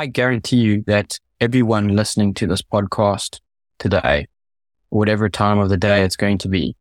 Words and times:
I 0.00 0.06
guarantee 0.06 0.56
you 0.56 0.82
that 0.86 1.18
everyone 1.42 1.88
listening 1.88 2.32
to 2.32 2.46
this 2.46 2.62
podcast 2.62 3.38
today, 3.78 4.28
whatever 4.88 5.28
time 5.28 5.58
of 5.58 5.68
the 5.68 5.76
day 5.76 6.04
it's 6.04 6.16
going 6.16 6.38
to 6.38 6.48
be, 6.48 6.74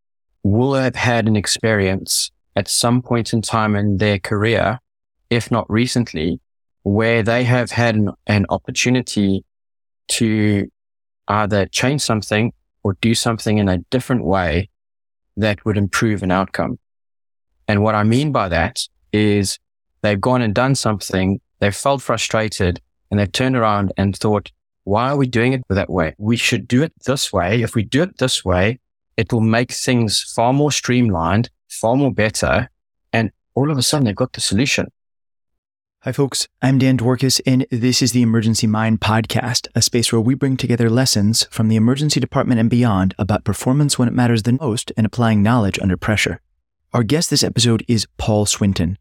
will 0.44 0.74
have 0.74 0.96
had 0.96 1.28
an 1.28 1.36
experience 1.36 2.32
at 2.56 2.70
some 2.70 3.02
point 3.02 3.34
in 3.34 3.42
time 3.42 3.76
in 3.76 3.98
their 3.98 4.20
career, 4.20 4.80
if 5.30 5.52
not 5.52 5.70
recently, 5.70 6.40
where 6.84 7.22
they 7.22 7.44
have 7.44 7.72
had 7.72 7.96
an, 7.96 8.12
an 8.28 8.46
opportunity 8.48 9.44
to 10.08 10.72
either 11.28 11.66
change 11.66 12.00
something 12.00 12.54
or 12.84 12.96
do 13.02 13.14
something 13.14 13.58
in 13.58 13.68
a 13.68 13.80
different 13.90 14.24
way 14.24 14.70
that 15.36 15.66
would 15.66 15.76
improve 15.76 16.24
an 16.24 16.32
outcome. 16.32 16.80
And 17.68 17.84
what 17.84 17.96
I 17.96 18.04
mean 18.04 18.32
by 18.32 18.48
that 18.48 18.80
is 19.12 19.60
they've 20.04 20.22
gone 20.22 20.42
and 20.42 20.56
done 20.56 20.74
something, 20.74 21.42
they've 21.60 21.76
felt 21.76 22.02
frustrated 22.02 22.80
and 23.10 23.20
they've 23.20 23.32
turned 23.32 23.56
around 23.56 23.94
and 23.98 24.16
thought, 24.16 24.52
why 24.84 25.10
are 25.10 25.18
we 25.18 25.28
doing 25.28 25.54
it 25.54 25.64
that 25.70 25.90
way? 25.90 26.16
We 26.18 26.38
should 26.38 26.68
do 26.68 26.84
it 26.84 26.94
this 27.06 27.32
way. 27.32 27.62
If 27.62 27.76
we 27.76 27.84
do 27.84 28.04
it 28.04 28.18
this 28.18 28.44
way, 28.44 28.80
it 29.18 29.32
will 29.32 29.42
make 29.42 29.72
things 29.72 30.24
far 30.36 30.54
more 30.54 30.72
streamlined, 30.72 31.50
far 31.70 31.96
more 31.96 32.14
better. 32.14 32.70
And 33.14 33.32
all 33.54 33.72
of 33.72 33.78
a 33.78 33.82
sudden 33.82 34.06
they've 34.06 34.16
got 34.16 34.34
the 34.34 34.42
solution. 34.42 34.88
Hi, 36.04 36.14
folks. 36.14 36.48
I'm 36.62 36.78
Dan 36.78 36.98
Dworkis, 36.98 37.42
and 37.46 37.66
this 37.72 38.02
is 38.02 38.14
the 38.14 38.22
Emergency 38.22 38.68
Mind 38.68 39.02
Podcast, 39.02 39.68
a 39.76 39.82
space 39.82 40.14
where 40.14 40.22
we 40.22 40.34
bring 40.34 40.56
together 40.56 40.90
lessons 40.90 41.44
from 41.52 41.68
the 41.68 41.76
emergency 41.76 42.22
department 42.22 42.62
and 42.62 42.70
beyond 42.70 43.14
about 43.20 43.44
performance 43.44 44.00
when 44.00 44.08
it 44.08 44.14
matters 44.14 44.44
the 44.44 44.54
most 44.54 44.94
and 44.96 45.06
applying 45.06 45.44
knowledge 45.44 45.78
under 45.82 45.98
pressure. 45.98 46.40
Our 46.94 47.04
guest 47.04 47.30
this 47.30 47.44
episode 47.44 47.84
is 47.90 48.08
Paul 48.18 48.46
Swinton. 48.46 48.98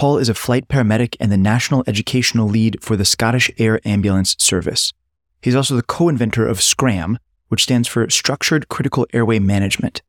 Paul 0.00 0.16
is 0.16 0.30
a 0.30 0.34
flight 0.34 0.66
paramedic 0.66 1.14
and 1.20 1.30
the 1.30 1.36
national 1.36 1.84
educational 1.86 2.48
lead 2.48 2.82
for 2.82 2.96
the 2.96 3.04
Scottish 3.04 3.50
Air 3.58 3.86
Ambulance 3.86 4.34
Service. 4.38 4.94
He's 5.42 5.54
also 5.54 5.76
the 5.76 5.82
co 5.82 6.08
inventor 6.08 6.46
of 6.46 6.62
SCRAM, 6.62 7.18
which 7.48 7.64
stands 7.64 7.86
for 7.86 8.08
Structured 8.08 8.70
Critical 8.70 9.06
Airway 9.12 9.40
Management. 9.40 10.00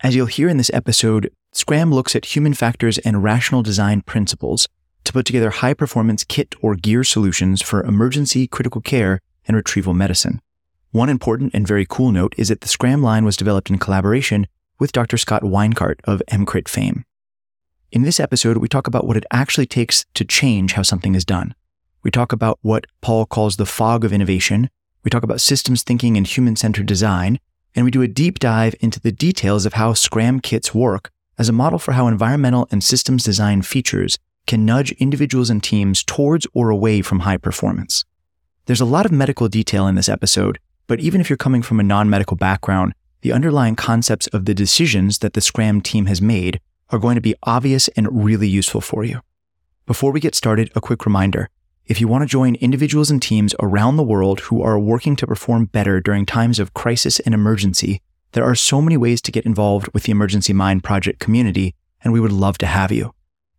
As 0.00 0.14
you'll 0.14 0.26
hear 0.26 0.50
in 0.50 0.58
this 0.58 0.70
episode, 0.74 1.32
SCRAM 1.54 1.94
looks 1.94 2.14
at 2.14 2.36
human 2.36 2.52
factors 2.52 2.98
and 2.98 3.24
rational 3.24 3.62
design 3.62 4.02
principles 4.02 4.68
to 5.04 5.14
put 5.14 5.24
together 5.24 5.48
high 5.48 5.72
performance 5.72 6.24
kit 6.24 6.54
or 6.60 6.74
gear 6.74 7.02
solutions 7.02 7.62
for 7.62 7.82
emergency 7.82 8.46
critical 8.46 8.82
care 8.82 9.18
and 9.46 9.56
retrieval 9.56 9.94
medicine. 9.94 10.42
One 10.90 11.08
important 11.08 11.52
and 11.54 11.66
very 11.66 11.86
cool 11.88 12.12
note 12.12 12.34
is 12.36 12.48
that 12.48 12.60
the 12.60 12.68
Scram 12.68 13.02
line 13.02 13.24
was 13.24 13.38
developed 13.38 13.70
in 13.70 13.78
collaboration 13.78 14.46
with 14.78 14.92
Dr. 14.92 15.16
Scott 15.16 15.40
Weingart 15.40 16.00
of 16.04 16.22
EMCrit 16.30 16.68
fame. 16.68 17.06
In 17.90 18.02
this 18.02 18.20
episode, 18.20 18.58
we 18.58 18.68
talk 18.68 18.86
about 18.86 19.06
what 19.06 19.16
it 19.16 19.24
actually 19.30 19.64
takes 19.64 20.04
to 20.12 20.22
change 20.22 20.74
how 20.74 20.82
something 20.82 21.14
is 21.14 21.24
done. 21.24 21.54
We 22.02 22.10
talk 22.10 22.32
about 22.32 22.58
what 22.60 22.86
Paul 23.00 23.24
calls 23.24 23.56
the 23.56 23.64
fog 23.64 24.04
of 24.04 24.12
innovation. 24.12 24.68
We 25.04 25.10
talk 25.10 25.22
about 25.22 25.40
systems 25.40 25.82
thinking 25.82 26.18
and 26.18 26.26
human 26.26 26.54
centered 26.54 26.84
design. 26.84 27.38
And 27.74 27.86
we 27.86 27.90
do 27.90 28.02
a 28.02 28.08
deep 28.08 28.40
dive 28.40 28.74
into 28.80 29.00
the 29.00 29.12
details 29.12 29.64
of 29.64 29.74
how 29.74 29.94
Scram 29.94 30.40
kits 30.40 30.74
work 30.74 31.10
as 31.38 31.48
a 31.48 31.52
model 31.52 31.78
for 31.78 31.92
how 31.92 32.08
environmental 32.08 32.68
and 32.70 32.84
systems 32.84 33.24
design 33.24 33.62
features 33.62 34.18
can 34.46 34.66
nudge 34.66 34.92
individuals 34.92 35.48
and 35.48 35.62
teams 35.62 36.02
towards 36.02 36.46
or 36.52 36.68
away 36.68 37.00
from 37.00 37.20
high 37.20 37.38
performance. 37.38 38.04
There's 38.66 38.82
a 38.82 38.86
lot 38.86 39.06
of 39.06 39.12
medical 39.12 39.48
detail 39.48 39.86
in 39.86 39.94
this 39.94 40.10
episode, 40.10 40.58
but 40.88 41.00
even 41.00 41.22
if 41.22 41.30
you're 41.30 41.38
coming 41.38 41.62
from 41.62 41.80
a 41.80 41.84
non 41.84 42.10
medical 42.10 42.36
background, 42.36 42.92
the 43.22 43.32
underlying 43.32 43.76
concepts 43.76 44.26
of 44.26 44.44
the 44.44 44.54
decisions 44.54 45.20
that 45.20 45.32
the 45.32 45.40
Scram 45.40 45.80
team 45.80 46.04
has 46.04 46.20
made 46.20 46.60
are 46.90 46.98
going 46.98 47.14
to 47.14 47.20
be 47.20 47.34
obvious 47.42 47.88
and 47.88 48.24
really 48.24 48.48
useful 48.48 48.80
for 48.80 49.04
you. 49.04 49.20
Before 49.86 50.12
we 50.12 50.20
get 50.20 50.34
started, 50.34 50.70
a 50.74 50.80
quick 50.80 51.06
reminder. 51.06 51.48
If 51.86 52.00
you 52.00 52.08
want 52.08 52.22
to 52.22 52.26
join 52.26 52.54
individuals 52.56 53.10
and 53.10 53.22
teams 53.22 53.54
around 53.60 53.96
the 53.96 54.02
world 54.02 54.40
who 54.40 54.62
are 54.62 54.78
working 54.78 55.16
to 55.16 55.26
perform 55.26 55.64
better 55.64 56.00
during 56.00 56.26
times 56.26 56.58
of 56.58 56.74
crisis 56.74 57.20
and 57.20 57.34
emergency, 57.34 58.02
there 58.32 58.44
are 58.44 58.54
so 58.54 58.82
many 58.82 58.98
ways 58.98 59.22
to 59.22 59.32
get 59.32 59.46
involved 59.46 59.88
with 59.94 60.02
the 60.02 60.12
Emergency 60.12 60.52
Mind 60.52 60.84
Project 60.84 61.18
community, 61.18 61.74
and 62.04 62.12
we 62.12 62.20
would 62.20 62.32
love 62.32 62.58
to 62.58 62.66
have 62.66 62.92
you. 62.92 63.14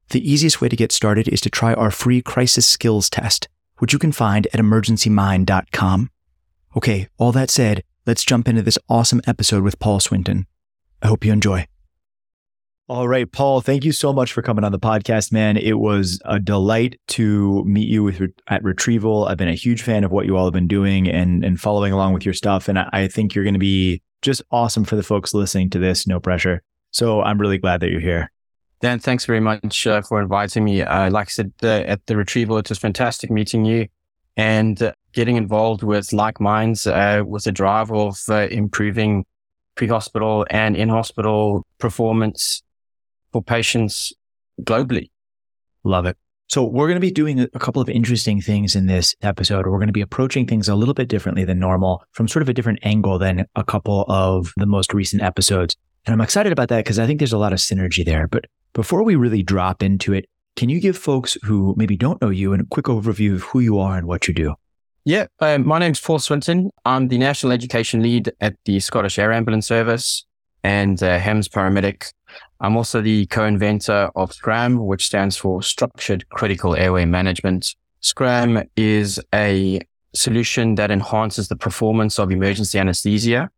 The 0.09 0.31
easiest 0.31 0.61
way 0.61 0.69
to 0.69 0.75
get 0.75 0.91
started 0.91 1.28
is 1.28 1.41
to 1.41 1.50
try 1.50 1.73
our 1.73 1.90
free 1.90 2.22
crisis 2.22 2.67
skills 2.67 3.09
test, 3.09 3.47
which 3.79 3.94
you 3.94 4.00
can 4.00 4.11
find 4.11 4.46
at 4.47 4.59
emergencymind.com. 4.59 6.11
Okay, 6.78 7.07
all 7.17 7.31
that 7.31 7.50
said, 7.50 7.84
let's 8.06 8.23
jump 8.23 8.47
into 8.47 8.61
this 8.61 8.78
awesome 8.88 9.22
episode 9.25 9.63
with 9.63 9.79
Paul 9.79 10.00
Swinton. 10.00 10.46
I 11.01 11.07
hope 11.07 11.25
you 11.25 11.34
enjoy. 11.34 11.66
All 12.89 13.07
right, 13.07 13.31
Paul, 13.31 13.61
thank 13.61 13.85
you 13.85 13.91
so 13.91 14.11
much 14.11 14.33
for 14.33 14.41
coming 14.41 14.63
on 14.63 14.72
the 14.72 14.79
podcast, 14.79 15.31
man. 15.31 15.57
It 15.57 15.77
was 15.77 16.19
a 16.25 16.39
delight 16.39 17.00
to 17.09 17.63
meet 17.66 17.88
you 17.88 18.01
with, 18.01 18.19
at 18.47 18.63
Retrieval. 18.63 19.25
I've 19.25 19.38
been 19.38 19.47
a 19.47 19.53
huge 19.53 19.83
fan 19.83 20.03
of 20.03 20.11
what 20.11 20.25
you 20.25 20.35
all 20.35 20.45
have 20.45 20.55
been 20.55 20.67
doing 20.67 21.07
and, 21.07 21.45
and 21.45 21.61
following 21.61 21.94
along 21.94 22.16
with 22.16 22.25
your 22.25 22.33
stuff. 22.33 22.67
And 22.67 22.79
I, 22.79 22.89
I 22.91 23.07
think 23.07 23.35
you're 23.35 23.44
going 23.44 23.53
to 23.53 23.59
be 23.59 24.01
just 24.23 24.41
awesome 24.49 24.85
for 24.85 24.95
the 24.95 25.03
folks 25.03 25.35
listening 25.35 25.69
to 25.69 25.78
this. 25.78 26.07
No 26.07 26.19
pressure. 26.19 26.63
So 26.89 27.22
I'm 27.22 27.38
really 27.38 27.59
glad 27.59 27.79
that 27.81 27.91
you're 27.91 27.99
here. 27.99 28.31
Dan, 28.81 28.97
thanks 28.97 29.23
very 29.23 29.39
much 29.39 29.85
uh, 29.85 30.01
for 30.01 30.19
inviting 30.19 30.63
me. 30.63 30.81
Uh, 30.81 31.11
like 31.11 31.28
I 31.28 31.29
said, 31.29 31.53
uh, 31.61 31.67
at 31.67 32.03
the 32.07 32.17
retrieval, 32.17 32.57
it 32.57 32.69
was 32.69 32.79
fantastic 32.79 33.29
meeting 33.29 33.66
you 33.66 33.88
and 34.35 34.81
uh, 34.81 34.94
getting 35.13 35.35
involved 35.35 35.83
with 35.83 36.11
like 36.11 36.41
minds 36.41 36.88
uh, 36.88 37.22
with 37.23 37.44
the 37.44 37.51
drive 37.51 37.91
of 37.91 38.17
uh, 38.29 38.47
improving 38.49 39.28
pre-hospital 39.75 40.47
and 40.49 40.75
in-hospital 40.75 41.67
performance 41.78 42.63
for 43.31 43.41
patients 43.41 44.13
globally. 44.62 45.12
Love 45.84 46.06
it. 46.06 46.17
So 46.47 46.63
we're 46.63 46.88
going 46.88 46.95
to 46.95 47.00
be 47.00 47.12
doing 47.12 47.41
a 47.41 47.59
couple 47.59 47.79
of 47.79 47.90
interesting 47.90 48.41
things 48.41 48.75
in 48.75 48.88
this 48.88 49.16
episode. 49.22 49.67
We're 49.67 49.78
going 49.78 49.88
to 49.88 49.94
be 49.94 50.01
approaching 50.01 50.47
things 50.47 50.67
a 50.67 50.73
little 50.73 50.95
bit 50.95 51.07
differently 51.07 51.45
than 51.45 51.59
normal 51.59 52.03
from 52.13 52.28
sort 52.28 52.41
of 52.41 52.50
a 52.50 52.53
different 52.53 52.79
angle 52.81 53.19
than 53.19 53.45
a 53.56 53.63
couple 53.63 54.06
of 54.07 54.51
the 54.57 54.66
most 54.66 54.91
recent 54.91 55.22
episodes. 55.22 55.75
And 56.07 56.13
I'm 56.13 56.22
excited 56.22 56.51
about 56.51 56.69
that 56.69 56.84
because 56.84 56.97
I 56.97 57.06
think 57.06 57.19
there's 57.19 57.34
a 57.34 57.38
lot 57.38 57.53
of 57.53 57.59
synergy 57.59 58.03
there. 58.03 58.28
But 58.28 58.45
before 58.73 59.03
we 59.03 59.16
really 59.16 59.44
drop 59.44 59.84
into 59.84 60.11
it, 60.11 60.25
can 60.56 60.69
you 60.69 60.79
give 60.79 60.97
folks 60.97 61.38
who 61.44 61.75
maybe 61.78 61.96
don't 61.96 62.19
know 62.19 62.29
you 62.29 62.53
a 62.53 62.66
quick 62.66 62.88
overview 62.88 63.35
of 63.35 63.44
who 63.44 63.59
you 63.59 63.78
are 63.78 63.97
and 63.97 64.07
what 64.07 64.28
you 64.28 64.34
do? 64.34 64.56
Yeah, 65.06 65.28
um, 65.40 65.67
my 65.67 65.79
name's 65.79 66.00
Paul 66.00 66.19
Swinton. 66.19 66.72
I'm 66.84 67.07
the 67.07 67.17
National 67.17 67.51
Education 67.51 68.01
Lead 68.01 68.31
at 68.41 68.56
the 68.66 68.79
Scottish 68.79 69.17
Air 69.17 69.31
Ambulance 69.31 69.67
Service 69.67 70.25
and 70.63 71.01
uh, 71.01 71.19
HEMS 71.19 71.47
paramedic. 71.47 72.11
I'm 72.59 72.75
also 72.75 73.01
the 73.01 73.25
co-inventor 73.28 74.12
of 74.16 74.31
SCRAM, 74.31 74.85
which 74.85 75.06
stands 75.06 75.38
for 75.38 75.62
Structured 75.63 76.28
Critical 76.29 76.75
Airway 76.75 77.06
Management. 77.06 77.75
SCRAM 78.01 78.67
is 78.75 79.19
a 79.34 79.79
solution 80.13 80.75
that 80.75 80.91
enhances 80.91 81.47
the 81.47 81.56
performance 81.56 82.19
of 82.19 82.31
emergency 82.31 82.79
anesthesia 82.79 83.50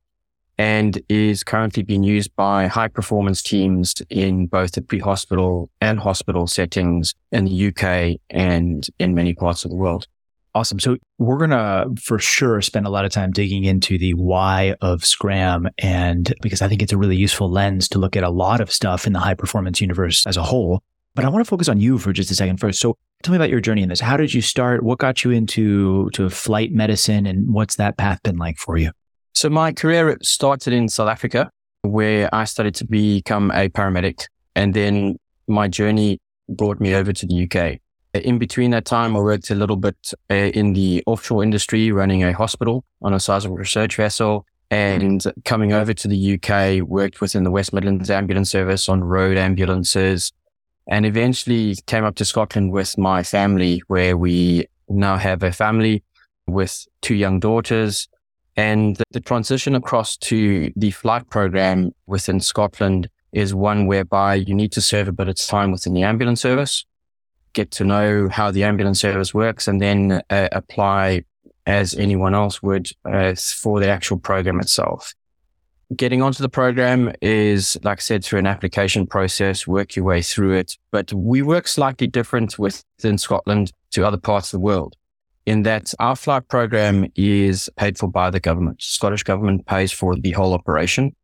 and 0.57 1.01
is 1.09 1.43
currently 1.43 1.81
being 1.81 2.03
used 2.03 2.35
by 2.35 2.67
high 2.67 2.87
performance 2.87 3.41
teams 3.41 3.95
in 4.09 4.45
both 4.47 4.73
the 4.73 4.81
pre-hospital 4.81 5.69
and 5.79 5.99
hospital 5.99 6.45
settings 6.45 7.15
in 7.31 7.45
the 7.45 7.67
UK 7.67 8.19
and 8.29 8.87
in 8.99 9.15
many 9.15 9.33
parts 9.33 9.65
of 9.65 9.71
the 9.71 9.77
world. 9.77 10.05
Awesome. 10.53 10.79
So 10.79 10.97
we're 11.17 11.37
going 11.37 11.51
to 11.51 11.89
for 12.01 12.19
sure 12.19 12.61
spend 12.61 12.85
a 12.85 12.89
lot 12.89 13.05
of 13.05 13.11
time 13.11 13.31
digging 13.31 13.63
into 13.63 13.97
the 13.97 14.13
why 14.15 14.75
of 14.81 15.05
Scram 15.05 15.69
and 15.77 16.33
because 16.41 16.61
I 16.61 16.67
think 16.67 16.81
it's 16.81 16.91
a 16.91 16.97
really 16.97 17.15
useful 17.15 17.49
lens 17.49 17.87
to 17.89 17.99
look 17.99 18.17
at 18.17 18.23
a 18.23 18.29
lot 18.29 18.59
of 18.59 18.69
stuff 18.69 19.07
in 19.07 19.13
the 19.13 19.19
high 19.19 19.33
performance 19.33 19.79
universe 19.79 20.27
as 20.27 20.35
a 20.35 20.43
whole. 20.43 20.83
But 21.15 21.23
I 21.23 21.29
want 21.29 21.45
to 21.45 21.49
focus 21.49 21.69
on 21.69 21.79
you 21.79 21.97
for 21.97 22.11
just 22.11 22.31
a 22.31 22.35
second 22.35 22.57
first. 22.57 22.81
So 22.81 22.97
tell 23.23 23.31
me 23.31 23.37
about 23.37 23.49
your 23.49 23.61
journey 23.61 23.81
in 23.81 23.89
this. 23.89 24.01
How 24.01 24.17
did 24.17 24.33
you 24.33 24.41
start? 24.41 24.83
What 24.83 24.99
got 24.99 25.23
you 25.23 25.31
into 25.31 26.09
to 26.11 26.29
flight 26.29 26.71
medicine 26.73 27.25
and 27.25 27.53
what's 27.53 27.77
that 27.77 27.97
path 27.97 28.21
been 28.23 28.37
like 28.37 28.57
for 28.57 28.77
you? 28.77 28.91
So 29.33 29.49
my 29.49 29.71
career 29.71 30.17
started 30.21 30.73
in 30.73 30.89
South 30.89 31.09
Africa, 31.09 31.49
where 31.83 32.33
I 32.33 32.43
started 32.43 32.75
to 32.75 32.85
become 32.85 33.51
a 33.51 33.69
paramedic. 33.69 34.25
And 34.55 34.73
then 34.73 35.17
my 35.47 35.69
journey 35.69 36.19
brought 36.49 36.81
me 36.81 36.93
over 36.93 37.13
to 37.13 37.25
the 37.25 37.49
UK. 37.49 37.79
In 38.13 38.37
between 38.39 38.71
that 38.71 38.85
time, 38.85 39.15
I 39.15 39.19
worked 39.19 39.49
a 39.49 39.55
little 39.55 39.77
bit 39.77 40.13
uh, 40.29 40.33
in 40.33 40.73
the 40.73 41.03
offshore 41.05 41.43
industry, 41.43 41.91
running 41.91 42.23
a 42.23 42.33
hospital 42.33 42.83
on 43.01 43.13
a 43.13 43.19
seismic 43.19 43.57
research 43.57 43.95
vessel. 43.95 44.45
And 44.69 45.23
coming 45.43 45.73
over 45.73 45.93
to 45.93 46.07
the 46.07 46.33
UK, 46.35 46.87
worked 46.87 47.19
within 47.19 47.43
the 47.43 47.51
West 47.51 47.73
Midlands 47.73 48.09
Ambulance 48.09 48.49
Service 48.49 48.87
on 48.87 49.03
road 49.03 49.37
ambulances, 49.37 50.31
and 50.87 51.05
eventually 51.05 51.75
came 51.87 52.05
up 52.05 52.15
to 52.15 52.25
Scotland 52.25 52.71
with 52.71 52.97
my 52.97 53.23
family, 53.23 53.81
where 53.87 54.15
we 54.15 54.67
now 54.87 55.17
have 55.17 55.43
a 55.43 55.51
family 55.51 56.03
with 56.47 56.87
two 57.01 57.15
young 57.15 57.39
daughters 57.39 58.07
and 58.57 58.97
the, 58.97 59.03
the 59.11 59.19
transition 59.19 59.75
across 59.75 60.17
to 60.17 60.71
the 60.75 60.91
flight 60.91 61.29
program 61.29 61.93
within 62.05 62.39
Scotland 62.39 63.09
is 63.31 63.55
one 63.55 63.87
whereby 63.87 64.35
you 64.35 64.53
need 64.53 64.71
to 64.73 64.81
serve 64.81 65.07
a 65.07 65.11
bit 65.11 65.29
of 65.29 65.37
time 65.37 65.71
within 65.71 65.93
the 65.93 66.03
ambulance 66.03 66.41
service, 66.41 66.85
get 67.53 67.71
to 67.71 67.83
know 67.83 68.29
how 68.29 68.51
the 68.51 68.63
ambulance 68.63 68.99
service 68.99 69.33
works, 69.33 69.67
and 69.67 69.81
then 69.81 70.21
uh, 70.29 70.49
apply 70.51 71.23
as 71.65 71.93
anyone 71.95 72.33
else 72.33 72.63
would 72.63 72.89
uh, 73.05 73.35
for 73.35 73.79
the 73.79 73.89
actual 73.89 74.17
program 74.17 74.59
itself. 74.59 75.13
Getting 75.95 76.21
onto 76.21 76.41
the 76.41 76.49
program 76.49 77.11
is, 77.21 77.77
like 77.83 77.99
I 77.99 78.01
said, 78.01 78.23
through 78.23 78.39
an 78.39 78.47
application 78.47 79.05
process, 79.05 79.67
work 79.67 79.95
your 79.95 80.05
way 80.05 80.21
through 80.21 80.53
it. 80.53 80.77
But 80.91 81.11
we 81.13 81.41
work 81.41 81.67
slightly 81.67 82.07
different 82.07 82.57
within 82.57 83.17
Scotland 83.17 83.73
to 83.91 84.05
other 84.05 84.17
parts 84.17 84.53
of 84.53 84.59
the 84.59 84.65
world. 84.65 84.95
in 85.45 85.63
that 85.63 85.93
our 85.99 86.15
flight 86.15 86.47
program 86.47 87.05
is 87.15 87.69
paid 87.75 87.97
for 87.97 88.07
by 88.07 88.29
the 88.29 88.39
government. 88.39 88.81
Scottish 88.81 89.23
government 89.23 89.65
pays 89.65 89.91
for 89.91 90.15
the 90.15 90.31
whole 90.31 90.53
operation. 90.53 91.15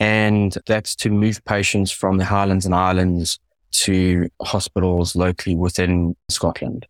And 0.00 0.56
that's 0.66 0.96
to 0.96 1.10
move 1.10 1.44
patients 1.44 1.90
from 1.90 2.18
the 2.18 2.24
Highlands 2.24 2.66
and 2.66 2.74
Islands 2.74 3.38
to 3.74 4.28
hospitals 4.42 5.16
locally 5.16 5.56
within 5.56 6.16
Scotland. 6.28 6.86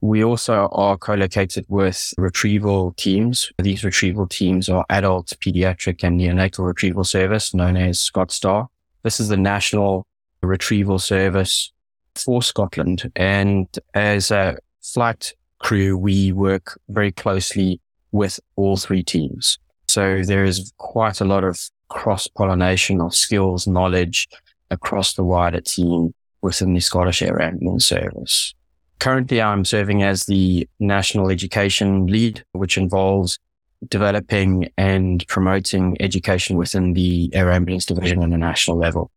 We 0.00 0.22
also 0.22 0.68
are 0.70 0.96
co-located 0.96 1.64
with 1.68 2.14
retrieval 2.16 2.92
teams. 2.92 3.50
These 3.58 3.82
retrieval 3.82 4.28
teams 4.28 4.68
are 4.68 4.84
adult, 4.90 5.32
pediatric 5.44 6.04
and 6.04 6.20
neonatal 6.20 6.66
retrieval 6.66 7.02
service 7.02 7.52
known 7.52 7.76
as 7.76 7.98
ScotStar. 7.98 8.68
This 9.02 9.18
is 9.18 9.28
the 9.28 9.36
national 9.36 10.06
retrieval 10.42 11.00
service 11.00 11.72
for 12.14 12.42
Scotland. 12.42 13.10
And 13.16 13.66
as 13.94 14.30
a 14.30 14.58
flight 14.82 15.34
crew, 15.58 15.98
we 15.98 16.30
work 16.30 16.78
very 16.88 17.10
closely 17.10 17.80
with 18.12 18.38
all 18.54 18.76
three 18.76 19.02
teams. 19.02 19.58
So 19.88 20.22
there 20.22 20.44
is 20.44 20.72
quite 20.78 21.20
a 21.20 21.24
lot 21.24 21.42
of 21.42 21.58
cross 21.88 22.28
pollination 22.28 23.00
of 23.00 23.14
skills, 23.14 23.66
knowledge 23.66 24.28
across 24.70 25.14
the 25.14 25.24
wider 25.24 25.60
team 25.60 26.14
within 26.42 26.74
the 26.74 26.80
Scottish 26.80 27.22
Air 27.22 27.40
Ambulance 27.40 27.86
Service. 27.86 28.54
Currently, 28.98 29.40
I'm 29.40 29.64
serving 29.64 30.02
as 30.02 30.26
the 30.26 30.68
national 30.80 31.30
education 31.30 32.06
lead, 32.06 32.44
which 32.52 32.76
involves 32.76 33.38
developing 33.88 34.70
and 34.76 35.24
promoting 35.28 35.96
education 36.00 36.56
within 36.56 36.94
the 36.94 37.30
air 37.32 37.52
ambulance 37.52 37.86
division 37.86 38.22
on 38.22 38.32
a 38.32 38.38
national 38.38 38.76
level. 38.76 39.10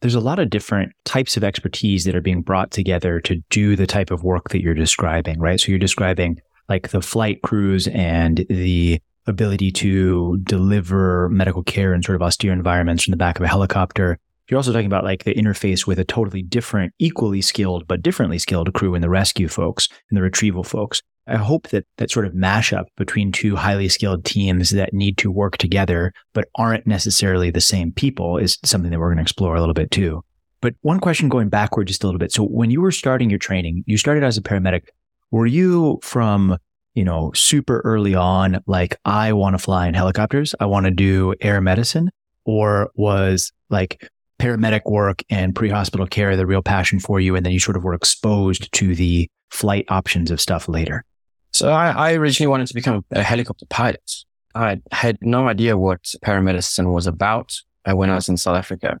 There's 0.00 0.14
a 0.14 0.20
lot 0.20 0.38
of 0.38 0.50
different 0.50 0.92
types 1.04 1.36
of 1.36 1.44
expertise 1.44 2.04
that 2.04 2.16
are 2.16 2.22
being 2.22 2.42
brought 2.42 2.70
together 2.70 3.20
to 3.20 3.36
do 3.50 3.76
the 3.76 3.86
type 3.86 4.10
of 4.10 4.24
work 4.24 4.48
that 4.48 4.62
you're 4.62 4.74
describing, 4.74 5.38
right? 5.38 5.60
So 5.60 5.68
you're 5.68 5.78
describing 5.78 6.40
like 6.68 6.88
the 6.88 7.02
flight 7.02 7.42
crews 7.42 7.86
and 7.88 8.44
the 8.48 9.00
ability 9.26 9.70
to 9.70 10.38
deliver 10.38 11.28
medical 11.28 11.62
care 11.62 11.94
in 11.94 12.02
sort 12.02 12.16
of 12.16 12.22
austere 12.22 12.52
environments 12.52 13.04
from 13.04 13.12
the 13.12 13.16
back 13.16 13.38
of 13.38 13.44
a 13.44 13.48
helicopter. 13.48 14.18
You're 14.48 14.58
also 14.58 14.72
talking 14.72 14.86
about 14.86 15.04
like 15.04 15.24
the 15.24 15.34
interface 15.34 15.86
with 15.86 15.98
a 15.98 16.04
totally 16.04 16.42
different, 16.42 16.92
equally 16.98 17.40
skilled, 17.40 17.86
but 17.86 18.02
differently 18.02 18.38
skilled 18.38 18.72
crew 18.74 18.94
in 18.94 19.02
the 19.02 19.08
rescue 19.08 19.48
folks 19.48 19.88
and 20.10 20.16
the 20.16 20.22
retrieval 20.22 20.64
folks. 20.64 21.02
I 21.26 21.36
hope 21.36 21.68
that 21.68 21.86
that 21.98 22.10
sort 22.10 22.26
of 22.26 22.32
mashup 22.32 22.86
between 22.96 23.30
two 23.30 23.54
highly 23.54 23.88
skilled 23.88 24.24
teams 24.24 24.70
that 24.70 24.92
need 24.92 25.18
to 25.18 25.30
work 25.30 25.56
together, 25.56 26.12
but 26.32 26.48
aren't 26.56 26.86
necessarily 26.86 27.50
the 27.50 27.60
same 27.60 27.92
people 27.92 28.38
is 28.38 28.58
something 28.64 28.90
that 28.90 28.98
we're 28.98 29.08
going 29.08 29.18
to 29.18 29.22
explore 29.22 29.54
a 29.54 29.60
little 29.60 29.74
bit 29.74 29.92
too. 29.92 30.24
But 30.60 30.74
one 30.82 31.00
question 31.00 31.28
going 31.28 31.48
backward 31.48 31.86
just 31.86 32.02
a 32.02 32.06
little 32.06 32.18
bit. 32.18 32.32
So 32.32 32.44
when 32.44 32.70
you 32.70 32.80
were 32.80 32.92
starting 32.92 33.30
your 33.30 33.38
training, 33.38 33.84
you 33.86 33.96
started 33.96 34.24
as 34.24 34.36
a 34.36 34.42
paramedic. 34.42 34.88
Were 35.30 35.46
you 35.46 36.00
from 36.02 36.58
you 36.94 37.04
know, 37.04 37.32
super 37.34 37.80
early 37.84 38.14
on, 38.14 38.62
like, 38.66 38.96
I 39.04 39.32
want 39.32 39.54
to 39.54 39.58
fly 39.58 39.88
in 39.88 39.94
helicopters. 39.94 40.54
I 40.60 40.66
want 40.66 40.84
to 40.84 40.90
do 40.90 41.34
air 41.40 41.60
medicine 41.60 42.10
or 42.44 42.90
was 42.94 43.52
like 43.70 44.08
paramedic 44.42 44.84
work 44.84 45.22
and 45.30 45.54
pre-hospital 45.54 46.06
care 46.06 46.36
the 46.36 46.46
real 46.46 46.62
passion 46.62 46.98
for 46.98 47.20
you? 47.20 47.36
And 47.36 47.44
then 47.44 47.52
you 47.52 47.60
sort 47.60 47.76
of 47.76 47.84
were 47.84 47.94
exposed 47.94 48.72
to 48.72 48.94
the 48.94 49.28
flight 49.50 49.86
options 49.88 50.30
of 50.30 50.40
stuff 50.40 50.68
later. 50.68 51.04
So 51.52 51.70
I, 51.70 51.90
I 51.90 52.12
originally 52.14 52.48
wanted 52.48 52.66
to 52.68 52.74
become 52.74 53.04
a 53.10 53.22
helicopter 53.22 53.66
pilot. 53.66 54.24
I 54.54 54.80
had 54.90 55.16
no 55.20 55.48
idea 55.48 55.76
what 55.76 56.02
paramedicine 56.24 56.92
was 56.92 57.06
about 57.06 57.48
uh, 57.84 57.94
when 57.94 58.10
I 58.10 58.16
was 58.16 58.28
in 58.28 58.36
South 58.36 58.56
Africa. 58.56 58.98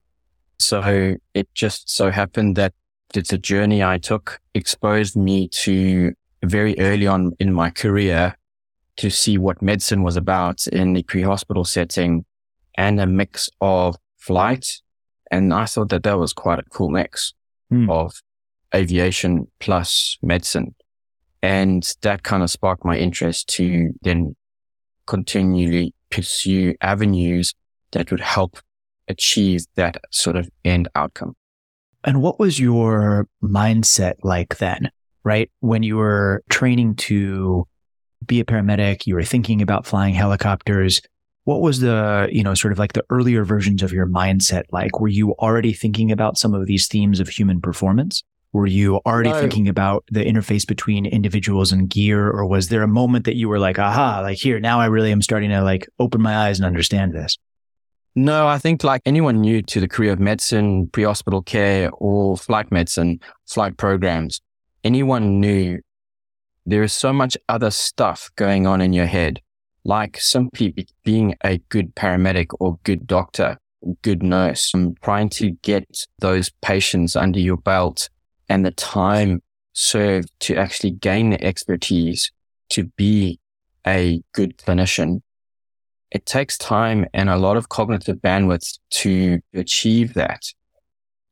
So 0.58 1.16
it 1.34 1.48
just 1.54 1.90
so 1.90 2.10
happened 2.10 2.56
that 2.56 2.72
it's 3.14 3.32
a 3.32 3.38
journey 3.38 3.82
I 3.82 3.98
took 3.98 4.40
exposed 4.54 5.16
me 5.16 5.48
to 5.48 6.12
very 6.44 6.78
early 6.78 7.06
on 7.06 7.32
in 7.38 7.52
my 7.52 7.70
career 7.70 8.36
to 8.96 9.10
see 9.10 9.38
what 9.38 9.62
medicine 9.62 10.02
was 10.02 10.16
about 10.16 10.66
in 10.68 10.92
the 10.92 11.02
pre-hospital 11.02 11.64
setting 11.64 12.24
and 12.76 13.00
a 13.00 13.06
mix 13.06 13.50
of 13.60 13.96
flight. 14.18 14.66
And 15.32 15.52
I 15.52 15.64
thought 15.64 15.88
that 15.88 16.04
that 16.04 16.18
was 16.18 16.32
quite 16.32 16.60
a 16.60 16.64
cool 16.70 16.90
mix 16.90 17.34
mm. 17.72 17.90
of 17.90 18.22
aviation 18.72 19.48
plus 19.58 20.16
medicine. 20.22 20.76
And 21.42 21.84
that 22.02 22.22
kind 22.22 22.44
of 22.44 22.50
sparked 22.50 22.84
my 22.84 22.96
interest 22.96 23.48
to 23.56 23.90
then 24.02 24.36
continually 25.06 25.94
pursue 26.10 26.74
avenues 26.80 27.54
that 27.90 28.12
would 28.12 28.20
help 28.20 28.58
achieve 29.08 29.64
that 29.74 29.96
sort 30.12 30.36
of 30.36 30.48
end 30.64 30.86
outcome. 30.94 31.34
And 32.04 32.22
what 32.22 32.38
was 32.38 32.60
your 32.60 33.26
mindset 33.42 34.14
like 34.22 34.58
then? 34.58 34.90
right? 35.24 35.50
When 35.60 35.82
you 35.82 35.96
were 35.96 36.42
training 36.48 36.96
to 36.96 37.66
be 38.24 38.40
a 38.40 38.44
paramedic, 38.44 39.06
you 39.06 39.14
were 39.14 39.24
thinking 39.24 39.62
about 39.62 39.86
flying 39.86 40.14
helicopters. 40.14 41.00
What 41.44 41.60
was 41.60 41.80
the, 41.80 42.28
you 42.30 42.42
know, 42.42 42.54
sort 42.54 42.72
of 42.72 42.78
like 42.78 42.92
the 42.92 43.04
earlier 43.10 43.44
versions 43.44 43.82
of 43.82 43.92
your 43.92 44.06
mindset 44.06 44.64
like? 44.70 45.00
Were 45.00 45.08
you 45.08 45.32
already 45.32 45.72
thinking 45.72 46.12
about 46.12 46.38
some 46.38 46.54
of 46.54 46.66
these 46.66 46.86
themes 46.86 47.18
of 47.20 47.28
human 47.28 47.60
performance? 47.60 48.22
Were 48.52 48.66
you 48.66 49.00
already 49.06 49.30
no. 49.30 49.40
thinking 49.40 49.66
about 49.66 50.04
the 50.10 50.24
interface 50.24 50.66
between 50.66 51.06
individuals 51.06 51.72
and 51.72 51.88
gear? 51.88 52.28
Or 52.28 52.46
was 52.46 52.68
there 52.68 52.82
a 52.82 52.88
moment 52.88 53.24
that 53.24 53.34
you 53.34 53.48
were 53.48 53.58
like, 53.58 53.78
aha, 53.78 54.20
like 54.20 54.38
here, 54.38 54.60
now 54.60 54.78
I 54.78 54.86
really 54.86 55.10
am 55.10 55.22
starting 55.22 55.50
to 55.50 55.62
like 55.62 55.88
open 55.98 56.20
my 56.20 56.36
eyes 56.36 56.58
and 56.58 56.66
understand 56.66 57.12
this? 57.12 57.38
No, 58.14 58.46
I 58.46 58.58
think 58.58 58.84
like 58.84 59.00
anyone 59.06 59.40
new 59.40 59.62
to 59.62 59.80
the 59.80 59.88
career 59.88 60.12
of 60.12 60.20
medicine, 60.20 60.86
pre-hospital 60.88 61.42
care 61.42 61.90
or 61.94 62.36
flight 62.36 62.70
medicine, 62.70 63.20
flight 63.46 63.78
programs, 63.78 64.42
anyone 64.84 65.40
new, 65.40 65.80
there 66.66 66.82
is 66.82 66.92
so 66.92 67.12
much 67.12 67.38
other 67.48 67.70
stuff 67.70 68.30
going 68.36 68.66
on 68.66 68.82
in 68.82 68.92
your 68.92 69.06
head, 69.06 69.40
like 69.84 70.18
simply 70.20 70.86
being 71.04 71.34
a 71.44 71.58
good 71.68 71.94
paramedic 71.94 72.48
or 72.60 72.78
good 72.84 73.06
doctor, 73.06 73.58
good 74.02 74.22
nurse, 74.22 74.72
and 74.74 74.96
trying 75.02 75.28
to 75.30 75.50
get 75.62 75.84
those 76.18 76.50
patients 76.62 77.16
under 77.16 77.40
your 77.40 77.56
belt 77.56 78.08
and 78.48 78.64
the 78.64 78.70
time 78.72 79.42
served 79.72 80.30
to 80.40 80.56
actually 80.56 80.90
gain 80.90 81.30
the 81.30 81.42
expertise 81.42 82.30
to 82.68 82.84
be 82.96 83.40
a 83.86 84.22
good 84.32 84.56
clinician. 84.58 85.22
It 86.10 86.26
takes 86.26 86.58
time 86.58 87.06
and 87.14 87.30
a 87.30 87.36
lot 87.36 87.56
of 87.56 87.68
cognitive 87.68 88.16
bandwidth 88.18 88.78
to 88.90 89.40
achieve 89.54 90.14
that. 90.14 90.42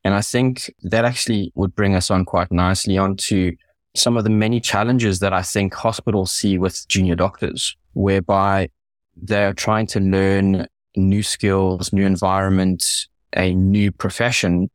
And 0.03 0.14
I 0.14 0.23
think 0.23 0.73
that 0.82 1.05
actually 1.05 1.53
would 1.55 1.75
bring 1.75 1.94
us 1.94 2.11
on 2.11 2.25
quite 2.25 2.50
nicely 2.50 2.96
onto 2.96 3.53
some 3.94 4.16
of 4.16 4.25
the 4.25 4.31
many 4.31 4.60
challenges 4.60 5.19
that 5.19 5.32
I 5.32 5.42
think 5.42 5.75
hospitals 5.75 6.32
see 6.32 6.58
with 6.58 6.87
junior 6.88 7.16
doctors, 7.16 7.76
whereby 7.94 8.70
they're 9.17 9.53
trying 9.53 9.86
to 9.88 10.00
learn 10.00 10.67
new 10.96 11.22
skills, 11.22 11.93
new 11.93 12.06
environments, 12.06 13.08
a 13.36 13.55
new 13.55 13.93
profession, 13.93 14.70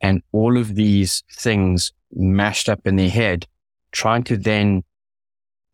and 0.00 0.22
all 0.32 0.56
of 0.56 0.74
these 0.74 1.22
things 1.32 1.92
mashed 2.14 2.68
up 2.68 2.86
in 2.86 2.96
their 2.96 3.10
head, 3.10 3.46
trying 3.92 4.22
to 4.24 4.36
then 4.36 4.82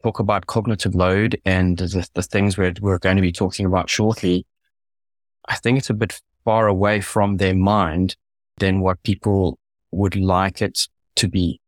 talk 0.03 0.19
about 0.19 0.47
cognitive 0.47 0.95
load 0.95 1.41
and 1.45 1.79
the, 1.79 2.09
the 2.15 2.23
things 2.23 2.59
we're, 2.59 2.75
we're 2.81 2.99
going 2.99 3.17
to 3.17 3.23
be 3.23 3.33
talking 3.33 3.67
about 3.67 3.89
shortly. 3.89 4.47
I 5.49 5.57
think 5.57 5.79
it's 5.79 5.91
a 5.91 5.95
bit 5.95 6.21
far 6.45 6.67
away 6.67 7.01
from 7.01 7.37
their 7.37 7.55
mind 7.55 8.17
than 8.59 8.81
what 8.81 9.03
people 9.03 9.59
would 9.91 10.17
like 10.17 10.61
it 10.63 10.89
to 11.17 11.29
be. 11.29 11.61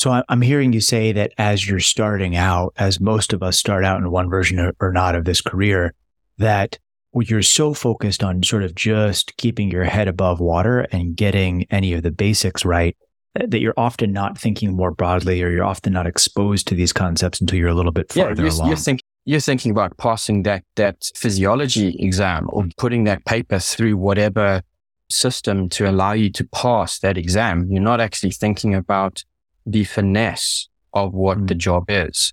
So 0.00 0.22
I'm 0.30 0.40
hearing 0.40 0.72
you 0.72 0.80
say 0.80 1.12
that 1.12 1.34
as 1.36 1.68
you're 1.68 1.78
starting 1.78 2.34
out, 2.34 2.72
as 2.78 3.00
most 3.00 3.34
of 3.34 3.42
us 3.42 3.58
start 3.58 3.84
out 3.84 3.98
in 3.98 4.10
one 4.10 4.30
version 4.30 4.72
or 4.80 4.92
not 4.92 5.14
of 5.14 5.26
this 5.26 5.42
career, 5.42 5.92
that 6.38 6.78
you're 7.14 7.42
so 7.42 7.74
focused 7.74 8.24
on 8.24 8.42
sort 8.42 8.62
of 8.62 8.74
just 8.74 9.36
keeping 9.36 9.70
your 9.70 9.84
head 9.84 10.08
above 10.08 10.40
water 10.40 10.86
and 10.90 11.16
getting 11.16 11.66
any 11.70 11.92
of 11.92 12.02
the 12.02 12.10
basics 12.10 12.64
right 12.64 12.96
that 13.34 13.60
you're 13.60 13.74
often 13.76 14.10
not 14.10 14.38
thinking 14.38 14.74
more 14.74 14.90
broadly 14.90 15.42
or 15.42 15.50
you're 15.50 15.64
often 15.64 15.92
not 15.92 16.06
exposed 16.06 16.66
to 16.68 16.74
these 16.74 16.94
concepts 16.94 17.38
until 17.38 17.58
you're 17.58 17.68
a 17.68 17.74
little 17.74 17.92
bit 17.92 18.10
farther 18.10 18.30
yeah, 18.36 18.48
you're, 18.48 18.54
along. 18.54 18.68
You're, 18.68 18.76
think, 18.78 19.02
you're 19.26 19.38
thinking 19.38 19.70
about 19.70 19.98
passing 19.98 20.44
that, 20.44 20.64
that 20.76 21.10
physiology 21.14 21.94
exam 21.98 22.48
or 22.54 22.64
putting 22.78 23.04
that 23.04 23.26
paper 23.26 23.58
through 23.58 23.98
whatever 23.98 24.62
system 25.10 25.68
to 25.68 25.90
allow 25.90 26.12
you 26.12 26.30
to 26.30 26.44
pass 26.54 27.00
that 27.00 27.18
exam. 27.18 27.66
You're 27.70 27.82
not 27.82 28.00
actually 28.00 28.30
thinking 28.30 28.74
about 28.74 29.24
the 29.70 29.84
finesse 29.84 30.68
of 30.92 31.12
what 31.12 31.38
mm. 31.38 31.48
the 31.48 31.54
job 31.54 31.84
is. 31.88 32.32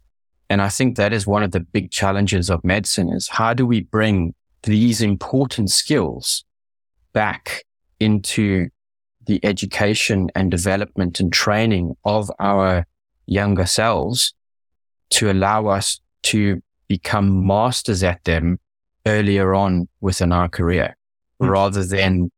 And 0.50 0.62
I 0.62 0.70
think 0.70 0.96
that 0.96 1.14
is 1.14 1.28
one 1.28 1.44
of 1.44 1.52
the 1.52 1.60
big 1.60 1.92
challenges 1.92 2.50
of 2.50 2.64
medicine 2.64 3.10
is 3.10 3.28
how 3.28 3.54
do 3.54 3.66
we 3.66 3.82
bring 3.82 4.34
these 4.64 5.02
important 5.02 5.72
skills 5.72 6.46
back 7.14 7.64
into 8.00 8.70
the 9.26 9.44
education 9.44 10.30
and 10.36 10.50
development 10.50 11.20
and 11.20 11.32
training 11.34 11.96
of 12.06 12.32
our 12.40 12.86
younger 13.26 13.66
selves 13.66 14.34
to 15.10 15.30
allow 15.30 15.68
us 15.68 16.00
to 16.24 16.62
become 16.88 17.46
masters 17.46 18.04
at 18.04 18.24
them 18.24 18.58
earlier 19.06 19.54
on 19.54 19.88
within 20.00 20.32
our 20.32 20.48
career 20.48 20.96
mm. 21.42 21.50
rather 21.50 21.84
than 21.84 22.32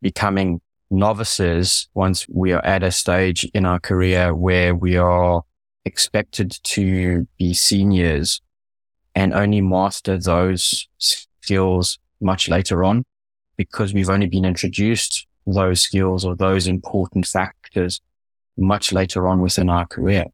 becoming 0.00 0.60
novices 0.90 1.88
once 1.94 2.26
we 2.28 2.52
are 2.52 2.64
at 2.64 2.82
a 2.82 2.90
stage 2.90 3.44
in 3.54 3.66
our 3.66 3.80
career 3.80 4.34
where 4.34 4.74
we 4.74 4.96
are 4.96 5.42
expected 5.84 6.58
to 6.62 7.26
be 7.38 7.54
seniors 7.54 8.40
and 9.14 9.32
only 9.32 9.60
master 9.60 10.18
those 10.18 10.88
skills 10.98 11.98
much 12.20 12.48
later 12.48 12.84
on 12.84 13.04
because 13.56 13.94
we've 13.94 14.10
only 14.10 14.26
been 14.26 14.44
introduced 14.44 15.26
those 15.46 15.80
skills 15.80 16.24
or 16.24 16.34
those 16.34 16.66
important 16.66 17.26
factors 17.26 18.00
much 18.58 18.92
later 18.92 19.28
on 19.28 19.40
within 19.40 19.70
our 19.70 19.86
career. 19.86 20.24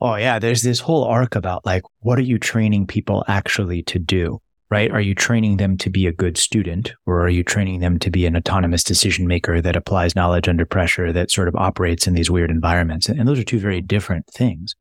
Oh 0.00 0.14
yeah, 0.14 0.38
there's 0.38 0.62
this 0.62 0.80
whole 0.80 1.04
arc 1.04 1.34
about 1.34 1.66
like 1.66 1.82
what 2.00 2.18
are 2.18 2.22
you 2.22 2.38
training 2.38 2.86
people 2.86 3.24
actually 3.28 3.82
to 3.84 3.98
do? 3.98 4.40
Right? 4.70 4.90
Are 4.90 5.00
you 5.00 5.14
training 5.14 5.56
them 5.56 5.78
to 5.78 5.88
be 5.88 6.06
a 6.06 6.12
good 6.12 6.36
student 6.36 6.92
or 7.06 7.22
are 7.22 7.30
you 7.30 7.42
training 7.42 7.80
them 7.80 7.98
to 8.00 8.10
be 8.10 8.26
an 8.26 8.36
autonomous 8.36 8.84
decision 8.84 9.26
maker 9.26 9.62
that 9.62 9.76
applies 9.76 10.14
knowledge 10.14 10.46
under 10.46 10.66
pressure 10.66 11.10
that 11.10 11.30
sort 11.30 11.48
of 11.48 11.56
operates 11.56 12.06
in 12.06 12.12
these 12.12 12.30
weird 12.30 12.50
environments? 12.50 13.08
And 13.08 13.26
those 13.26 13.38
are 13.38 13.44
two 13.44 13.58
very 13.58 13.80
different 13.80 14.26
things. 14.26 14.74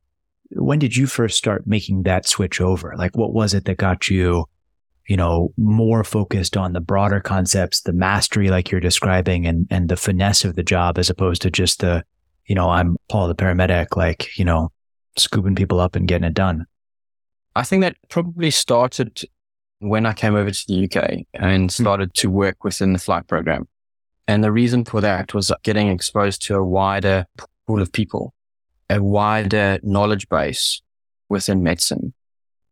When 0.51 0.79
did 0.79 0.97
you 0.97 1.07
first 1.07 1.37
start 1.37 1.67
making 1.67 2.03
that 2.03 2.27
switch 2.27 2.59
over? 2.59 2.95
Like 2.97 3.15
what 3.15 3.33
was 3.33 3.53
it 3.53 3.63
that 3.65 3.77
got 3.77 4.09
you 4.09 4.45
you 5.07 5.15
know, 5.15 5.53
more 5.57 6.03
focused 6.03 6.57
on 6.57 6.73
the 6.73 6.81
broader 6.81 7.21
concepts, 7.21 7.81
the 7.81 7.93
mastery 7.93 8.49
like 8.49 8.69
you're 8.69 8.81
describing 8.81 9.47
and, 9.47 9.65
and 9.71 9.87
the 9.87 9.95
finesse 9.95 10.43
of 10.43 10.55
the 10.55 10.63
job 10.63 10.97
as 10.97 11.09
opposed 11.09 11.41
to 11.41 11.49
just 11.49 11.79
the, 11.79 12.03
you 12.45 12.55
know, 12.55 12.69
I'm 12.69 12.97
Paul 13.09 13.29
the 13.29 13.35
paramedic, 13.35 13.95
like, 13.95 14.37
you 14.37 14.43
know, 14.43 14.69
scooping 15.17 15.55
people 15.55 15.79
up 15.79 15.95
and 15.95 16.07
getting 16.07 16.27
it 16.27 16.33
done? 16.33 16.65
I 17.55 17.63
think 17.63 17.81
that 17.81 17.95
probably 18.09 18.51
started 18.51 19.21
when 19.79 20.05
I 20.05 20.13
came 20.13 20.35
over 20.35 20.51
to 20.51 20.65
the 20.67 20.85
UK 20.85 21.25
and 21.33 21.63
hmm. 21.63 21.67
started 21.83 22.13
to 22.15 22.29
work 22.29 22.63
within 22.63 22.93
the 22.93 22.99
flight 22.99 23.27
program. 23.27 23.67
And 24.27 24.43
the 24.43 24.51
reason 24.51 24.83
for 24.83 24.99
that 25.01 25.33
was 25.33 25.51
getting 25.63 25.87
exposed 25.87 26.41
to 26.43 26.55
a 26.55 26.63
wider 26.63 27.25
pool 27.65 27.81
of 27.81 27.91
people, 27.91 28.33
a 28.89 29.01
wider 29.01 29.79
knowledge 29.83 30.27
base 30.27 30.81
within 31.29 31.63
medicine, 31.63 32.13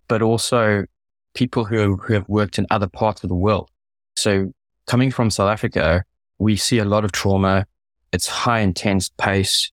but 0.07 0.21
also 0.21 0.85
people 1.33 1.65
who, 1.65 1.95
who 1.97 2.13
have 2.13 2.27
worked 2.27 2.59
in 2.59 2.67
other 2.69 2.87
parts 2.87 3.23
of 3.23 3.29
the 3.29 3.35
world. 3.35 3.69
So 4.17 4.53
coming 4.85 5.11
from 5.11 5.29
South 5.29 5.49
Africa, 5.49 6.03
we 6.39 6.57
see 6.57 6.79
a 6.79 6.85
lot 6.85 7.05
of 7.05 7.13
trauma. 7.13 7.65
It's 8.11 8.27
high 8.27 8.59
intense 8.59 9.09
pace. 9.17 9.71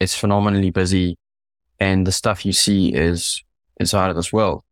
It's 0.00 0.16
phenomenally 0.16 0.70
busy 0.70 1.16
and 1.82 2.06
the 2.06 2.12
stuff 2.12 2.46
you 2.46 2.52
see 2.52 2.94
is, 2.94 3.42
is 3.80 3.92
out 3.92 4.10
of 4.10 4.14
this 4.14 4.32
world. 4.32 4.62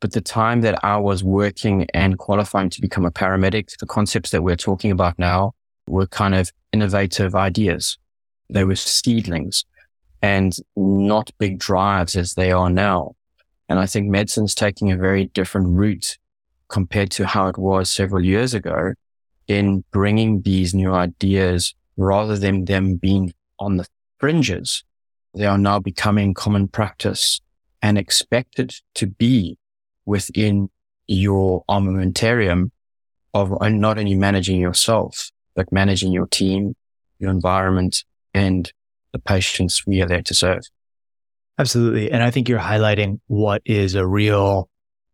But 0.00 0.12
the 0.12 0.20
time 0.20 0.60
that 0.60 0.82
I 0.84 0.96
was 0.96 1.24
working 1.24 1.86
and 1.92 2.18
qualifying 2.18 2.70
to 2.70 2.80
become 2.80 3.04
a 3.04 3.10
paramedic, 3.10 3.76
the 3.78 3.86
concepts 3.86 4.30
that 4.30 4.42
we're 4.42 4.56
talking 4.56 4.90
about 4.90 5.18
now 5.18 5.54
were 5.88 6.06
kind 6.06 6.34
of 6.34 6.52
innovative 6.72 7.34
ideas. 7.34 7.98
They 8.48 8.64
were 8.64 8.76
seedlings 8.76 9.64
and 10.22 10.54
not 10.76 11.30
big 11.38 11.58
drives 11.58 12.16
as 12.16 12.34
they 12.34 12.52
are 12.52 12.70
now. 12.70 13.16
And 13.68 13.78
I 13.78 13.86
think 13.86 14.08
medicine's 14.08 14.54
taking 14.54 14.92
a 14.92 14.96
very 14.96 15.26
different 15.26 15.68
route 15.68 16.16
compared 16.68 17.10
to 17.12 17.26
how 17.26 17.48
it 17.48 17.58
was 17.58 17.90
several 17.90 18.24
years 18.24 18.54
ago 18.54 18.94
in 19.46 19.84
bringing 19.90 20.42
these 20.42 20.74
new 20.74 20.92
ideas 20.92 21.74
rather 21.96 22.36
than 22.36 22.66
them 22.66 22.96
being 22.96 23.32
on 23.58 23.78
the 23.78 23.86
fringes 24.18 24.84
they 25.34 25.46
are 25.46 25.58
now 25.58 25.78
becoming 25.78 26.34
common 26.34 26.68
practice 26.68 27.40
and 27.82 27.98
expected 27.98 28.74
to 28.94 29.06
be 29.06 29.58
within 30.08 30.70
your 31.06 31.64
armamentarium 31.68 32.70
of 33.34 33.52
not 33.60 33.98
only 33.98 34.14
managing 34.14 34.58
yourself, 34.58 35.30
but 35.54 35.70
managing 35.70 36.12
your 36.12 36.26
team, 36.26 36.74
your 37.18 37.30
environment, 37.30 38.04
and 38.32 38.72
the 39.12 39.18
patients 39.18 39.86
we 39.86 40.00
are 40.02 40.06
there 40.06 40.22
to 40.22 40.34
serve. 40.34 40.62
Absolutely. 41.58 42.10
And 42.10 42.22
I 42.22 42.30
think 42.30 42.48
you're 42.48 42.58
highlighting 42.58 43.20
what 43.26 43.62
is 43.64 43.94
a 43.94 44.06
real 44.06 44.70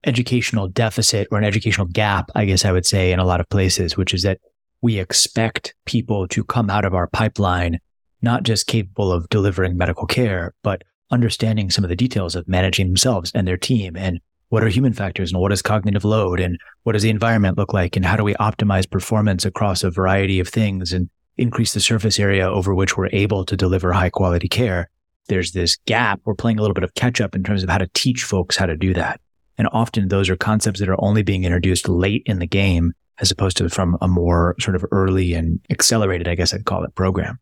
educational 0.06 0.68
deficit 0.68 1.26
or 1.30 1.38
an 1.38 1.44
educational 1.44 1.86
gap, 1.86 2.30
I 2.34 2.44
guess 2.44 2.64
I 2.64 2.72
would 2.72 2.86
say, 2.86 3.12
in 3.12 3.18
a 3.18 3.24
lot 3.24 3.40
of 3.40 3.48
places, 3.48 3.96
which 3.96 4.14
is 4.14 4.22
that 4.22 4.38
we 4.80 4.98
expect 4.98 5.74
people 5.86 6.28
to 6.28 6.44
come 6.44 6.70
out 6.70 6.84
of 6.84 6.94
our 6.94 7.08
pipeline 7.08 7.80
not 8.22 8.42
just 8.42 8.66
capable 8.66 9.12
of 9.12 9.28
delivering 9.28 9.76
medical 9.76 10.06
care, 10.06 10.54
but 10.62 10.82
understanding 11.10 11.70
some 11.70 11.84
of 11.84 11.90
the 11.90 11.96
details 11.96 12.34
of 12.34 12.48
managing 12.48 12.86
themselves 12.86 13.30
and 13.34 13.46
their 13.46 13.56
team 13.56 13.96
and 13.96 14.20
what 14.48 14.62
are 14.62 14.68
human 14.68 14.92
factors 14.92 15.32
and 15.32 15.40
what 15.40 15.52
is 15.52 15.62
cognitive 15.62 16.04
load 16.04 16.40
and 16.40 16.58
what 16.82 16.92
does 16.92 17.02
the 17.02 17.10
environment 17.10 17.58
look 17.58 17.72
like 17.72 17.96
and 17.96 18.04
how 18.04 18.16
do 18.16 18.24
we 18.24 18.34
optimize 18.34 18.88
performance 18.88 19.44
across 19.44 19.82
a 19.82 19.90
variety 19.90 20.40
of 20.40 20.48
things 20.48 20.92
and 20.92 21.08
increase 21.36 21.72
the 21.72 21.80
surface 21.80 22.18
area 22.18 22.48
over 22.48 22.74
which 22.74 22.96
we're 22.96 23.08
able 23.12 23.44
to 23.44 23.56
deliver 23.56 23.92
high 23.92 24.10
quality 24.10 24.48
care. 24.48 24.88
There's 25.28 25.52
this 25.52 25.76
gap. 25.86 26.20
We're 26.24 26.34
playing 26.34 26.58
a 26.58 26.62
little 26.62 26.74
bit 26.74 26.84
of 26.84 26.94
catch 26.94 27.20
up 27.20 27.34
in 27.34 27.42
terms 27.42 27.62
of 27.62 27.70
how 27.70 27.78
to 27.78 27.90
teach 27.94 28.24
folks 28.24 28.56
how 28.56 28.66
to 28.66 28.76
do 28.76 28.94
that. 28.94 29.20
And 29.56 29.68
often 29.72 30.08
those 30.08 30.28
are 30.28 30.36
concepts 30.36 30.80
that 30.80 30.88
are 30.88 31.02
only 31.02 31.22
being 31.22 31.44
introduced 31.44 31.88
late 31.88 32.22
in 32.26 32.38
the 32.38 32.46
game 32.46 32.92
as 33.20 33.30
opposed 33.30 33.56
to 33.56 33.68
from 33.68 33.96
a 34.00 34.08
more 34.08 34.54
sort 34.60 34.76
of 34.76 34.84
early 34.90 35.34
and 35.34 35.60
accelerated, 35.70 36.28
I 36.28 36.34
guess 36.34 36.52
I'd 36.52 36.64
call 36.64 36.84
it 36.84 36.94
program 36.94 37.38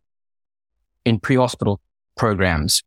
in 1.04 1.18
pre-hospital 1.18 1.80
programs 2.16 2.82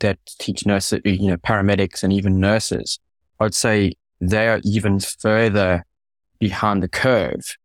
that 0.00 0.18
teach 0.38 0.66
nurses, 0.66 1.00
you 1.04 1.28
know, 1.28 1.36
paramedics 1.36 2.02
and 2.02 2.12
even 2.12 2.40
nurses, 2.40 2.98
I 3.42 3.46
would 3.46 3.56
say 3.56 3.94
they're 4.20 4.60
even 4.62 5.00
further 5.00 5.84
behind 6.38 6.80
the 6.80 6.86
curve 6.86 7.56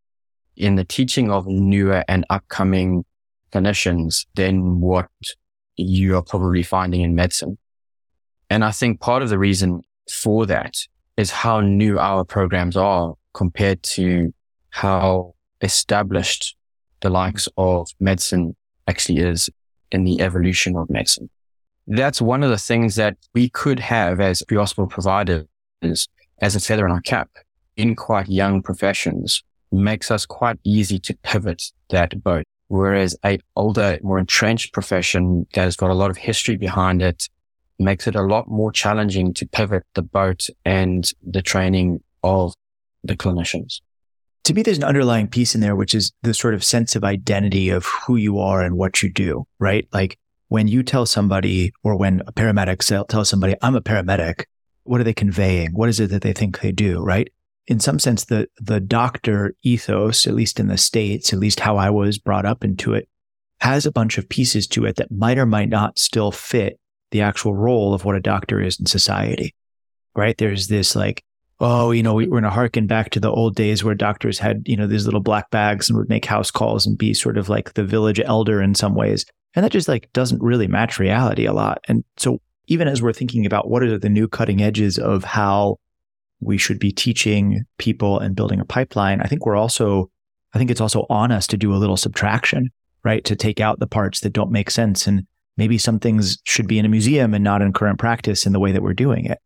in 0.56 0.74
the 0.74 0.84
teaching 0.84 1.30
of 1.30 1.46
newer 1.46 2.04
and 2.08 2.26
upcoming 2.32 3.06
clinicians 3.54 4.26
than 4.34 4.82
what 4.82 5.08
you 5.76 6.16
are 6.16 6.24
probably 6.24 6.64
finding 6.64 7.02
in 7.02 7.14
medicine. 7.14 7.60
And 8.50 8.66
I 8.66 8.72
think 8.72 9.02
part 9.02 9.22
of 9.22 9.30
the 9.30 9.38
reason 9.38 9.84
for 10.12 10.48
that 10.48 10.74
is 11.16 11.30
how 11.30 11.62
new 11.62 12.00
our 12.00 12.26
programs 12.26 12.76
are 12.76 13.14
compared 13.36 13.84
to 13.98 14.34
how 14.72 15.36
established 15.62 16.56
the 17.02 17.12
likes 17.12 17.48
of 17.56 17.88
medicine 18.00 18.56
actually 18.88 19.20
is 19.20 19.48
in 19.92 20.06
the 20.06 20.22
evolution 20.22 20.76
of 20.76 20.90
medicine. 20.90 21.30
That's 21.86 22.20
one 22.20 22.42
of 22.42 22.50
the 22.50 22.58
things 22.58 22.96
that 22.96 23.16
we 23.36 23.50
could 23.50 23.80
have 23.80 24.20
as 24.20 24.42
pre-hospital 24.42 24.88
providers 24.88 25.46
as 25.82 26.56
a 26.56 26.60
feather 26.60 26.86
in 26.86 26.92
our 26.92 27.02
cap 27.02 27.30
in 27.76 27.96
quite 27.96 28.28
young 28.28 28.62
professions 28.62 29.44
makes 29.72 30.10
us 30.12 30.26
quite 30.26 30.60
easy 30.64 31.00
to 31.00 31.16
pivot 31.24 31.72
that 31.90 32.24
boat. 32.24 32.44
Whereas 32.70 33.16
a 33.24 33.40
older, 33.56 33.98
more 34.02 34.20
entrenched 34.20 34.74
profession 34.74 35.48
that 35.54 35.62
has 35.62 35.76
got 35.76 35.90
a 35.90 35.94
lot 35.94 36.10
of 36.10 36.18
history 36.18 36.58
behind 36.58 37.02
it 37.02 37.30
makes 37.80 38.08
it 38.08 38.16
a 38.16 38.24
lot 38.24 38.48
more 38.48 38.72
challenging 38.72 39.34
to 39.36 39.46
pivot 39.46 39.84
the 39.94 40.02
boat 40.02 40.48
and 40.66 41.12
the 41.26 41.42
training 41.42 42.02
of 42.24 42.54
the 43.04 43.16
clinicians 43.16 43.80
to 44.48 44.54
me, 44.54 44.62
there's 44.62 44.78
an 44.78 44.86
underlying 44.86 45.28
piece 45.28 45.56
in 45.56 45.62
there, 45.62 45.76
which 45.76 45.94
is 45.94 46.14
the 46.22 46.34
sort 46.34 46.54
of 46.54 46.64
sense 46.64 46.96
of 46.96 47.04
identity 47.04 47.70
of 47.70 47.86
who 47.86 48.16
you 48.16 48.40
are 48.40 48.62
and 48.62 48.78
what 48.78 49.04
you 49.04 49.12
do, 49.12 49.46
right? 49.60 49.86
Like 49.92 50.18
when 50.48 50.70
you 50.70 50.84
tell 50.84 51.06
somebody 51.06 51.74
or 51.84 51.98
when 51.98 52.22
a 52.26 52.32
paramedic 52.32 53.08
tells 53.10 53.28
somebody, 53.28 53.56
I'm 53.62 53.76
a 53.76 53.82
paramedic, 53.82 54.46
what 54.88 55.02
are 55.02 55.04
they 55.04 55.14
conveying? 55.14 55.72
What 55.74 55.90
is 55.90 56.00
it 56.00 56.10
that 56.12 56.22
they 56.22 56.34
think 56.34 56.60
they 56.60 56.72
do, 56.72 57.02
right? 57.02 57.32
In 57.68 57.80
some 57.80 58.00
sense, 58.00 58.26
the, 58.26 58.48
the 58.60 58.80
doctor 58.80 59.54
ethos, 59.64 60.26
at 60.26 60.34
least 60.34 60.60
in 60.60 60.68
the 60.68 60.78
States, 60.78 61.34
at 61.34 61.40
least 61.40 61.60
how 61.60 61.78
I 61.78 61.90
was 61.90 62.18
brought 62.18 62.46
up 62.46 62.64
into 62.64 62.94
it, 62.94 63.10
has 63.60 63.86
a 63.86 63.92
bunch 63.92 64.18
of 64.18 64.30
pieces 64.30 64.68
to 64.68 64.86
it 64.86 64.96
that 64.96 65.12
might 65.12 65.38
or 65.38 65.46
might 65.46 65.70
not 65.70 66.00
still 66.00 66.32
fit 66.32 66.80
the 67.12 67.22
actual 67.22 67.56
role 67.56 67.94
of 67.94 68.06
what 68.06 68.16
a 68.16 68.22
doctor 68.22 68.62
is 68.62 68.80
in 68.80 68.86
society, 68.86 69.54
right? 70.16 70.38
There's 70.38 70.68
this 70.68 70.96
like 70.96 71.24
oh, 71.60 71.92
you 71.92 72.04
know, 72.04 72.14
we, 72.14 72.26
are 72.26 72.30
going 72.30 72.44
to 72.44 72.50
harken 72.50 72.88
back 72.88 73.10
to 73.12 73.20
the 73.20 73.32
old 73.32 73.56
days 73.56 73.84
where 73.84 73.96
doctors 73.96 74.40
had, 74.40 74.64
you 74.68 74.76
know, 74.76 74.88
these 74.88 75.06
little 75.06 75.20
black 75.20 75.50
bags 75.50 75.90
and 75.90 75.98
would 75.98 76.10
make 76.10 76.26
house 76.26 76.52
calls 76.52 76.86
and 76.86 76.98
be 76.98 77.14
sort 77.14 77.38
of 77.38 77.50
like 77.50 77.74
the 77.74 77.84
village 77.84 78.20
elder 78.20 78.62
in 78.62 78.76
some 78.76 78.94
ways. 78.94 79.26
And 79.56 79.66
that 79.66 79.72
just 79.72 79.88
like 79.88 80.12
doesn't 80.14 80.42
really 80.42 80.68
match 80.68 81.00
reality 81.00 81.46
a 81.46 81.54
lot. 81.54 81.80
And 81.88 82.04
so 82.18 82.40
even 82.68 82.88
as 82.88 83.02
we're 83.02 83.14
thinking 83.14 83.46
about 83.46 83.70
what 83.70 83.84
are 83.84 83.98
the 83.98 84.10
new 84.10 84.28
cutting 84.28 84.62
edges 84.62 84.98
of 84.98 85.24
how 85.24 85.80
we 86.40 86.58
should 86.58 86.80
be 86.80 86.92
teaching 86.92 87.66
people 87.78 88.20
and 88.20 88.36
building 88.36 88.60
a 88.60 88.66
pipeline, 88.66 89.22
I 89.22 89.26
think 89.26 89.46
we're 89.46 89.56
also, 89.56 90.12
I 90.54 90.58
think 90.58 90.70
it's 90.70 90.82
also 90.82 91.06
on 91.10 91.32
us 91.32 91.48
to 91.48 91.58
do 91.58 91.74
a 91.74 91.78
little 91.78 91.98
subtraction, 91.98 92.70
right? 93.04 93.24
To 93.26 93.36
take 93.36 93.60
out 93.60 93.80
the 93.80 93.88
parts 93.88 94.20
that 94.22 94.34
don't 94.34 94.52
make 94.52 94.70
sense. 94.70 95.08
And 95.08 95.26
maybe 95.56 95.78
some 95.78 96.00
things 96.00 96.38
should 96.44 96.68
be 96.68 96.78
in 96.78 96.86
a 96.86 96.90
museum 96.90 97.34
and 97.34 97.44
not 97.44 97.62
in 97.62 97.74
current 97.74 98.00
practice 98.00 98.46
in 98.46 98.54
the 98.54 98.60
way 98.60 98.72
that 98.72 98.84
we're 98.84 98.94
doing 98.94 99.26
it. 99.26 99.40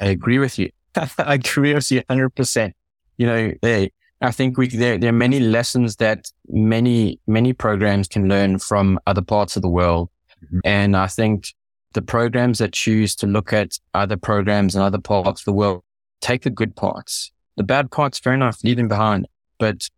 I 0.00 0.06
agree 0.06 0.38
with 0.38 0.58
you. 0.58 0.70
I 0.96 1.34
agree 1.34 1.74
with 1.74 1.90
you 1.90 2.02
100%. 2.02 2.72
You 3.16 3.26
know, 3.26 3.52
they, 3.62 3.92
I 4.20 4.32
think 4.32 4.58
we, 4.58 4.66
there, 4.68 4.98
there 4.98 5.10
are 5.10 5.12
many 5.12 5.38
lessons 5.38 5.96
that 5.96 6.30
many, 6.48 7.20
many 7.26 7.52
programs 7.52 8.08
can 8.08 8.28
learn 8.28 8.58
from 8.58 8.98
other 9.06 9.22
parts 9.22 9.54
of 9.54 9.62
the 9.62 9.68
world. 9.68 10.10
Mm-hmm. 10.44 10.58
And 10.64 10.96
I 10.96 11.06
think 11.06 11.54
the 11.94 12.02
programs 12.02 12.58
that 12.58 12.72
choose 12.72 13.16
to 13.16 13.26
look 13.26 13.52
at 13.52 13.78
other 13.94 14.16
programs 14.16 14.74
and 14.74 14.84
other 14.84 14.98
parts 14.98 15.40
of 15.40 15.44
the 15.44 15.52
world, 15.52 15.82
take 16.20 16.42
the 16.42 16.50
good 16.50 16.76
parts. 16.76 17.32
The 17.56 17.62
bad 17.62 17.90
parts, 17.90 18.18
fair 18.18 18.34
enough, 18.34 18.62
leave 18.62 18.76
them 18.76 18.88
behind, 18.88 19.26
but 19.58 19.88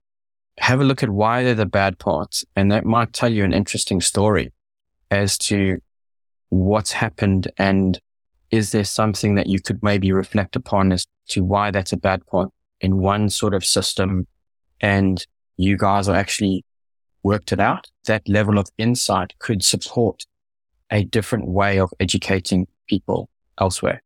have 0.58 0.80
a 0.80 0.84
look 0.84 1.02
at 1.02 1.10
why 1.10 1.42
they're 1.42 1.54
the 1.54 1.66
bad 1.66 1.98
parts. 1.98 2.44
And 2.54 2.70
that 2.70 2.84
might 2.84 3.12
tell 3.12 3.32
you 3.32 3.44
an 3.44 3.52
interesting 3.52 4.00
story 4.00 4.52
as 5.10 5.36
to 5.38 5.78
what's 6.50 6.92
happened 6.92 7.50
and 7.58 8.00
is 8.50 8.70
there 8.70 8.84
something 8.84 9.34
that 9.34 9.48
you 9.48 9.60
could 9.60 9.82
maybe 9.82 10.12
reflect 10.12 10.54
upon 10.54 10.92
as 10.92 11.06
to 11.28 11.42
why 11.42 11.70
that's 11.70 11.92
a 11.92 11.96
bad 11.96 12.24
part 12.26 12.50
in 12.80 12.98
one 12.98 13.28
sort 13.28 13.54
of 13.54 13.64
system 13.64 14.26
and 14.80 15.26
you 15.56 15.76
guys 15.76 16.08
are 16.08 16.14
actually 16.14 16.64
worked 17.22 17.52
it 17.52 17.58
out? 17.58 17.90
That 18.04 18.28
level 18.28 18.58
of 18.58 18.68
insight 18.78 19.34
could 19.40 19.64
support 19.64 20.26
a 20.90 21.04
different 21.04 21.48
way 21.48 21.78
of 21.78 21.92
educating 22.00 22.66
people 22.88 23.28
elsewhere. 23.58 24.02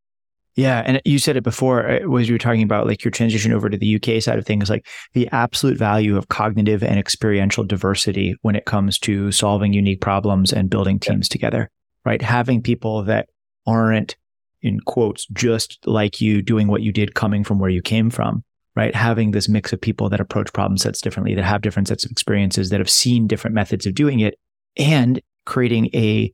Yeah. 0.56 0.82
And 0.84 1.00
you 1.04 1.18
said 1.18 1.36
it 1.36 1.44
before, 1.44 1.88
uh, 1.88 2.00
was 2.08 2.28
you 2.28 2.34
were 2.34 2.38
talking 2.38 2.62
about 2.62 2.86
like 2.86 3.04
your 3.04 3.12
transition 3.12 3.52
over 3.52 3.70
to 3.70 3.78
the 3.78 3.96
UK 3.96 4.20
side 4.20 4.38
of 4.38 4.44
things, 4.44 4.68
like 4.68 4.86
the 5.12 5.28
absolute 5.32 5.78
value 5.78 6.16
of 6.16 6.28
cognitive 6.28 6.82
and 6.82 6.98
experiential 6.98 7.64
diversity 7.64 8.34
when 8.42 8.56
it 8.56 8.66
comes 8.66 8.98
to 9.00 9.30
solving 9.30 9.72
unique 9.72 10.00
problems 10.00 10.52
and 10.52 10.68
building 10.68 10.98
teams 10.98 11.28
yeah. 11.28 11.32
together, 11.32 11.70
right? 12.04 12.20
Having 12.20 12.62
people 12.62 13.04
that 13.04 13.28
aren't 13.66 14.16
in 14.62 14.80
quotes, 14.80 15.26
just 15.28 15.78
like 15.86 16.20
you 16.20 16.42
doing 16.42 16.66
what 16.66 16.82
you 16.82 16.92
did 16.92 17.14
coming 17.14 17.44
from 17.44 17.58
where 17.58 17.70
you 17.70 17.80
came 17.80 18.10
from, 18.10 18.44
right? 18.76 18.94
Having 18.94 19.30
this 19.30 19.48
mix 19.48 19.72
of 19.72 19.80
people 19.80 20.08
that 20.10 20.20
approach 20.20 20.52
problem 20.52 20.76
sets 20.76 21.00
differently, 21.00 21.34
that 21.34 21.44
have 21.44 21.62
different 21.62 21.88
sets 21.88 22.04
of 22.04 22.10
experiences, 22.10 22.70
that 22.70 22.80
have 22.80 22.90
seen 22.90 23.26
different 23.26 23.54
methods 23.54 23.86
of 23.86 23.94
doing 23.94 24.20
it, 24.20 24.34
and 24.76 25.20
creating 25.46 25.86
a 25.94 26.32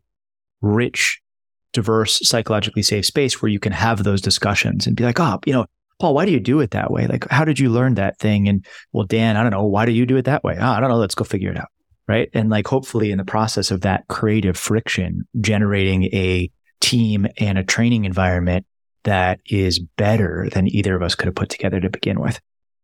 rich, 0.61 1.21
diverse, 1.73 2.21
psychologically 2.27 2.83
safe 2.83 3.07
space 3.07 3.41
where 3.41 3.51
you 3.51 3.61
can 3.61 3.73
have 3.73 4.05
those 4.05 4.21
discussions 4.21 4.87
and 4.87 4.97
be 4.97 5.05
like, 5.05 5.21
oh, 5.21 5.39
you 5.47 5.53
know, 5.53 5.67
Paul, 5.99 6.15
why 6.15 6.27
do 6.27 6.33
you 6.33 6.41
do 6.41 6.61
it 6.61 6.73
that 6.73 6.91
way? 6.91 7.07
Like, 7.07 7.27
how 7.31 7.45
did 7.45 7.59
you 7.59 7.71
learn 7.71 7.95
that 7.95 8.19
thing? 8.19 8.49
And 8.49 8.65
well, 8.93 9.07
Dan, 9.07 9.37
I 9.37 9.43
don't 9.43 9.53
know. 9.53 9.65
Why 9.65 9.87
do 9.87 9.93
you 9.93 10.05
do 10.05 10.17
it 10.17 10.27
that 10.27 10.45
way? 10.45 10.57
Oh, 10.59 10.71
I 10.71 10.81
don't 10.81 10.91
know. 10.91 10.97
Let's 10.97 11.15
go 11.15 11.25
figure 11.25 11.51
it 11.51 11.59
out. 11.59 11.69
Right. 12.09 12.29
And 12.35 12.51
like, 12.51 12.69
hopefully, 12.69 13.11
in 13.11 13.19
the 13.19 13.25
process 13.25 13.71
of 13.71 13.81
that 13.81 14.07
creative 14.09 14.57
friction, 14.57 15.27
generating 15.41 16.05
a 16.05 16.51
team 16.81 17.27
and 17.39 17.59
a 17.59 17.65
training 17.65 18.05
environment 18.05 18.65
that 19.03 19.41
is 19.47 19.81
better 19.97 20.49
than 20.53 20.69
either 20.69 20.95
of 20.95 21.03
us 21.03 21.15
could 21.15 21.27
have 21.27 21.35
put 21.35 21.49
together 21.49 21.81
to 21.81 21.91
begin 21.91 22.21
with. 22.21 22.41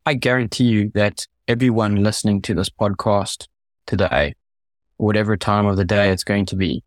I 0.06 0.14
guarantee 0.14 0.64
you 0.64 0.90
that 0.94 1.26
everyone 1.46 2.02
listening 2.02 2.42
to 2.42 2.54
this 2.54 2.70
podcast 2.70 3.46
today, 3.86 4.34
whatever 4.96 5.36
time 5.36 5.66
of 5.66 5.76
the 5.76 5.84
day 5.84 6.10
it's 6.10 6.24
going 6.24 6.46
to 6.46 6.56
be, 6.56 6.82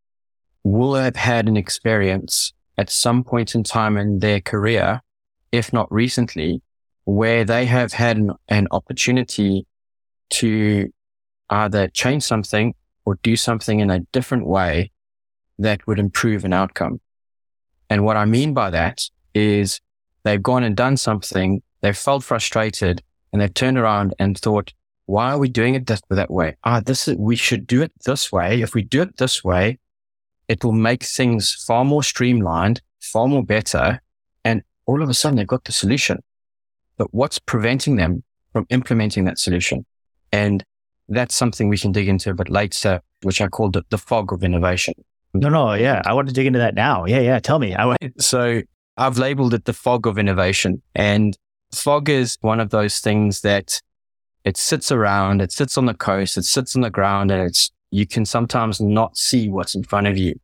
will 0.65 0.95
have 0.95 1.15
had 1.15 1.47
an 1.47 1.55
experience 1.55 2.51
at 2.75 2.89
some 2.89 3.23
point 3.23 3.53
in 3.53 3.63
time 3.63 3.97
in 3.97 4.19
their 4.19 4.41
career, 4.41 4.99
if 5.51 5.71
not 5.71 5.89
recently, 5.91 6.59
where 7.03 7.45
they 7.45 7.65
have 7.65 7.93
had 7.93 8.17
an, 8.17 8.31
an 8.47 8.67
opportunity 8.71 9.67
to 10.31 10.91
either 11.51 11.87
change 11.89 12.23
something 12.23 12.73
or 13.05 13.19
do 13.21 13.35
something 13.35 13.79
in 13.79 13.91
a 13.91 13.99
different 14.11 14.47
way 14.47 14.91
that 15.59 15.85
would 15.85 15.99
improve 15.99 16.43
an 16.43 16.51
outcome. 16.51 16.99
And 17.87 18.03
what 18.03 18.17
I 18.17 18.25
mean 18.25 18.55
by 18.55 18.71
that 18.71 19.03
is 19.35 19.79
they've 20.23 20.41
gone 20.41 20.63
and 20.63 20.75
done 20.75 20.97
something, 20.97 21.61
they've 21.81 21.95
felt 21.95 22.23
frustrated 22.23 23.03
and 23.31 23.39
they've 23.39 23.53
turned 23.53 23.77
around 23.77 24.15
and 24.17 24.35
thought, 24.35 24.73
why 25.05 25.29
are 25.29 25.37
we 25.37 25.47
doing 25.47 25.75
it 25.75 25.85
this, 25.85 26.01
that 26.09 26.31
way? 26.31 26.57
Ah, 26.63 26.79
this 26.79 27.07
is, 27.07 27.15
we 27.17 27.35
should 27.35 27.67
do 27.67 27.83
it 27.83 27.91
this 28.03 28.31
way. 28.31 28.63
If 28.63 28.73
we 28.73 28.81
do 28.81 29.03
it 29.03 29.17
this 29.17 29.43
way, 29.43 29.77
it 30.47 30.63
will 30.63 30.73
make 30.73 31.03
things 31.03 31.63
far 31.65 31.85
more 31.85 32.03
streamlined, 32.03 32.81
far 33.01 33.27
more 33.27 33.43
better. 33.43 34.01
And 34.43 34.63
all 34.85 35.01
of 35.01 35.09
a 35.09 35.13
sudden 35.13 35.37
they've 35.37 35.47
got 35.47 35.63
the 35.63 35.71
solution. 35.71 36.23
But 36.97 37.13
what's 37.13 37.39
preventing 37.39 37.95
them 37.95 38.23
from 38.53 38.65
implementing 38.69 39.25
that 39.25 39.39
solution? 39.39 39.85
And 40.31 40.63
that's 41.09 41.35
something 41.35 41.69
we 41.69 41.77
can 41.77 41.91
dig 41.91 42.07
into 42.07 42.29
a 42.29 42.33
bit 42.33 42.49
later, 42.49 43.01
which 43.21 43.41
I 43.41 43.47
call 43.47 43.69
the, 43.69 43.83
the 43.89 43.97
fog 43.97 44.33
of 44.33 44.43
innovation. 44.43 44.93
No, 45.33 45.49
no, 45.49 45.73
yeah. 45.73 46.01
I 46.05 46.13
want 46.13 46.27
to 46.29 46.33
dig 46.33 46.47
into 46.47 46.59
that 46.59 46.75
now. 46.75 47.05
Yeah, 47.05 47.19
yeah. 47.19 47.39
Tell 47.39 47.59
me. 47.59 47.75
I 47.75 47.95
So 48.19 48.61
I've 48.97 49.17
labeled 49.17 49.53
it 49.53 49.65
the 49.65 49.73
fog 49.73 50.07
of 50.07 50.17
innovation. 50.17 50.81
And 50.95 51.37
fog 51.73 52.09
is 52.09 52.37
one 52.41 52.59
of 52.59 52.69
those 52.69 52.99
things 52.99 53.41
that 53.41 53.81
it 54.45 54.57
sits 54.57 54.91
around, 54.91 55.41
it 55.41 55.51
sits 55.51 55.77
on 55.77 55.87
the 55.87 55.93
coast, 55.93 56.37
it 56.37 56.43
sits 56.43 56.75
on 56.75 56.83
the 56.83 56.91
ground, 56.91 57.31
and 57.31 57.41
it's 57.41 57.71
you 57.91 58.05
can 58.05 58.25
sometimes 58.25 58.81
not 58.81 59.17
see 59.17 59.49
what's 59.49 59.75
in 59.75 59.83
front 59.83 60.07
of 60.07 60.17
you. 60.17 60.39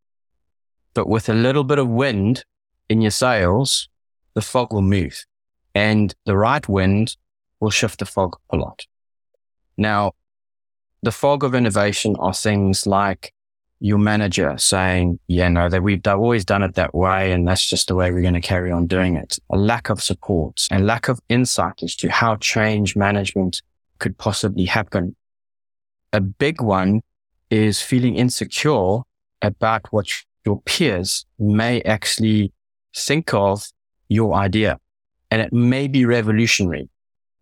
But 0.94 1.08
with 1.08 1.30
a 1.30 1.34
little 1.34 1.64
bit 1.64 1.80
of 1.80 1.88
wind 1.88 2.46
in 2.90 3.02
your 3.02 3.12
sails, 3.12 3.90
the 4.34 4.42
fog 4.42 4.74
will 4.74 4.82
move. 4.82 5.26
And 5.74 6.14
the 6.26 6.38
right 6.38 6.68
wind 6.68 7.16
will 7.60 7.70
shift 7.70 8.00
the 8.00 8.06
fog 8.06 8.38
a 8.50 8.58
lot. 8.58 8.86
Now, 9.78 10.14
the 11.02 11.12
fog 11.12 11.44
of 11.44 11.56
innovation 11.56 12.16
are 12.20 12.34
things 12.34 12.86
like 12.86 13.34
your 13.80 13.98
manager 13.98 14.56
saying, 14.58 15.20
yeah, 15.28 15.50
no, 15.50 15.68
that 15.68 15.82
we've 15.82 16.06
always 16.06 16.46
done 16.46 16.62
it 16.62 16.76
that 16.76 16.94
way. 16.94 17.32
And 17.32 17.48
that's 17.48 17.66
just 17.66 17.88
the 17.88 17.96
way 17.96 18.12
we're 18.12 18.22
going 18.22 18.36
to 18.36 18.42
carry 18.42 18.72
on 18.72 18.86
doing 18.86 19.16
it. 19.16 19.40
A 19.50 19.58
lack 19.58 19.90
of 19.90 20.04
support 20.04 20.68
and 20.70 20.86
lack 20.86 21.08
of 21.08 21.20
insight 21.30 21.82
as 21.82 21.96
to 21.98 22.12
how 22.12 22.36
change 22.36 22.96
management 22.96 23.64
could 23.98 24.18
possibly 24.18 24.66
happen. 24.66 25.16
A 26.14 26.22
big 26.22 26.62
one 26.62 27.02
is 27.52 27.82
feeling 27.82 28.16
insecure 28.16 29.00
about 29.42 29.92
what 29.92 30.08
your 30.46 30.62
peers 30.62 31.26
may 31.38 31.82
actually 31.82 32.52
think 32.96 33.34
of 33.34 33.68
your 34.10 34.34
idea. 34.34 34.80
And 35.30 35.42
it 35.42 35.54
may 35.54 35.88
be 35.88 36.06
revolutionary, 36.06 36.90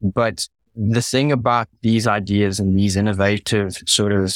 but 0.02 0.48
the 0.76 1.02
thing 1.02 1.32
about 1.32 1.67
these 1.82 2.08
ideas 2.08 2.60
and 2.60 2.78
these 2.78 2.95
innovative 2.95 3.78
sort 3.86 4.12
of 4.12 4.34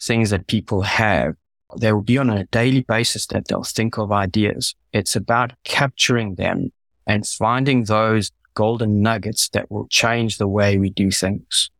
things 0.00 0.30
that 0.30 0.46
people 0.46 0.82
have. 0.82 1.34
They 1.78 1.92
will 1.92 2.02
be 2.02 2.18
on 2.18 2.30
a 2.30 2.44
daily 2.46 2.82
basis 2.82 3.26
that 3.26 3.48
they'll 3.48 3.64
think 3.64 3.98
of 3.98 4.12
ideas. 4.12 4.74
It's 4.92 5.16
about 5.16 5.52
capturing 5.64 6.36
them 6.36 6.72
and 7.06 7.26
finding 7.26 7.84
those 7.84 8.30
golden 8.54 9.02
nuggets 9.02 9.48
that 9.50 9.70
will 9.70 9.86
change 9.88 10.38
the 10.38 10.48
way 10.48 10.78
we 10.78 10.90
do 10.90 11.10
things. 11.10 11.70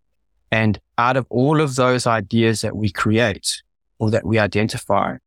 And 0.56 0.80
out 0.96 1.18
of 1.18 1.26
all 1.28 1.60
of 1.60 1.76
those 1.76 2.06
ideas 2.06 2.62
that 2.62 2.74
we 2.74 2.88
create 2.88 3.62
or 3.98 4.10
that 4.10 4.24
we 4.24 4.38
identify, 4.38 5.18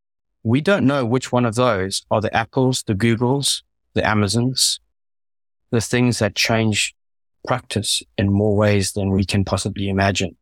we 0.42 0.60
don't 0.60 0.88
know 0.88 1.06
which 1.06 1.32
one 1.32 1.46
of 1.46 1.54
those 1.54 2.02
are 2.10 2.20
the 2.20 2.36
Apples, 2.36 2.82
the 2.88 2.96
Googles, 2.96 3.62
the 3.94 4.04
Amazons, 4.04 4.80
the 5.70 5.82
things 5.82 6.18
that 6.18 6.34
change 6.34 6.96
practice 7.46 8.02
in 8.18 8.32
more 8.32 8.56
ways 8.56 8.94
than 8.94 9.12
we 9.12 9.24
can 9.24 9.46
possibly 9.46 9.88
imagine. 9.88 10.36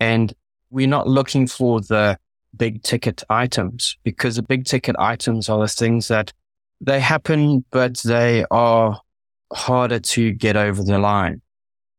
And 0.00 0.32
we're 0.70 0.96
not 0.96 1.06
looking 1.06 1.46
for 1.46 1.82
the 1.82 2.18
big 2.56 2.82
ticket 2.82 3.22
items 3.28 3.98
because 4.02 4.36
the 4.36 4.42
big 4.42 4.64
ticket 4.64 4.96
items 4.98 5.50
are 5.50 5.60
the 5.60 5.68
things 5.68 6.08
that 6.08 6.32
they 6.80 7.00
happen, 7.00 7.66
but 7.70 7.98
they 7.98 8.46
are 8.50 8.98
harder 9.52 10.00
to 10.00 10.32
get 10.32 10.56
over 10.56 10.82
the 10.82 10.98
line. 10.98 11.42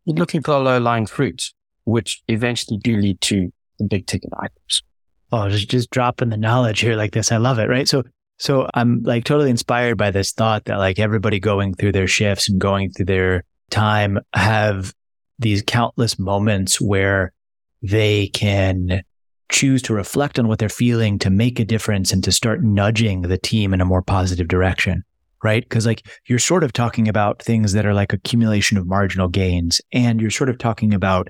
You're 0.05 0.17
looking 0.17 0.41
for 0.41 0.53
the 0.53 0.59
low 0.59 0.79
lying 0.79 1.05
fruits, 1.05 1.53
which 1.85 2.21
eventually 2.27 2.77
do 2.77 2.97
lead 2.97 3.19
to 3.21 3.51
the 3.79 3.85
big 3.85 4.07
ticket 4.07 4.31
items. 4.37 4.83
Oh, 5.31 5.49
just, 5.49 5.69
just 5.69 5.89
dropping 5.89 6.29
the 6.29 6.37
knowledge 6.37 6.81
here 6.81 6.95
like 6.95 7.11
this. 7.11 7.31
I 7.31 7.37
love 7.37 7.59
it. 7.59 7.69
Right. 7.69 7.87
So, 7.87 8.03
so 8.37 8.67
I'm 8.73 9.01
like 9.03 9.23
totally 9.23 9.49
inspired 9.49 9.97
by 9.97 10.11
this 10.11 10.31
thought 10.31 10.65
that 10.65 10.77
like 10.77 10.99
everybody 10.99 11.39
going 11.39 11.73
through 11.73 11.93
their 11.93 12.07
shifts 12.07 12.49
and 12.49 12.59
going 12.59 12.91
through 12.91 13.05
their 13.05 13.43
time 13.69 14.19
have 14.33 14.93
these 15.39 15.63
countless 15.65 16.19
moments 16.19 16.81
where 16.81 17.33
they 17.81 18.27
can 18.27 19.03
choose 19.49 19.81
to 19.83 19.93
reflect 19.93 20.39
on 20.39 20.47
what 20.47 20.59
they're 20.59 20.69
feeling 20.69 21.19
to 21.19 21.29
make 21.29 21.59
a 21.59 21.65
difference 21.65 22.11
and 22.11 22.23
to 22.23 22.31
start 22.31 22.63
nudging 22.63 23.21
the 23.23 23.37
team 23.37 23.73
in 23.73 23.81
a 23.81 23.85
more 23.85 24.01
positive 24.01 24.47
direction. 24.47 25.03
Right. 25.43 25.67
Cause 25.69 25.87
like 25.87 26.05
you're 26.27 26.39
sort 26.39 26.63
of 26.63 26.71
talking 26.71 27.07
about 27.07 27.41
things 27.41 27.73
that 27.73 27.85
are 27.85 27.95
like 27.95 28.13
accumulation 28.13 28.77
of 28.77 28.85
marginal 28.85 29.27
gains 29.27 29.81
and 29.91 30.21
you're 30.21 30.29
sort 30.29 30.49
of 30.49 30.59
talking 30.59 30.93
about 30.93 31.29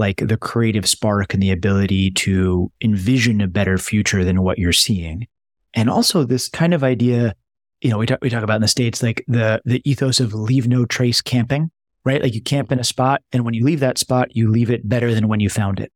like 0.00 0.16
the 0.16 0.38
creative 0.38 0.88
spark 0.88 1.34
and 1.34 1.42
the 1.42 1.50
ability 1.50 2.10
to 2.12 2.72
envision 2.82 3.42
a 3.42 3.46
better 3.46 3.76
future 3.76 4.24
than 4.24 4.42
what 4.42 4.58
you're 4.58 4.72
seeing. 4.72 5.28
And 5.74 5.90
also 5.90 6.24
this 6.24 6.48
kind 6.48 6.72
of 6.72 6.82
idea, 6.82 7.34
you 7.82 7.90
know, 7.90 7.98
we 7.98 8.06
talk, 8.06 8.18
we 8.22 8.30
talk 8.30 8.42
about 8.42 8.56
in 8.56 8.62
the 8.62 8.68
States, 8.68 9.02
like 9.02 9.22
the, 9.28 9.60
the 9.66 9.82
ethos 9.88 10.18
of 10.18 10.32
leave 10.32 10.66
no 10.66 10.86
trace 10.86 11.20
camping, 11.20 11.70
right? 12.04 12.22
Like 12.22 12.34
you 12.34 12.40
camp 12.40 12.72
in 12.72 12.80
a 12.80 12.84
spot 12.84 13.22
and 13.30 13.44
when 13.44 13.52
you 13.52 13.62
leave 13.62 13.80
that 13.80 13.98
spot, 13.98 14.34
you 14.34 14.50
leave 14.50 14.70
it 14.70 14.88
better 14.88 15.14
than 15.14 15.28
when 15.28 15.38
you 15.38 15.50
found 15.50 15.78
it. 15.78 15.92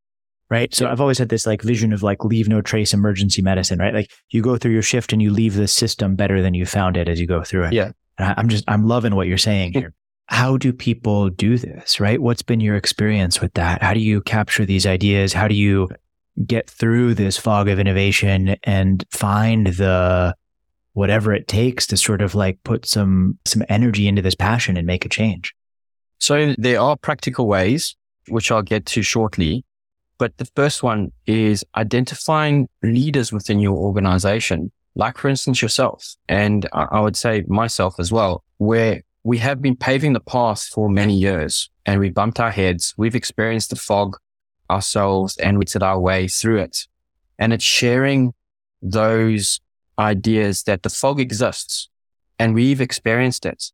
Right. 0.51 0.73
So 0.75 0.87
I've 0.87 1.01
always 1.01 1.17
had 1.17 1.29
this 1.29 1.47
like 1.47 1.63
vision 1.63 1.91
of 1.91 2.03
like 2.03 2.23
leave 2.23 2.47
no 2.47 2.61
trace 2.61 2.93
emergency 2.93 3.41
medicine, 3.41 3.79
right? 3.79 3.95
Like 3.95 4.11
you 4.29 4.43
go 4.43 4.55
through 4.55 4.73
your 4.73 4.83
shift 4.83 5.11
and 5.11 5.19
you 5.19 5.31
leave 5.31 5.55
the 5.55 5.67
system 5.67 6.15
better 6.15 6.43
than 6.43 6.53
you 6.53 6.67
found 6.67 6.95
it 6.95 7.09
as 7.09 7.19
you 7.19 7.25
go 7.25 7.43
through 7.43 7.65
it. 7.65 7.73
Yeah. 7.73 7.91
And 8.19 8.35
I'm 8.37 8.49
just, 8.49 8.63
I'm 8.67 8.87
loving 8.87 9.15
what 9.15 9.25
you're 9.25 9.39
saying 9.39 9.73
here. 9.79 9.93
How 10.27 10.57
do 10.57 10.73
people 10.73 11.29
do 11.29 11.57
this, 11.57 11.99
right? 11.99 12.21
What's 12.21 12.41
been 12.41 12.59
your 12.59 12.75
experience 12.75 13.41
with 13.41 13.53
that? 13.53 13.81
How 13.83 13.93
do 13.93 13.99
you 13.99 14.21
capture 14.21 14.65
these 14.65 14.85
ideas? 14.85 15.33
How 15.33 15.47
do 15.47 15.55
you 15.55 15.89
get 16.45 16.69
through 16.69 17.13
this 17.13 17.37
fog 17.37 17.69
of 17.69 17.79
innovation 17.79 18.55
and 18.63 19.05
find 19.11 19.67
the 19.67 20.35
whatever 20.93 21.33
it 21.33 21.47
takes 21.47 21.85
to 21.87 21.97
sort 21.97 22.21
of 22.21 22.35
like 22.35 22.57
put 22.63 22.85
some 22.85 23.37
some 23.45 23.63
energy 23.69 24.07
into 24.07 24.21
this 24.21 24.35
passion 24.35 24.77
and 24.77 24.87
make 24.87 25.05
a 25.05 25.09
change? 25.09 25.53
So 26.17 26.55
there 26.57 26.79
are 26.79 26.97
practical 26.97 27.47
ways, 27.47 27.95
which 28.29 28.51
I'll 28.51 28.61
get 28.61 28.85
to 28.87 29.03
shortly. 29.03 29.63
But 30.17 30.37
the 30.37 30.45
first 30.55 30.81
one 30.81 31.11
is 31.27 31.63
identifying 31.75 32.69
leaders 32.81 33.31
within 33.33 33.59
your 33.59 33.75
organization 33.77 34.71
like 34.95 35.17
for 35.17 35.27
instance 35.27 35.61
yourself, 35.61 36.15
and 36.27 36.67
I 36.73 36.99
would 36.99 37.15
say 37.15 37.43
myself 37.47 37.95
as 37.99 38.11
well, 38.11 38.43
where 38.57 39.01
we 39.25 39.39
have 39.39 39.59
been 39.59 39.75
paving 39.75 40.13
the 40.13 40.19
path 40.19 40.65
for 40.65 40.87
many 40.87 41.15
years 41.15 41.71
and 41.83 41.99
we 41.99 42.11
bumped 42.11 42.39
our 42.39 42.51
heads. 42.51 42.93
We've 42.95 43.15
experienced 43.15 43.71
the 43.71 43.75
fog 43.75 44.17
ourselves 44.69 45.35
and 45.37 45.57
we 45.57 45.65
did 45.65 45.81
our 45.81 45.99
way 45.99 46.27
through 46.27 46.59
it. 46.59 46.85
And 47.39 47.51
it's 47.51 47.63
sharing 47.63 48.35
those 48.83 49.59
ideas 49.97 50.61
that 50.63 50.83
the 50.83 50.89
fog 50.89 51.19
exists 51.19 51.89
and 52.37 52.53
we've 52.53 52.79
experienced 52.79 53.47
it. 53.47 53.71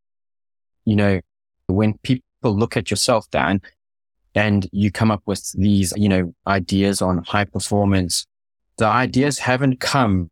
You 0.86 0.96
know, 0.96 1.20
when 1.68 1.98
people 1.98 2.24
look 2.44 2.78
at 2.78 2.90
yourself, 2.90 3.30
Dan, 3.30 3.62
and 4.34 4.70
you 4.72 4.90
come 4.90 5.12
up 5.12 5.24
with 5.26 5.52
these, 5.52 5.94
you 5.98 6.08
know, 6.08 6.34
ideas 6.48 7.02
on 7.02 7.26
high 7.26 7.44
performance, 7.44 8.26
the 8.78 8.86
ideas 8.86 9.40
haven't 9.40 9.82
come 9.82 10.32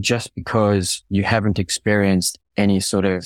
just 0.00 0.34
because 0.34 1.04
you 1.08 1.22
haven't 1.22 1.60
experienced 1.60 2.40
any 2.56 2.80
sort 2.80 3.04
of 3.04 3.24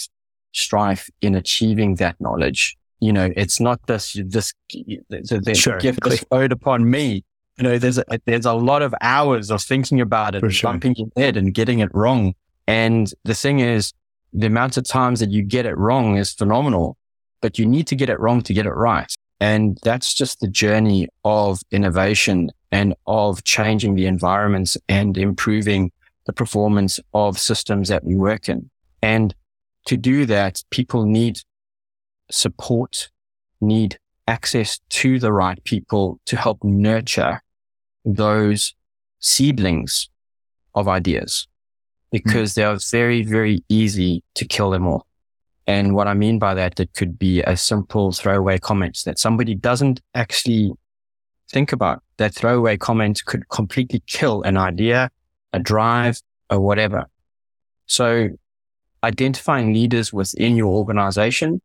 strife 0.53 1.11
in 1.21 1.35
achieving 1.35 1.97
that 1.97 2.21
knowledge. 2.21 2.77
You 3.01 3.13
know, 3.13 3.33
it's 3.37 3.61
not 3.61 3.85
this, 3.87 4.17
this, 4.25 4.53
the 4.71 5.55
sure, 5.55 5.79
gift 5.79 6.01
bestowed 6.03 6.53
upon 6.53 6.89
me. 6.89 7.25
You 7.59 7.65
know, 7.65 7.79
there's 7.79 7.99
a, 7.99 8.05
there's 8.25 8.47
a 8.47 8.53
lot 8.53 8.83
of 8.83 8.95
hours 9.01 9.51
of 9.51 9.61
thinking 9.63 10.01
about 10.01 10.35
it, 10.35 10.51
sure. 10.53 10.71
bumping 10.71 10.95
your 10.97 11.09
head 11.17 11.37
and 11.37 11.53
getting 11.53 11.81
it 11.81 11.93
wrong. 11.93 12.35
And 12.67 13.13
the 13.25 13.35
thing 13.35 13.59
is, 13.59 13.93
the 14.33 14.47
amount 14.47 14.77
of 14.77 14.85
times 14.85 15.21
that 15.21 15.31
you 15.31 15.43
get 15.43 15.67
it 15.67 15.77
wrong 15.77 16.17
is 16.17 16.33
phenomenal, 16.33 16.97
but 17.41 17.59
you 17.59 17.67
need 17.67 17.87
to 17.89 17.97
get 17.97 18.09
it 18.09 18.19
wrong 18.21 18.41
to 18.43 18.55
get 18.55 18.67
it 18.67 18.71
right. 18.71 19.13
And 19.41 19.79
that's 19.83 20.15
just 20.15 20.41
the 20.41 20.49
journey 20.49 21.09
of 21.25 21.61
innovation 21.73 22.51
and 22.71 22.95
of 23.07 23.43
changing 23.45 23.97
the 23.97 24.07
environments 24.07 24.77
and 24.89 25.19
improving 25.19 25.91
the 26.27 26.33
performance 26.33 27.01
of 27.13 27.39
systems 27.39 27.89
that 27.89 28.05
we 28.05 28.15
work 28.15 28.49
in. 28.49 28.71
And 29.03 29.35
to 29.87 29.97
do 29.97 30.27
that, 30.27 30.63
people 30.71 31.05
need 31.05 31.39
support, 32.31 33.11
need 33.61 33.99
access 34.27 34.81
to 34.89 35.19
the 35.19 35.33
right 35.33 35.63
people 35.65 36.21
to 36.27 36.37
help 36.37 36.63
nurture 36.63 37.43
those 38.05 38.75
seedlings 39.21 40.09
of 40.75 40.89
ideas 40.89 41.47
because 42.11 42.53
mm. 42.53 42.55
they 42.55 42.65
are 42.65 42.79
very, 42.91 43.23
very 43.23 43.65
easy 43.69 44.23
to 44.35 44.47
kill 44.47 44.71
them 44.71 44.87
all. 44.87 45.07
And 45.67 45.95
what 45.95 46.09
I 46.09 46.15
mean 46.15 46.39
by 46.39 46.55
that, 46.55 46.81
it 46.81 46.93
could 46.95 47.19
be 47.19 47.41
a 47.43 47.57
simple 47.57 48.13
throwaway 48.13 48.59
comment 48.59 48.99
that 49.05 49.19
somebody 49.19 49.55
doesn't 49.55 50.01
actually 50.15 50.73
think 51.51 51.73
about. 51.73 52.03
That 52.17 52.35
throwaway 52.35 52.77
comment 52.77 53.25
could 53.25 53.49
completely 53.49 54.03
kill 54.07 54.43
an 54.43 54.57
idea, 54.57 55.11
a 55.53 55.61
drive, 55.61 56.21
or 56.51 56.61
whatever. 56.61 57.07
So 57.87 58.31
identifying 59.05 59.73
leaders 59.73 60.13
within 60.13 60.57
your 60.57 60.73
organization 60.73 61.61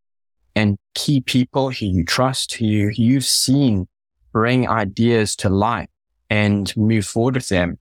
and 0.56 0.78
key 0.96 1.22
people 1.22 1.70
who 1.70 1.86
you 1.86 2.04
trust, 2.04 2.56
who 2.56 2.66
you've 2.66 3.26
seen 3.26 3.88
bring 4.32 4.68
ideas 4.68 5.36
to 5.36 5.50
life 5.50 5.90
and 6.30 6.76
move 6.76 7.06
forward 7.06 7.36
with 7.36 7.50
them, 7.50 7.78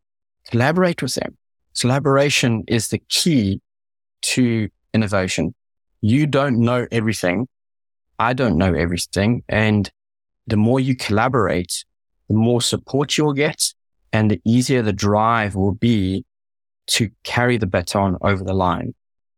collaborate 0.51 1.03
with 1.03 1.15
them. 1.15 1.37
Collaboration 1.79 2.65
is 2.69 2.89
the 2.89 3.01
key 3.09 3.61
to 4.23 4.69
innovation. 4.95 5.55
You 6.01 6.27
don't 6.27 6.59
know 6.59 6.87
everything. 6.91 7.49
I 8.19 8.33
don't 8.33 8.57
know 8.57 8.73
everything. 8.73 9.43
And 9.49 9.91
the 10.47 10.57
more 10.57 10.81
you 10.81 10.97
collaborate, 10.97 11.85
the 12.29 12.35
more 12.35 12.63
support 12.63 13.17
you'll 13.19 13.33
get 13.33 13.75
and 14.13 14.31
the 14.31 14.41
easier 14.45 14.83
the 14.83 14.93
drive 14.93 15.55
will 15.55 15.75
be 15.75 16.25
to 16.87 17.11
carry 17.25 17.57
the 17.57 17.67
baton 17.67 18.17
over 18.23 18.43
the 18.43 18.55
line. 18.55 18.95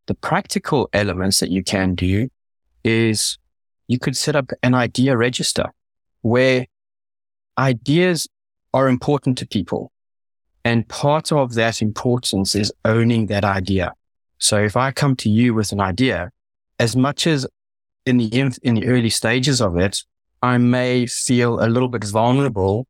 The 0.09 0.15
practical 0.15 0.89
elements 0.95 1.39
that 1.41 1.51
you 1.51 1.63
can 1.63 1.95
do 1.95 2.31
is 2.83 3.39
you 3.89 3.99
could 3.99 4.17
set 4.17 4.35
up 4.35 4.51
an 4.63 4.75
idea 4.75 5.15
register 5.15 5.67
where 6.23 6.65
ideas 7.59 8.27
are 8.73 8.89
important 8.89 9.37
to 9.39 9.47
people. 9.47 9.93
And 10.65 10.89
part 10.89 11.31
of 11.31 11.53
that 11.55 11.83
importance 11.83 12.55
is 12.55 12.73
owning 12.87 13.27
that 13.27 13.45
idea. 13.45 13.93
So 14.39 14.57
if 14.57 14.79
I 14.79 14.93
come 14.93 15.15
to 15.17 15.29
you 15.29 15.53
with 15.53 15.73
an 15.73 15.81
idea, 15.81 16.31
as 16.79 16.97
much 16.97 17.27
as 17.27 17.47
in 18.07 18.17
the, 18.17 18.59
in 18.63 18.77
the 18.77 18.87
early 18.87 19.11
stages 19.11 19.61
of 19.61 19.77
it, 19.77 20.05
I 20.43 20.57
may 20.57 21.05
feel 21.05 21.63
a 21.63 21.69
little 21.69 21.89
bit 21.89 22.05
vulnerable 22.05 22.87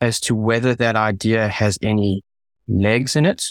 as 0.00 0.18
to 0.20 0.34
whether 0.34 0.74
that 0.74 0.96
idea 0.96 1.46
has 1.46 1.78
any 1.82 2.24
legs 2.66 3.14
in 3.14 3.26
it 3.26 3.44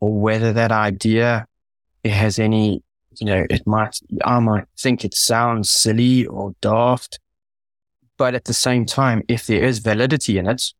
or 0.00 0.18
whether 0.18 0.54
that 0.54 0.72
idea 0.72 1.46
it 2.08 2.14
has 2.14 2.38
any, 2.38 2.82
you 3.20 3.26
know, 3.26 3.46
it 3.50 3.66
might, 3.66 4.00
I 4.24 4.40
might 4.40 4.64
think 4.78 5.04
it 5.04 5.12
sounds 5.12 5.68
silly 5.68 6.24
or 6.24 6.54
daft. 6.62 7.20
But 8.16 8.34
at 8.34 8.46
the 8.46 8.54
same 8.54 8.86
time, 8.86 9.22
if 9.28 9.46
there 9.46 9.62
is 9.62 9.78
validity 9.80 10.38
in 10.38 10.48
it, 10.48 10.72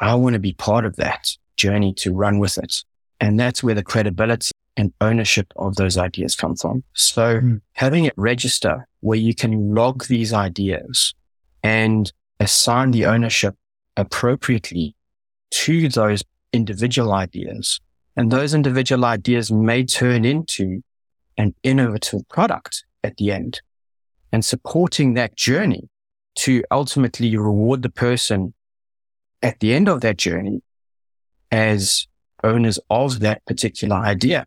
I 0.00 0.14
want 0.14 0.32
to 0.32 0.40
be 0.40 0.54
part 0.54 0.86
of 0.86 0.96
that 0.96 1.36
journey 1.56 1.92
to 1.98 2.14
run 2.14 2.38
with 2.38 2.56
it. 2.56 2.82
And 3.20 3.38
that's 3.38 3.62
where 3.62 3.74
the 3.74 3.82
credibility 3.82 4.52
and 4.76 4.92
ownership 5.02 5.52
of 5.56 5.76
those 5.76 5.98
ideas 5.98 6.34
come 6.34 6.56
from. 6.56 6.82
So 6.94 7.40
mm. 7.40 7.60
having 7.74 8.06
it 8.06 8.14
register 8.16 8.88
where 9.00 9.18
you 9.18 9.34
can 9.34 9.74
log 9.74 10.06
these 10.06 10.32
ideas 10.32 11.14
and 11.62 12.10
assign 12.40 12.90
the 12.90 13.04
ownership 13.04 13.54
appropriately 13.98 14.96
to 15.50 15.90
those 15.90 16.24
individual 16.54 17.12
ideas 17.12 17.80
and 18.16 18.30
those 18.30 18.54
individual 18.54 19.04
ideas 19.04 19.50
may 19.50 19.84
turn 19.84 20.24
into 20.24 20.82
an 21.36 21.54
innovative 21.62 22.28
product 22.28 22.84
at 23.02 23.16
the 23.16 23.32
end 23.32 23.60
and 24.32 24.44
supporting 24.44 25.14
that 25.14 25.36
journey 25.36 25.88
to 26.36 26.64
ultimately 26.70 27.36
reward 27.36 27.82
the 27.82 27.90
person 27.90 28.54
at 29.42 29.60
the 29.60 29.74
end 29.74 29.88
of 29.88 30.00
that 30.00 30.16
journey 30.16 30.62
as 31.50 32.06
owners 32.42 32.78
of 32.90 33.20
that 33.20 33.44
particular 33.46 33.96
idea. 33.96 34.46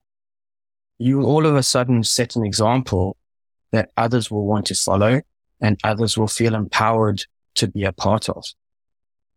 You 1.00 1.24
all 1.24 1.46
of 1.46 1.56
a 1.56 1.64
sudden 1.64 2.04
set 2.04 2.36
an 2.36 2.46
example 2.46 3.18
that 3.72 3.92
others 3.98 4.32
will 4.32 4.46
want 4.46 4.66
to 4.68 4.76
follow 4.76 5.22
and 5.62 5.80
others 5.84 6.18
will 6.18 6.28
feel 6.28 6.56
empowered 6.56 7.24
to 7.56 7.68
be 7.68 7.84
a 7.84 7.92
part 7.92 8.30
of. 8.30 8.44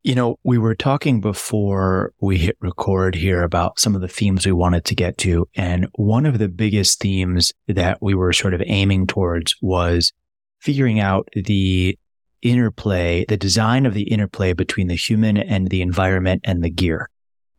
You 0.02 0.14
know, 0.14 0.38
we 0.44 0.56
were 0.56 0.74
talking 0.74 1.20
before 1.20 2.14
we 2.20 2.38
hit 2.38 2.56
record 2.60 3.14
here 3.14 3.42
about 3.42 3.78
some 3.78 3.94
of 3.94 4.00
the 4.00 4.08
themes 4.08 4.46
we 4.46 4.52
wanted 4.52 4.86
to 4.86 4.94
get 4.94 5.18
to. 5.18 5.46
And 5.54 5.88
one 5.92 6.24
of 6.24 6.38
the 6.38 6.48
biggest 6.48 7.00
themes 7.00 7.52
that 7.68 8.00
we 8.00 8.14
were 8.14 8.32
sort 8.32 8.54
of 8.54 8.62
aiming 8.64 9.08
towards 9.08 9.56
was 9.60 10.14
figuring 10.58 11.00
out 11.00 11.28
the 11.34 11.98
interplay, 12.40 13.26
the 13.28 13.36
design 13.36 13.84
of 13.84 13.92
the 13.92 14.04
interplay 14.04 14.54
between 14.54 14.88
the 14.88 14.96
human 14.96 15.36
and 15.36 15.68
the 15.68 15.82
environment 15.82 16.40
and 16.44 16.64
the 16.64 16.70
gear, 16.70 17.10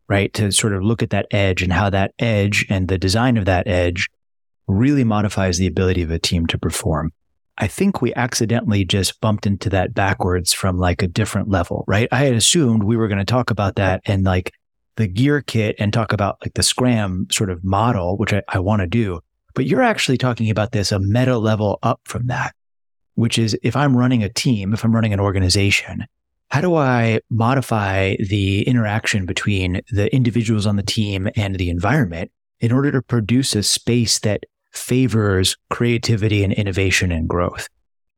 right? 0.08 0.34
To 0.34 0.51
sort 0.51 0.73
of 0.73 0.82
look 0.82 1.04
at 1.04 1.12
that 1.12 1.27
edge 1.30 1.62
and 1.62 1.71
how 1.71 1.91
that 1.91 2.15
edge 2.17 2.65
and 2.69 2.88
the 2.88 2.97
design 2.97 3.38
of 3.38 3.45
that 3.45 3.67
edge 3.67 4.10
really 4.67 5.04
modifies 5.04 5.60
the 5.60 5.67
ability 5.67 6.01
of 6.01 6.10
a 6.10 6.17
team 6.17 6.47
to 6.47 6.58
perform. 6.58 7.12
I 7.62 7.67
think 7.67 8.02
we 8.02 8.12
accidentally 8.15 8.84
just 8.84 9.21
bumped 9.21 9.45
into 9.45 9.69
that 9.69 9.93
backwards 9.93 10.52
from 10.52 10.80
like 10.80 11.04
a 11.04 11.08
different 11.08 11.47
level, 11.47 11.86
right? 11.88 12.10
I 12.12 12.26
had 12.26 12.34
assumed 12.34 12.84
we 12.84 12.97
were 12.97 13.08
going 13.08 13.19
to 13.19 13.24
talk 13.24 13.52
about 13.52 13.76
that 13.76 14.02
and 14.06 14.24
like 14.24 14.52
the 14.95 15.08
gear 15.08 15.41
kit 15.41 15.76
and 15.78 15.93
talk 15.93 16.12
about 16.12 16.39
like 16.41 16.56
the 16.56 16.63
Scram 16.63 17.28
sort 17.32 17.52
of 17.52 17.63
model, 17.63 18.17
which 18.17 18.34
I, 18.34 18.41
I 18.47 18.58
want 18.58 18.82
to 18.82 18.88
do. 18.88 19.19
But 19.54 19.67
you're 19.67 19.84
actually 19.84 20.17
talking 20.17 20.50
about 20.50 20.71
this 20.71 20.91
a 20.91 20.97
meta 21.00 21.38
level 21.38 21.78
up 21.84 22.02
from 22.06 22.26
that, 22.28 22.56
which 23.13 23.38
is 23.38 23.56
if 23.62 23.76
I'm 23.76 23.95
running 23.95 24.24
a 24.24 24.30
team, 24.30 24.74
if 24.74 24.84
I'm 24.84 24.95
running 24.95 25.13
an 25.13 25.19
organization, 25.19 26.08
how 26.50 26.62
do 26.62 26.76
I 26.76 27.19
modify 27.30 28.15
the 28.15 28.63
interaction 28.63 29.28
between 29.28 29.82
the 29.91 30.13
individuals 30.13 30.65
on 30.65 30.78
the 30.78 30.84
team 30.84 31.30
and 31.36 31.58
the 31.58 31.69
environment 31.69 32.32
in 32.60 32.71
order 32.71 32.91
to 32.91 33.04
produce 33.04 33.56
a 33.56 33.62
space 33.62 34.17
that 34.19 34.45
favors 34.71 35.57
creativity 35.69 36.43
and 36.43 36.53
innovation 36.53 37.12
and 37.12 37.27
growth. 37.27 37.67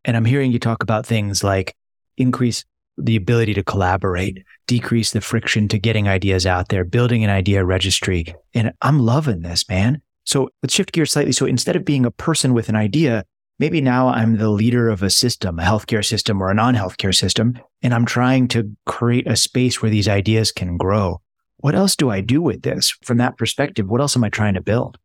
And 0.06 0.18
I'm 0.18 0.26
hearing 0.26 0.52
you 0.52 0.60
talk 0.60 0.84
about 0.84 1.06
things 1.06 1.44
like 1.44 1.76
increase 2.18 2.66
the 2.98 3.16
ability 3.16 3.54
to 3.56 3.64
collaborate, 3.64 4.44
decrease 4.68 5.12
the 5.12 5.22
friction 5.22 5.68
to 5.68 5.80
getting 5.80 6.08
ideas 6.08 6.46
out 6.46 6.70
there, 6.70 6.84
building 6.84 7.24
an 7.24 7.30
idea 7.30 7.66
registry. 7.66 8.36
And 8.54 8.74
I'm 8.82 9.00
loving 9.00 9.42
this, 9.42 9.68
man. 9.68 10.02
So 10.26 10.50
let's 10.62 10.74
shift 10.74 10.92
gears 10.92 11.12
slightly. 11.12 11.32
So 11.32 11.46
instead 11.46 11.76
of 11.76 11.86
being 11.86 12.06
a 12.06 12.12
person 12.12 12.54
with 12.54 12.70
an 12.70 12.76
idea, 12.76 13.26
maybe 13.60 13.82
now 13.82 14.10
I'm 14.10 14.38
the 14.38 14.50
leader 14.50 14.90
of 14.90 15.04
a 15.04 15.10
system, 15.10 15.60
a 15.60 15.64
healthcare 15.64 16.06
system 16.06 16.42
or 16.42 16.50
a 16.50 16.54
non 16.54 16.76
healthcare 16.76 17.16
system, 17.16 17.60
and 17.82 17.94
I'm 17.94 18.06
trying 18.06 18.48
to 18.50 18.76
create 18.86 19.28
a 19.28 19.36
space 19.36 19.82
where 19.82 19.92
these 19.92 20.08
ideas 20.08 20.52
can 20.52 20.78
grow. 20.78 21.20
What 21.58 21.76
else 21.76 21.96
do 21.96 22.10
I 22.10 22.22
do 22.22 22.42
with 22.42 22.62
this 22.62 22.96
from 23.04 23.18
that 23.18 23.38
perspective? 23.38 23.88
What 23.88 24.02
else 24.02 24.16
am 24.16 24.24
I 24.24 24.30
trying 24.30 24.54
to 24.54 24.62
build? 24.62 24.98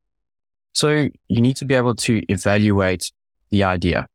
So 0.73 1.09
you 1.29 1.41
need 1.41 1.57
to 1.57 1.65
be 1.65 1.75
able 1.75 1.95
to 1.97 2.23
evaluate 2.33 3.11
the 3.51 3.65
idea. 3.65 4.07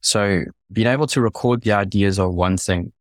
So 0.00 0.44
being 0.72 0.86
able 0.86 1.06
to 1.08 1.20
record 1.20 1.62
the 1.62 1.72
ideas 1.72 2.18
are 2.18 2.30
one 2.30 2.56
thing, 2.56 2.92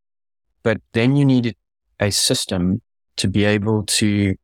but 0.64 0.82
then 0.94 1.16
you 1.16 1.26
need 1.26 1.56
a 2.00 2.12
system 2.12 2.82
to 3.18 3.28
be 3.28 3.46
able 3.46 3.84
to 3.84 4.36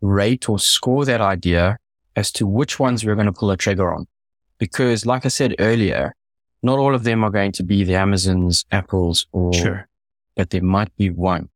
rate 0.00 0.48
or 0.48 0.58
score 0.58 1.04
that 1.04 1.20
idea 1.20 1.78
as 2.16 2.30
to 2.32 2.46
which 2.46 2.78
ones 2.78 3.04
we're 3.04 3.14
going 3.14 3.26
to 3.26 3.32
pull 3.32 3.50
a 3.50 3.56
trigger 3.56 3.92
on. 3.92 4.06
Because 4.58 5.06
like 5.06 5.24
I 5.24 5.28
said 5.28 5.54
earlier, 5.58 6.14
not 6.62 6.78
all 6.78 6.94
of 6.94 7.04
them 7.04 7.24
are 7.24 7.30
going 7.30 7.52
to 7.52 7.62
be 7.62 7.82
the 7.84 7.94
Amazons, 7.96 8.64
Apples, 8.70 9.26
or, 9.32 9.52
Sure. 9.52 9.88
but 10.36 10.50
there 10.50 10.62
might 10.62 10.94
be 10.96 11.10
one. 11.10 11.48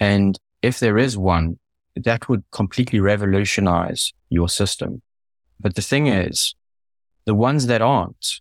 And 0.00 0.38
if 0.62 0.80
there 0.80 0.96
is 0.96 1.18
one, 1.18 1.58
that 1.96 2.28
would 2.28 2.42
completely 2.50 3.00
revolutionize 3.00 4.12
your 4.30 4.48
system. 4.48 5.02
But 5.60 5.74
the 5.74 5.82
thing 5.82 6.06
is, 6.06 6.54
the 7.24 7.34
ones 7.34 7.66
that 7.66 7.82
aren't, 7.82 8.40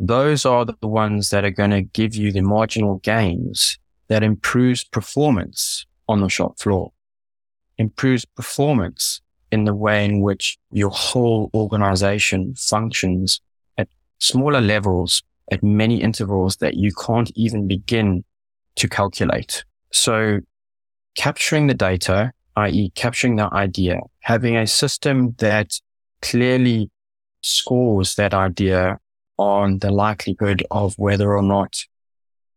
those 0.00 0.44
are 0.44 0.64
the 0.64 0.76
ones 0.82 1.30
that 1.30 1.44
are 1.44 1.50
going 1.50 1.70
to 1.70 1.82
give 1.82 2.14
you 2.14 2.32
the 2.32 2.40
marginal 2.40 2.96
gains 2.96 3.78
that 4.08 4.22
improves 4.22 4.84
performance 4.84 5.86
on 6.08 6.20
the 6.20 6.28
shop 6.28 6.58
floor, 6.58 6.92
improves 7.76 8.24
performance 8.24 9.20
in 9.50 9.64
the 9.64 9.74
way 9.74 10.04
in 10.04 10.20
which 10.20 10.58
your 10.70 10.90
whole 10.90 11.50
organization 11.54 12.54
functions 12.54 13.40
at 13.76 13.88
smaller 14.18 14.60
levels, 14.60 15.22
at 15.50 15.62
many 15.62 16.02
intervals 16.02 16.56
that 16.56 16.74
you 16.74 16.92
can't 16.92 17.30
even 17.34 17.66
begin 17.66 18.24
to 18.76 18.88
calculate. 18.88 19.64
So 19.92 20.40
capturing 21.16 21.66
the 21.66 21.74
data, 21.74 22.32
i.e. 22.56 22.90
capturing 22.94 23.36
the 23.36 23.52
idea, 23.52 24.00
having 24.20 24.56
a 24.56 24.66
system 24.66 25.34
that 25.38 25.80
clearly 26.22 26.90
scores 27.40 28.14
that 28.16 28.34
idea 28.34 28.98
on 29.36 29.78
the 29.78 29.90
likelihood 29.90 30.64
of 30.70 30.94
whether 30.98 31.36
or 31.36 31.42
not 31.42 31.76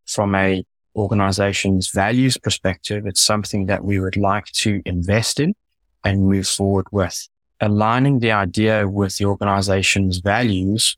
from 0.06 0.36
a 0.36 0.64
organization's 0.96 1.90
values 1.90 2.38
perspective, 2.38 3.06
it's 3.06 3.22
something 3.22 3.68
that 3.68 3.84
we 3.84 4.00
would 4.00 4.18
like 4.18 4.46
to 4.46 4.82
invest 4.86 5.40
in 5.40 5.56
and 6.04 6.28
move 6.28 6.48
forward 6.48 6.88
with. 6.92 7.28
Aligning 7.60 8.20
the 8.20 8.32
idea 8.32 8.88
with 8.88 9.18
the 9.18 9.26
organization's 9.26 10.18
values 10.18 10.98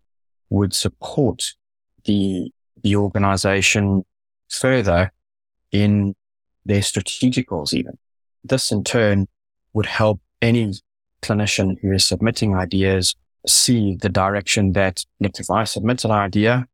would 0.49 0.73
support 0.73 1.53
the, 2.05 2.51
the 2.81 2.95
organization 2.95 4.05
further 4.49 5.11
in 5.71 6.15
their 6.65 6.81
strategic 6.81 7.47
goals 7.47 7.73
even. 7.73 7.97
This 8.43 8.71
in 8.71 8.83
turn 8.83 9.27
would 9.73 9.85
help 9.85 10.21
any 10.41 10.73
clinician 11.23 11.79
who 11.81 11.91
is 11.91 12.05
submitting 12.05 12.55
ideas 12.55 13.15
see 13.47 13.97
the 14.01 14.09
direction 14.09 14.73
that 14.73 15.03
if 15.19 15.49
I 15.49 15.63
submit 15.63 16.05
an 16.05 16.11
idea, 16.11 16.67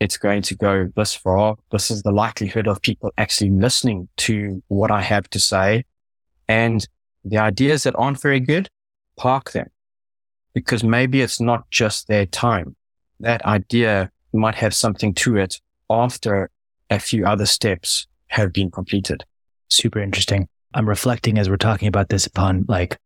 it's 0.00 0.16
going 0.16 0.42
to 0.42 0.54
go 0.54 0.88
this 0.96 1.14
far. 1.14 1.56
This 1.70 1.90
is 1.90 2.02
the 2.02 2.12
likelihood 2.12 2.68
of 2.68 2.80
people 2.80 3.12
actually 3.18 3.50
listening 3.50 4.08
to 4.18 4.62
what 4.68 4.90
I 4.90 5.02
have 5.02 5.28
to 5.30 5.40
say. 5.40 5.84
And 6.48 6.86
the 7.24 7.38
ideas 7.38 7.82
that 7.82 7.96
aren't 7.98 8.20
very 8.20 8.40
good, 8.40 8.68
park 9.16 9.52
them 9.52 9.68
because 10.54 10.82
maybe 10.82 11.20
it's 11.20 11.40
not 11.40 11.68
just 11.70 12.08
their 12.08 12.26
time. 12.26 12.74
That 13.20 13.44
idea 13.44 14.10
might 14.32 14.54
have 14.54 14.74
something 14.74 15.14
to 15.14 15.36
it 15.36 15.60
after 15.90 16.50
a 16.90 16.98
few 16.98 17.26
other 17.26 17.46
steps 17.46 18.06
have 18.28 18.52
been 18.52 18.70
completed. 18.70 19.24
Super 19.68 20.00
interesting. 20.00 20.48
I'm 20.74 20.88
reflecting 20.88 21.38
as 21.38 21.48
we're 21.48 21.56
talking 21.56 21.88
about 21.88 22.08
this 22.08 22.26
upon 22.26 22.64
like 22.68 22.98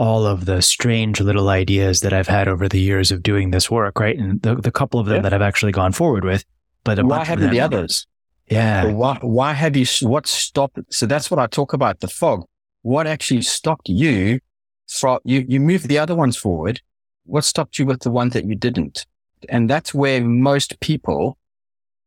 all 0.00 0.24
of 0.26 0.46
the 0.46 0.62
strange 0.62 1.20
little 1.20 1.50
ideas 1.50 2.00
that 2.00 2.14
I've 2.14 2.26
had 2.26 2.48
over 2.48 2.70
the 2.70 2.80
years 2.80 3.12
of 3.12 3.22
doing 3.22 3.50
this 3.50 3.70
work, 3.70 4.00
right? 4.00 4.16
And 4.18 4.40
the, 4.40 4.54
the 4.54 4.70
couple 4.70 4.98
of 4.98 5.04
them 5.04 5.16
Yeah. 5.16 5.22
that 5.24 5.34
I've 5.34 5.42
actually 5.42 5.72
gone 5.72 5.92
forward 5.92 6.24
with. 6.24 6.42
But 6.84 7.04
Why 7.04 7.22
haven't 7.22 7.50
the 7.50 7.60
others? 7.60 8.06
Yeah. 8.50 8.86
Why, 8.92 9.18
why 9.20 9.52
have 9.52 9.76
you, 9.76 9.84
what 10.00 10.26
stopped? 10.26 10.78
So 10.90 11.04
that's 11.04 11.30
what 11.30 11.38
I 11.38 11.46
talk 11.46 11.74
about 11.74 12.00
the 12.00 12.08
fog. 12.08 12.46
What 12.80 13.06
actually 13.06 13.42
stopped 13.42 13.90
you 13.90 14.40
from, 14.88 15.18
you, 15.24 15.44
you 15.46 15.60
moved 15.60 15.86
the 15.88 15.98
other 15.98 16.14
ones 16.16 16.34
forward. 16.34 16.80
What 17.24 17.44
stopped 17.44 17.78
you 17.78 17.84
with 17.84 18.00
the 18.00 18.10
one 18.10 18.30
that 18.30 18.46
you 18.46 18.54
didn't? 18.54 19.04
And 19.50 19.68
that's 19.68 19.92
where 19.92 20.24
most 20.24 20.80
people 20.80 21.36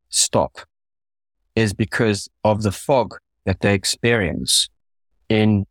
stop 0.10 0.58
is 1.56 1.74
because 1.74 2.28
of 2.44 2.64
the 2.64 2.72
fog 2.72 3.18
that 3.46 3.62
they 3.62 3.76
experience 3.76 4.68
in 5.30 5.68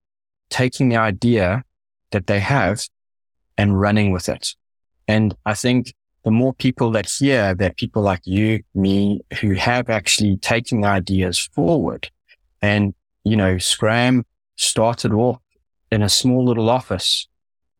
taking 0.50 0.88
the 0.88 0.98
idea 0.98 1.64
that 2.12 2.26
they 2.26 2.40
have 2.40 2.82
and 3.58 3.80
running 3.80 4.12
with 4.12 4.28
it. 4.28 4.54
And 5.08 5.36
I 5.44 5.54
think 5.54 5.94
the 6.24 6.30
more 6.30 6.54
people 6.54 6.92
that 6.92 7.08
hear 7.08 7.54
that 7.56 7.76
people 7.76 8.02
like 8.02 8.22
you, 8.24 8.62
me, 8.74 9.20
who 9.40 9.54
have 9.54 9.90
actually 9.90 10.36
taken 10.36 10.84
ideas 10.84 11.38
forward 11.38 12.10
and, 12.60 12.94
you 13.24 13.36
know, 13.36 13.58
Scram 13.58 14.24
started 14.56 15.12
off 15.12 15.40
in 15.90 16.02
a 16.02 16.08
small 16.08 16.44
little 16.44 16.70
office 16.70 17.26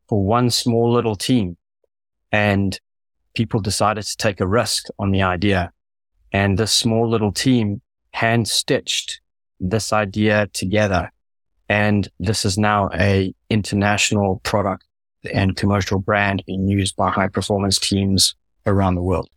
for 0.09 0.23
one 0.23 0.49
small 0.49 0.91
little 0.91 1.15
team 1.15 1.57
and 2.31 2.79
people 3.33 3.61
decided 3.61 4.03
to 4.03 4.17
take 4.17 4.41
a 4.41 4.47
risk 4.47 4.87
on 4.99 5.11
the 5.11 5.21
idea. 5.21 5.71
And 6.31 6.57
this 6.57 6.73
small 6.73 7.09
little 7.09 7.31
team 7.31 7.81
hand 8.11 8.47
stitched 8.47 9.21
this 9.59 9.93
idea 9.93 10.47
together. 10.47 11.11
And 11.73 12.07
this 12.19 12.45
is 12.45 12.55
now 12.55 12.91
a 12.93 13.33
international 13.49 14.41
product 14.43 14.85
and 15.33 15.55
commercial 15.55 15.97
brand 15.97 16.43
being 16.45 16.67
used 16.67 16.95
by 16.95 17.09
high 17.09 17.29
performance 17.29 17.79
teams 17.79 18.35
around 18.67 18.93
the 18.93 19.01
world. 19.01 19.27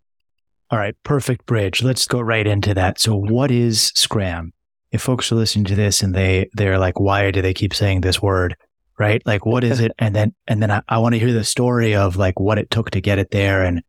All 0.70 0.78
right. 0.78 0.94
Perfect 1.02 1.46
bridge. 1.46 1.82
Let's 1.82 2.06
go 2.06 2.20
right 2.20 2.46
into 2.46 2.74
that. 2.74 3.00
So 3.00 3.16
what 3.16 3.50
is 3.50 3.90
Scram? 3.94 4.52
If 4.92 5.00
folks 5.00 5.32
are 5.32 5.36
listening 5.36 5.64
to 5.64 5.74
this 5.74 6.02
and 6.02 6.14
they, 6.14 6.50
they're 6.52 6.78
like, 6.78 7.00
why 7.00 7.30
do 7.30 7.40
they 7.40 7.54
keep 7.54 7.72
saying 7.72 8.02
this 8.02 8.20
word? 8.20 8.54
Right? 8.98 9.22
Like, 9.24 9.46
what 9.46 9.64
is 9.64 9.80
it? 9.80 9.92
And 9.98 10.14
then, 10.14 10.34
and 10.46 10.60
then 10.62 10.70
I, 10.70 10.82
I 10.90 10.98
want 10.98 11.14
to 11.14 11.18
hear 11.18 11.32
the 11.32 11.42
story 11.42 11.94
of 11.94 12.16
like 12.16 12.38
what 12.38 12.58
it 12.58 12.70
took 12.70 12.90
to 12.90 13.00
get 13.00 13.18
it 13.18 13.30
there. 13.30 13.64
And 13.64 13.82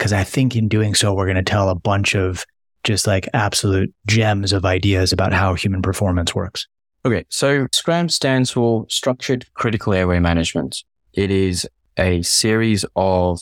cause 0.00 0.12
I 0.12 0.24
think 0.24 0.56
in 0.56 0.66
doing 0.66 0.96
so, 0.96 1.14
we're 1.14 1.26
going 1.26 1.36
to 1.36 1.44
tell 1.44 1.68
a 1.68 1.76
bunch 1.76 2.16
of 2.16 2.44
just 2.82 3.06
like 3.06 3.28
absolute 3.32 3.94
gems 4.08 4.52
of 4.52 4.64
ideas 4.64 5.12
about 5.12 5.32
how 5.32 5.54
human 5.54 5.82
performance 5.82 6.34
works. 6.34 6.66
Okay. 7.04 7.24
So 7.30 7.66
SCRAM 7.66 8.10
stands 8.12 8.52
for 8.52 8.86
Structured 8.88 9.52
Critical 9.54 9.92
Airway 9.92 10.20
Management. 10.20 10.84
It 11.12 11.32
is 11.32 11.68
a 11.98 12.22
series 12.22 12.84
of 12.94 13.40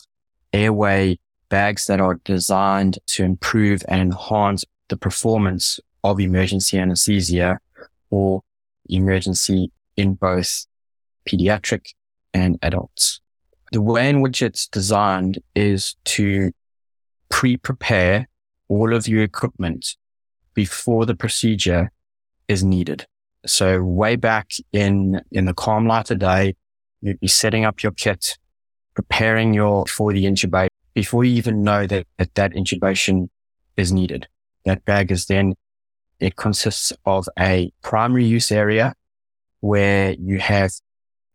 airway 0.54 1.18
bags 1.50 1.84
that 1.86 2.00
are 2.00 2.14
designed 2.24 2.98
to 3.08 3.22
improve 3.22 3.82
and 3.86 4.00
enhance 4.00 4.64
the 4.88 4.96
performance 4.96 5.78
of 6.02 6.20
emergency 6.20 6.78
anesthesia 6.78 7.58
or 8.08 8.42
emergency 8.88 9.70
in 9.94 10.14
both 10.14 10.66
pediatric 11.28 11.92
and 12.32 12.58
adults. 12.62 13.20
The 13.72 13.82
way 13.82 14.08
in 14.08 14.22
which 14.22 14.40
it's 14.40 14.66
designed 14.66 15.38
is 15.54 15.96
to 16.06 16.52
pre-prepare 17.28 18.26
all 18.68 18.94
of 18.94 19.06
your 19.06 19.22
equipment 19.22 19.96
before 20.54 21.04
the 21.04 21.14
procedure 21.14 21.92
is 22.48 22.64
needed. 22.64 23.06
So 23.46 23.82
way 23.82 24.16
back 24.16 24.50
in, 24.72 25.20
in 25.32 25.46
the 25.46 25.54
calm 25.54 25.86
light 25.86 26.10
of 26.10 26.18
day, 26.18 26.56
you'd 27.00 27.20
be 27.20 27.28
setting 27.28 27.64
up 27.64 27.82
your 27.82 27.92
kit, 27.92 28.38
preparing 28.94 29.54
your, 29.54 29.86
for 29.86 30.12
the 30.12 30.24
intubate 30.24 30.68
before 30.94 31.24
you 31.24 31.34
even 31.34 31.62
know 31.62 31.86
that, 31.86 32.06
that 32.18 32.34
that 32.34 32.52
intubation 32.52 33.28
is 33.76 33.92
needed. 33.92 34.26
That 34.64 34.84
bag 34.84 35.10
is 35.10 35.26
then, 35.26 35.54
it 36.18 36.36
consists 36.36 36.92
of 37.06 37.26
a 37.38 37.72
primary 37.82 38.26
use 38.26 38.52
area 38.52 38.94
where 39.60 40.12
you 40.12 40.38
have 40.38 40.72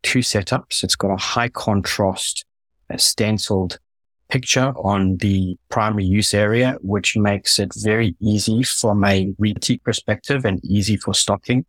two 0.02 0.20
setups. 0.20 0.84
It's 0.84 0.94
got 0.94 1.10
a 1.10 1.16
high 1.16 1.48
contrast 1.48 2.44
a 2.88 2.98
stenciled 2.98 3.78
picture 4.28 4.72
on 4.76 5.16
the 5.18 5.56
primary 5.68 6.04
use 6.04 6.34
area, 6.34 6.76
which 6.80 7.16
makes 7.16 7.58
it 7.58 7.72
very 7.76 8.16
easy 8.20 8.62
from 8.62 9.04
a 9.04 9.32
repeat 9.38 9.82
perspective 9.84 10.44
and 10.44 10.64
easy 10.64 10.96
for 10.96 11.14
stocking. 11.14 11.64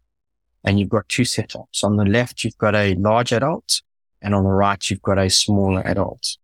And 0.63 0.79
you've 0.79 0.89
got 0.89 1.07
two 1.07 1.23
setups. 1.23 1.83
On 1.83 1.97
the 1.97 2.05
left, 2.05 2.43
you've 2.43 2.57
got 2.57 2.75
a 2.75 2.95
large 2.95 3.31
adult 3.31 3.81
and 4.21 4.33
on 4.33 4.43
the 4.43 4.49
right, 4.49 4.89
you've 4.89 5.01
got 5.01 5.17
a 5.17 5.29
smaller 5.29 5.81
adult 5.85 6.37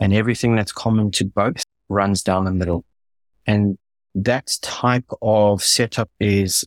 and 0.00 0.12
everything 0.14 0.56
that's 0.56 0.72
common 0.72 1.10
to 1.12 1.24
both 1.24 1.62
runs 1.88 2.22
down 2.22 2.44
the 2.44 2.52
middle. 2.52 2.84
And 3.46 3.78
that 4.14 4.50
type 4.62 5.10
of 5.22 5.62
setup 5.62 6.10
is 6.20 6.64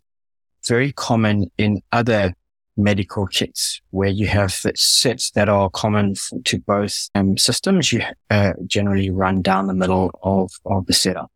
very 0.67 0.91
common 0.91 1.51
in 1.57 1.81
other 1.91 2.33
medical 2.77 3.27
kits 3.27 3.81
where 3.89 4.09
you 4.09 4.27
have 4.27 4.51
sets 4.51 5.31
that 5.31 5.49
are 5.49 5.69
common 5.69 6.13
to 6.45 6.59
both 6.59 7.09
um, 7.15 7.37
systems. 7.37 7.91
You 7.91 8.01
uh, 8.29 8.53
generally 8.65 9.09
run 9.09 9.41
down 9.41 9.67
the 9.67 9.73
middle 9.73 10.11
of, 10.23 10.51
of 10.65 10.85
the 10.85 10.93
setup. 10.93 11.31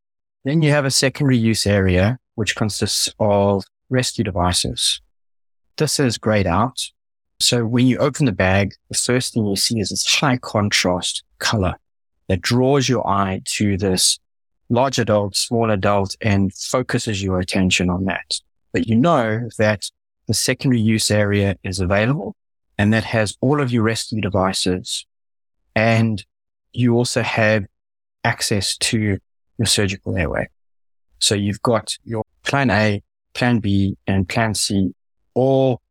Then 0.46 0.62
you 0.62 0.72
have 0.72 0.86
a 0.86 0.92
secondary 0.92 1.38
use 1.38 1.66
area, 1.66 2.18
which 2.36 2.56
consists 2.56 3.14
of 3.20 3.64
rescue 3.90 4.24
devices. 4.24 5.02
This 5.78 6.00
is 6.00 6.18
grayed 6.18 6.48
out. 6.48 6.80
So 7.40 7.66
when 7.66 7.88
you 7.88 7.98
open 7.98 8.26
the 8.26 8.32
bag, 8.32 8.74
the 8.90 8.98
first 8.98 9.34
thing 9.34 9.46
you 9.46 9.56
see 9.56 9.80
is 9.80 9.90
this 9.90 10.06
high 10.06 10.38
contrast 10.38 11.24
color 11.40 11.76
that 12.28 12.42
draws 12.42 12.88
your 12.88 13.06
eye 13.08 13.42
to 13.46 13.78
this 13.78 14.20
large 14.70 15.00
adult, 15.00 15.36
small 15.36 15.70
adult, 15.72 16.16
and 16.22 16.54
focuses 16.54 17.22
your 17.22 17.40
attention 17.40 17.90
on 17.90 18.06
that. 18.06 18.40
But 18.72 18.88
you 18.88 18.96
know 18.96 19.50
that 19.58 19.90
the 20.28 20.34
secondary 20.34 20.82
use 20.82 21.12
area 21.12 21.58
is 21.64 21.80
available 21.80 22.36
and 22.78 22.94
that 22.94 23.04
has 23.04 23.36
all 23.42 23.62
of 23.62 23.72
your 23.72 23.84
rescue 23.84 24.22
devices. 24.22 25.06
And 25.76 26.24
you 26.72 26.96
also 26.96 27.22
have 27.22 27.66
access 28.24 28.78
to 28.78 29.00
your 29.58 29.66
surgical 29.66 30.16
airway. 30.16 30.48
So 31.20 31.36
you've 31.36 31.62
got 31.62 31.98
your 32.04 32.24
plan 32.44 32.70
A, 32.70 33.04
plan 33.34 33.60
B, 33.60 33.98
and 34.08 34.28
plan 34.28 34.56
C 34.56 34.94
all 35.34 35.82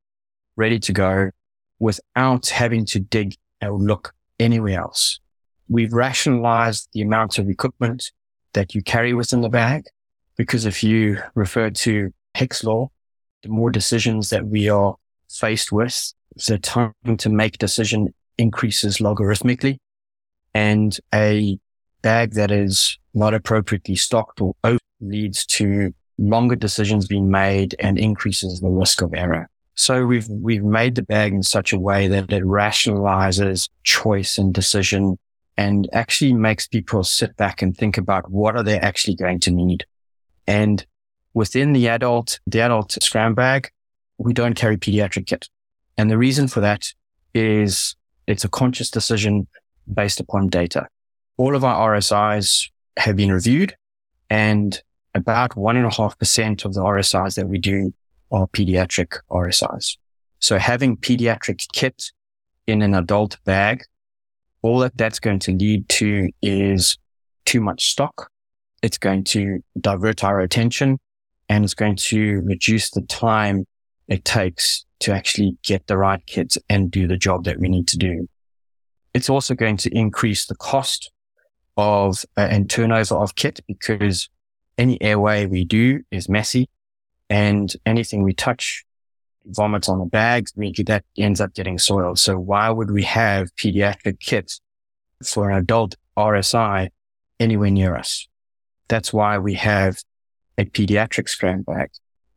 ready 0.57 0.79
to 0.81 0.93
go 0.93 1.31
without 1.79 2.49
having 2.49 2.85
to 2.87 3.01
dig 3.01 3.35
or 3.63 3.79
look 3.79 4.15
anywhere 4.39 4.81
else. 4.81 5.21
We've 5.69 5.93
rationalized 5.93 6.89
the 6.93 7.03
amount 7.03 7.39
of 7.39 7.49
equipment 7.49 8.13
that 8.53 8.75
you 8.75 8.83
carry 8.83 9.15
within 9.15 9.41
the 9.41 9.49
bag 9.49 9.85
because 10.37 10.67
if 10.67 10.83
you 10.83 11.19
refer 11.35 11.71
to 11.71 12.13
Hick's 12.35 12.65
law, 12.65 12.91
the 13.43 13.49
more 13.49 13.71
decisions 13.71 14.31
that 14.31 14.47
we 14.47 14.69
are 14.69 14.97
faced 15.29 15.73
with, 15.73 16.13
the 16.47 16.59
time 16.59 16.93
to 17.19 17.29
make 17.29 17.59
decision 17.59 18.15
increases 18.39 18.99
logarithmically 18.99 19.79
and 20.55 20.99
a 21.15 21.59
bag 22.03 22.35
that 22.35 22.51
is 22.51 22.99
not 23.15 23.35
appropriately 23.35 23.97
stocked 23.97 24.41
or 24.41 24.55
over 24.65 24.79
leads 25.01 25.45
to 25.47 25.95
longer 26.18 26.57
decisions 26.57 27.07
being 27.07 27.31
made 27.31 27.75
and 27.79 27.98
increases 27.98 28.61
the 28.61 28.68
risk 28.68 29.03
of 29.03 29.14
error. 29.14 29.48
So 29.75 30.07
we've, 30.07 30.29
we've 30.29 30.64
made 30.64 30.94
the 30.94 31.03
bag 31.03 31.33
in 31.33 31.42
such 31.42 31.72
a 31.72 31.79
way 31.79 32.07
that 32.09 32.31
it 32.33 32.42
rationalizes 32.44 33.68
choice 33.85 34.38
and 34.38 34.53
decision 34.53 35.18
and 35.57 35.88
actually 35.92 36.33
makes 36.33 36.66
people 36.66 37.05
sit 37.05 37.37
back 37.37 37.62
and 37.62 37.77
think 37.77 37.98
about 37.98 38.31
what 38.31 38.57
are 38.57 38.62
they 38.62 38.79
actually 38.79 39.16
going 39.16 39.40
to 39.40 39.51
need. 39.51 39.85
And 40.46 40.85
within 41.35 41.72
the 41.72 41.88
adult, 41.88 42.40
the 42.46 42.61
adult 42.61 42.92
scram 43.03 43.35
bag, 43.35 43.70
we 44.18 44.33
don't 44.33 44.55
carry 44.55 44.77
pediatric 44.77 45.27
kit. 45.27 45.48
And 45.96 46.11
the 46.11 46.18
reason 46.18 46.48
for 46.48 46.61
that 46.61 46.92
is 47.35 47.96
it's 48.27 48.44
a 48.44 48.48
conscious 48.48 48.90
decision 48.90 49.46
based 49.92 50.20
upon 50.20 50.48
data. 50.48 50.87
All 51.37 51.57
of 51.57 51.64
our 51.64 51.96
RSIs 51.96 52.70
have 52.98 53.16
been 53.16 53.33
reviewed 53.33 53.75
and 54.31 54.81
about 55.14 55.57
one 55.57 55.77
and 55.77 55.87
a 55.87 55.94
half 55.94 56.18
percent 56.18 56.64
of 56.64 56.75
the 56.75 56.81
RSIs 56.81 57.35
that 57.37 57.48
we 57.48 57.59
do 57.59 57.92
are 58.31 58.46
pediatric 58.46 59.18
RSIs. 59.31 59.96
So 60.38 60.59
having 60.59 60.96
pediatric 60.96 61.66
kit 61.72 62.11
in 62.66 62.83
an 62.83 62.94
adult 62.94 63.38
bag, 63.44 63.85
all 64.62 64.79
that 64.81 64.96
that's 64.96 65.20
going 65.20 65.40
to 65.40 65.53
lead 65.53 65.88
to 65.90 66.31
is 66.40 66.98
too 67.44 67.61
much 67.61 67.90
stock. 67.90 68.31
It's 68.83 68.98
going 68.98 69.25
to 69.25 69.62
divert 69.81 70.25
our 70.25 70.40
attention 70.40 70.98
and 71.48 71.64
it's 71.64 71.75
going 71.75 71.96
to 71.96 72.40
reduce 72.40 72.90
the 72.90 73.03
time 73.03 73.66
it 74.09 74.25
takes 74.25 74.85
to 75.01 75.12
actually 75.12 75.57
get 75.62 75.87
the 75.87 75.96
right 75.96 76.25
kits 76.27 76.57
and 76.68 76.90
do 76.90 77.07
the 77.07 77.16
job 77.16 77.44
that 77.44 77.59
we 77.59 77.68
need 77.68 77.88
to 77.88 77.98
do. 77.98 78.29
It's 79.14 79.29
also 79.29 79.55
going 79.55 79.77
to 79.79 79.90
increase 79.96 80.46
the 80.46 80.55
cost 80.55 81.11
of 81.77 82.25
uh, 82.37 82.42
and 82.42 82.70
turnover 82.70 83.16
of 83.16 83.35
kit 83.35 83.61
because 83.66 84.29
any 84.79 85.01
airway 85.03 85.47
we 85.47 85.65
do 85.65 86.03
is 86.11 86.29
messy 86.29 86.69
and 87.31 87.75
anything 87.87 88.23
we 88.23 88.33
touch 88.33 88.85
vomits 89.45 89.89
on 89.89 89.99
the 89.99 90.05
bags, 90.05 90.53
that 90.55 91.05
ends 91.17 91.41
up 91.41 91.55
getting 91.55 91.79
soiled. 91.79 92.19
So 92.19 92.39
why 92.39 92.71
would 92.71 92.91
we 92.91 93.03
have 93.05 93.55
pediatric 93.57 94.21
kits 94.21 94.61
for 95.25 95.51
an 95.51 95.57
adult 95.57 95.97
RSI 96.17 96.91
anywhere 97.41 97.71
near 97.71 97.97
us? 97.97 98.29
That's 98.89 99.13
why 99.13 99.39
we 99.39 99.55
have 99.55 99.99
a 100.59 100.65
pediatric 100.65 101.29
scram 101.29 101.63
bag. 101.63 101.91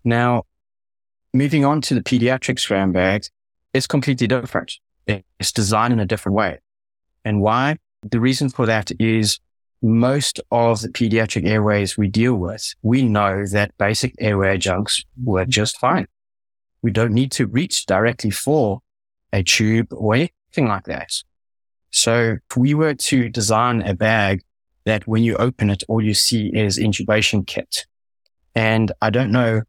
Now, 0.04 0.44
moving 1.34 1.66
on 1.66 1.82
to 1.82 1.94
the 1.94 2.02
pediatric 2.02 2.60
scram 2.60 2.92
bag, 2.92 3.26
it's 3.74 3.88
completely 3.88 4.28
different. 4.28 4.74
It's 5.08 5.52
designed 5.52 5.94
in 5.94 6.00
a 6.00 6.06
different 6.06 6.36
way. 6.36 6.60
And 7.24 7.42
why? 7.42 7.78
The 8.10 8.20
reason 8.20 8.50
for 8.50 8.66
that 8.66 8.92
is 9.00 9.40
most 9.86 10.40
of 10.50 10.82
the 10.82 10.90
pediatric 10.90 11.48
airways 11.48 11.96
we 11.96 12.08
deal 12.08 12.34
with, 12.34 12.74
we 12.82 13.04
know 13.04 13.46
that 13.46 13.78
basic 13.78 14.16
airway 14.20 14.56
adjuncts 14.56 15.06
work 15.24 15.48
just 15.48 15.78
fine. 15.78 16.08
We 16.82 16.90
don't 16.90 17.14
need 17.14 17.32
to 17.34 17.46
reach 17.46 17.86
directly 17.86 18.32
for 18.32 18.82
a 19.32 19.44
tube 19.44 19.94
or 19.94 20.16
anything 20.16 20.68
like 20.68 20.86
that. 20.86 21.12
So 21.92 22.38
if 22.50 22.58
we 22.58 22.74
were 22.74 22.96
to 22.96 23.30
design 23.30 23.84
a 23.84 23.94
bag 23.94 24.42
that 24.86 25.08
when 25.08 25.24
you 25.24 25.36
open 25.36 25.70
it, 25.70 25.84
all 25.88 26.02
you 26.02 26.16
see 26.16 26.48
is 26.48 26.80
intubation 26.80 27.46
kit. 27.46 27.86
And 28.56 28.92
I 29.04 29.12
don't 29.12 29.32
know 29.32 29.62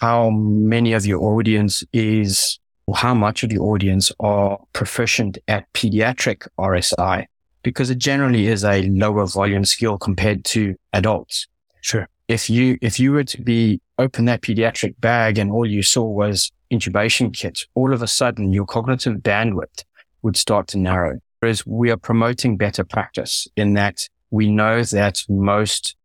how 0.00 0.30
many 0.30 0.92
of 0.92 1.06
your 1.06 1.20
audience 1.22 1.82
is 1.92 2.60
or 2.86 2.94
how 2.94 3.14
much 3.14 3.42
of 3.42 3.50
the 3.50 3.58
audience 3.58 4.12
are 4.20 4.60
proficient 4.72 5.38
at 5.48 5.72
pediatric 5.72 6.46
RSI 6.56 7.26
because 7.66 7.90
it 7.90 7.98
generally 7.98 8.46
is 8.46 8.64
a 8.64 8.82
lower 8.82 9.26
volume 9.26 9.64
skill 9.64 9.98
compared 9.98 10.44
to 10.44 10.76
adults. 10.92 11.48
Sure. 11.80 12.08
If 12.28 12.48
you, 12.48 12.78
if 12.80 13.00
you 13.00 13.10
were 13.10 13.24
to 13.24 13.42
be 13.42 13.80
open 13.98 14.26
that 14.26 14.40
pediatric 14.40 14.94
bag 15.00 15.36
and 15.36 15.50
all 15.50 15.66
you 15.66 15.82
saw 15.82 16.04
was 16.04 16.52
intubation 16.72 17.36
kits, 17.36 17.66
all 17.74 17.92
of 17.92 18.02
a 18.02 18.06
sudden 18.06 18.52
your 18.52 18.66
cognitive 18.66 19.14
bandwidth 19.14 19.82
would 20.22 20.36
start 20.36 20.68
to 20.68 20.78
narrow. 20.78 21.18
Whereas 21.40 21.66
we 21.66 21.90
are 21.90 21.96
promoting 21.96 22.56
better 22.56 22.84
practice 22.84 23.48
in 23.56 23.74
that 23.74 24.08
we 24.30 24.48
know 24.48 24.84
that 24.84 25.24
most 25.28 25.96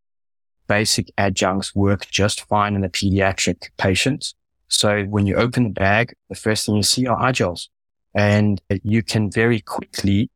basic 0.65 1.11
adjuncts 1.19 1.75
work 1.75 2.07
just 2.09 2.41
fine 2.47 2.73
in 2.73 2.81
the 2.81 2.89
pediatric 2.89 3.69
patients. 3.77 4.33
So 4.67 5.03
when 5.03 5.27
you 5.27 5.35
open 5.35 5.65
the 5.65 5.69
bag, 5.69 6.15
the 6.27 6.33
first 6.33 6.65
thing 6.65 6.75
you 6.75 6.81
see 6.81 7.05
are 7.05 7.19
iGels 7.19 7.67
and 8.15 8.59
you 8.81 9.03
can 9.03 9.29
very 9.29 9.59
quickly 9.59 10.31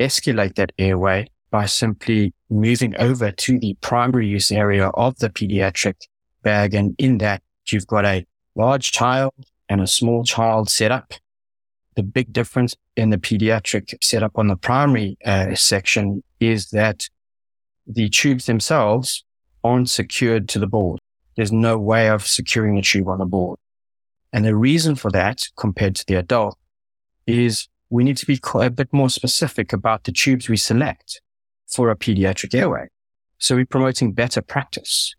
escalate 0.00 0.54
that 0.56 0.72
airway 0.78 1.28
by 1.50 1.66
simply 1.66 2.34
moving 2.50 2.96
over 2.96 3.30
to 3.30 3.58
the 3.58 3.76
primary 3.80 4.26
use 4.26 4.52
area 4.52 4.88
of 4.88 5.18
the 5.18 5.30
pediatric 5.30 5.94
bag. 6.42 6.74
And 6.74 6.94
in 6.98 7.18
that, 7.18 7.42
you've 7.66 7.86
got 7.86 8.04
a 8.04 8.26
large 8.54 8.92
child 8.92 9.32
and 9.68 9.80
a 9.80 9.86
small 9.86 10.24
child 10.24 10.70
setup. 10.70 11.14
The 11.94 12.02
big 12.02 12.32
difference 12.32 12.76
in 12.96 13.10
the 13.10 13.18
pediatric 13.18 13.94
setup 14.02 14.38
on 14.38 14.48
the 14.48 14.56
primary 14.56 15.16
uh, 15.24 15.54
section 15.54 16.22
is 16.38 16.70
that 16.70 17.08
the 17.86 18.08
tubes 18.08 18.46
themselves 18.46 19.24
aren't 19.64 19.90
secured 19.90 20.48
to 20.50 20.58
the 20.58 20.66
board. 20.66 21.00
There's 21.36 21.52
no 21.52 21.78
way 21.78 22.08
of 22.08 22.26
securing 22.26 22.78
a 22.78 22.82
tube 22.82 23.08
on 23.08 23.18
the 23.18 23.26
board. 23.26 23.58
And 24.32 24.44
the 24.44 24.54
reason 24.54 24.94
for 24.94 25.10
that 25.12 25.42
compared 25.56 25.96
to 25.96 26.04
the 26.06 26.14
adult 26.14 26.56
is 27.26 27.68
we 27.90 28.04
need 28.04 28.16
to 28.18 28.26
be 28.26 28.40
a 28.54 28.70
bit 28.70 28.92
more 28.92 29.10
specific 29.10 29.72
about 29.72 30.04
the 30.04 30.12
tubes 30.12 30.48
we 30.48 30.56
select 30.56 31.20
for 31.66 31.90
a 31.90 31.96
pediatric 31.96 32.54
airway. 32.54 32.88
So 33.38 33.56
we're 33.56 33.66
promoting 33.66 34.12
better 34.12 34.42
practice. 34.42 35.14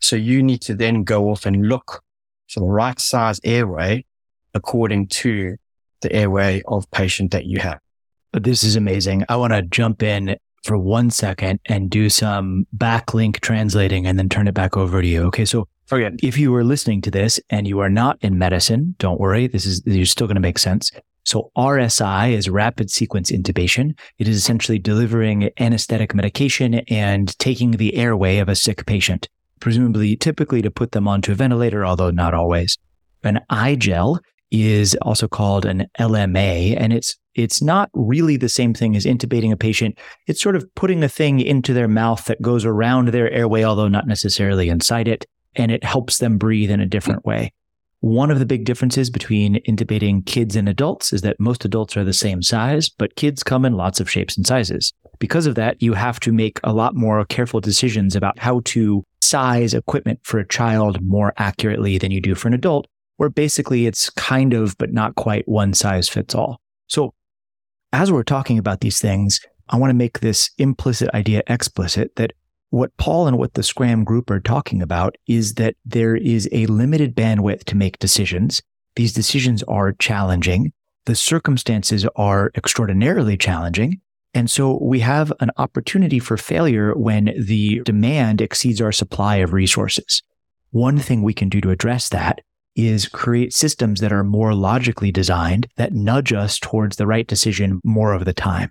So 0.00 0.16
you 0.16 0.42
need 0.42 0.60
to 0.62 0.74
then 0.74 1.04
go 1.04 1.30
off 1.30 1.46
and 1.46 1.68
look 1.68 2.02
for 2.48 2.60
the 2.60 2.66
right 2.66 3.00
size 3.00 3.40
airway 3.44 4.04
according 4.54 5.08
to 5.08 5.56
the 6.00 6.12
airway 6.12 6.62
of 6.66 6.90
patient 6.90 7.30
that 7.32 7.46
you 7.46 7.58
have. 7.58 7.80
This 8.32 8.64
is 8.64 8.76
amazing. 8.76 9.24
I 9.28 9.36
want 9.36 9.52
to 9.52 9.62
jump 9.62 10.02
in 10.02 10.36
for 10.64 10.78
one 10.78 11.10
second 11.10 11.60
and 11.66 11.90
do 11.90 12.08
some 12.08 12.66
backlink 12.76 13.40
translating 13.40 14.06
and 14.06 14.18
then 14.18 14.28
turn 14.28 14.48
it 14.48 14.54
back 14.54 14.76
over 14.76 15.02
to 15.02 15.06
you. 15.06 15.22
Okay. 15.24 15.44
So 15.44 15.60
oh, 15.60 15.68
Forget. 15.86 16.14
if 16.22 16.38
you 16.38 16.54
are 16.54 16.64
listening 16.64 17.00
to 17.02 17.10
this 17.10 17.38
and 17.50 17.68
you 17.68 17.80
are 17.80 17.90
not 17.90 18.18
in 18.22 18.38
medicine, 18.38 18.94
don't 18.98 19.20
worry. 19.20 19.46
This 19.46 19.66
is, 19.66 19.82
you're 19.84 20.06
still 20.06 20.26
going 20.26 20.36
to 20.36 20.40
make 20.40 20.58
sense. 20.58 20.90
So 21.24 21.50
RSI 21.56 22.32
is 22.32 22.50
rapid 22.50 22.90
sequence 22.90 23.32
intubation. 23.32 23.98
It 24.18 24.28
is 24.28 24.36
essentially 24.36 24.78
delivering 24.78 25.50
anesthetic 25.58 26.14
medication 26.14 26.74
and 26.88 27.36
taking 27.38 27.72
the 27.72 27.94
airway 27.94 28.38
of 28.38 28.48
a 28.48 28.54
sick 28.54 28.84
patient, 28.86 29.28
presumably 29.60 30.16
typically 30.16 30.62
to 30.62 30.70
put 30.70 30.92
them 30.92 31.08
onto 31.08 31.32
a 31.32 31.34
ventilator, 31.34 31.84
although 31.84 32.10
not 32.10 32.34
always. 32.34 32.76
An 33.22 33.40
iGel 33.50 34.18
is 34.50 34.96
also 35.02 35.26
called 35.26 35.64
an 35.64 35.86
LMA, 35.98 36.76
and 36.78 36.92
it's 36.92 37.16
it's 37.34 37.60
not 37.60 37.90
really 37.94 38.36
the 38.36 38.48
same 38.48 38.74
thing 38.74 38.94
as 38.94 39.04
intubating 39.04 39.50
a 39.50 39.56
patient. 39.56 39.98
It's 40.28 40.40
sort 40.40 40.54
of 40.54 40.72
putting 40.76 41.02
a 41.02 41.08
thing 41.08 41.40
into 41.40 41.72
their 41.72 41.88
mouth 41.88 42.26
that 42.26 42.40
goes 42.40 42.64
around 42.64 43.08
their 43.08 43.28
airway, 43.30 43.64
although 43.64 43.88
not 43.88 44.06
necessarily 44.06 44.68
inside 44.68 45.08
it, 45.08 45.26
and 45.56 45.72
it 45.72 45.82
helps 45.82 46.18
them 46.18 46.38
breathe 46.38 46.70
in 46.70 46.80
a 46.80 46.86
different 46.86 47.24
way. 47.24 47.52
One 48.04 48.30
of 48.30 48.38
the 48.38 48.44
big 48.44 48.66
differences 48.66 49.08
between 49.08 49.62
intubating 49.66 50.26
kids 50.26 50.56
and 50.56 50.68
adults 50.68 51.10
is 51.14 51.22
that 51.22 51.40
most 51.40 51.64
adults 51.64 51.96
are 51.96 52.04
the 52.04 52.12
same 52.12 52.42
size, 52.42 52.90
but 52.90 53.16
kids 53.16 53.42
come 53.42 53.64
in 53.64 53.78
lots 53.78 53.98
of 53.98 54.10
shapes 54.10 54.36
and 54.36 54.46
sizes. 54.46 54.92
Because 55.18 55.46
of 55.46 55.54
that, 55.54 55.80
you 55.80 55.94
have 55.94 56.20
to 56.20 56.30
make 56.30 56.60
a 56.62 56.74
lot 56.74 56.94
more 56.94 57.24
careful 57.24 57.62
decisions 57.62 58.14
about 58.14 58.38
how 58.38 58.60
to 58.66 59.04
size 59.22 59.72
equipment 59.72 60.20
for 60.22 60.38
a 60.38 60.46
child 60.46 61.00
more 61.00 61.32
accurately 61.38 61.96
than 61.96 62.10
you 62.10 62.20
do 62.20 62.34
for 62.34 62.46
an 62.46 62.52
adult, 62.52 62.86
where 63.16 63.30
basically 63.30 63.86
it's 63.86 64.10
kind 64.10 64.52
of, 64.52 64.76
but 64.76 64.92
not 64.92 65.14
quite 65.14 65.48
one 65.48 65.72
size 65.72 66.06
fits 66.06 66.34
all. 66.34 66.60
So 66.88 67.14
as 67.94 68.12
we're 68.12 68.22
talking 68.22 68.58
about 68.58 68.82
these 68.82 69.00
things, 69.00 69.40
I 69.70 69.78
want 69.78 69.88
to 69.88 69.94
make 69.94 70.20
this 70.20 70.50
implicit 70.58 71.08
idea 71.14 71.42
explicit 71.46 72.16
that 72.16 72.34
what 72.74 72.96
Paul 72.96 73.28
and 73.28 73.38
what 73.38 73.54
the 73.54 73.62
Scram 73.62 74.02
group 74.02 74.28
are 74.30 74.40
talking 74.40 74.82
about 74.82 75.14
is 75.28 75.54
that 75.54 75.76
there 75.84 76.16
is 76.16 76.48
a 76.50 76.66
limited 76.66 77.14
bandwidth 77.14 77.62
to 77.66 77.76
make 77.76 78.00
decisions. 78.00 78.62
These 78.96 79.12
decisions 79.12 79.62
are 79.64 79.92
challenging. 79.92 80.72
the 81.06 81.14
circumstances 81.14 82.06
are 82.16 82.50
extraordinarily 82.54 83.36
challenging. 83.36 84.00
And 84.32 84.50
so 84.50 84.78
we 84.82 85.00
have 85.00 85.32
an 85.40 85.50
opportunity 85.56 86.18
for 86.18 86.36
failure 86.36 86.92
when 86.94 87.26
the 87.38 87.82
demand 87.84 88.40
exceeds 88.40 88.80
our 88.80 88.92
supply 88.92 89.36
of 89.36 89.52
resources. 89.52 90.22
One 90.70 90.98
thing 90.98 91.22
we 91.22 91.34
can 91.34 91.48
do 91.48 91.60
to 91.60 91.70
address 91.70 92.08
that 92.08 92.40
is 92.74 93.06
create 93.06 93.54
systems 93.54 94.00
that 94.00 94.12
are 94.12 94.24
more 94.24 94.54
logically 94.54 95.12
designed 95.12 95.68
that 95.76 95.92
nudge 95.92 96.32
us 96.32 96.58
towards 96.58 96.96
the 96.96 97.06
right 97.06 97.26
decision 97.26 97.80
more 97.84 98.12
of 98.12 98.24
the 98.24 98.32
time. 98.32 98.70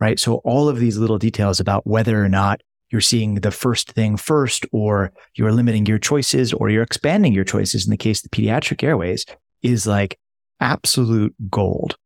Right. 0.00 0.18
So 0.18 0.36
all 0.36 0.68
of 0.68 0.78
these 0.78 0.98
little 0.98 1.18
details 1.18 1.60
about 1.60 1.86
whether 1.86 2.22
or 2.22 2.28
not 2.28 2.60
you're 2.96 3.02
seeing 3.02 3.34
the 3.34 3.50
first 3.50 3.92
thing 3.92 4.16
first, 4.16 4.64
or 4.72 5.12
you're 5.34 5.52
limiting 5.52 5.84
your 5.84 5.98
choices, 5.98 6.54
or 6.54 6.70
you're 6.70 6.82
expanding 6.82 7.34
your 7.34 7.44
choices 7.44 7.84
in 7.84 7.90
the 7.90 7.96
case 7.98 8.24
of 8.24 8.30
the 8.30 8.34
pediatric 8.34 8.82
airways 8.82 9.26
is 9.62 9.86
like 9.86 10.18
absolute 10.60 11.34
gold, 11.50 11.98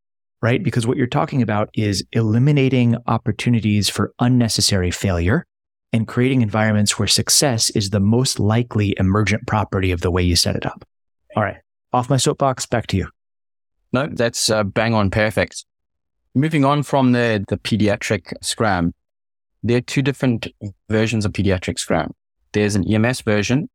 right? 0.43 0.65
Because 0.65 0.89
what 0.89 0.97
you're 0.97 1.07
talking 1.07 1.43
about 1.43 1.71
is 1.75 2.05
eliminating 2.11 2.97
opportunities 3.07 3.89
for 3.89 4.13
unnecessary 4.19 4.91
failure 4.91 5.47
and 5.93 6.09
creating 6.09 6.43
environments 6.43 6.99
where 6.99 7.07
success 7.07 7.71
is 7.71 7.91
the 7.91 8.01
most 8.01 8.41
likely 8.41 8.97
emergent 8.99 9.47
property 9.47 9.93
of 9.93 10.01
the 10.01 10.11
way 10.11 10.25
you 10.25 10.35
set 10.35 10.57
it 10.57 10.67
up. 10.67 10.85
All 11.37 11.45
right. 11.45 11.59
Off 11.93 12.11
my 12.11 12.17
soapbox, 12.17 12.67
back 12.67 12.89
to 12.89 12.97
you. 12.97 13.09
No, 13.93 14.09
that's 14.11 14.51
uh, 14.51 14.65
bang 14.65 14.93
on 14.93 15.11
perfect. 15.11 15.65
Moving 16.35 16.65
on 16.65 16.83
from 16.83 17.13
the, 17.13 17.45
the 17.47 17.59
pediatric 17.59 18.33
scram, 18.43 18.93
there 19.63 19.79
are 19.79 19.83
two 19.83 20.03
different 20.03 20.49
versions 20.89 21.25
of 21.25 21.33
pediatric 21.33 21.79
scram. 21.79 22.15
There's 22.53 22.75
an 22.75 22.91
EMS 22.91 23.21
version, 23.21 23.69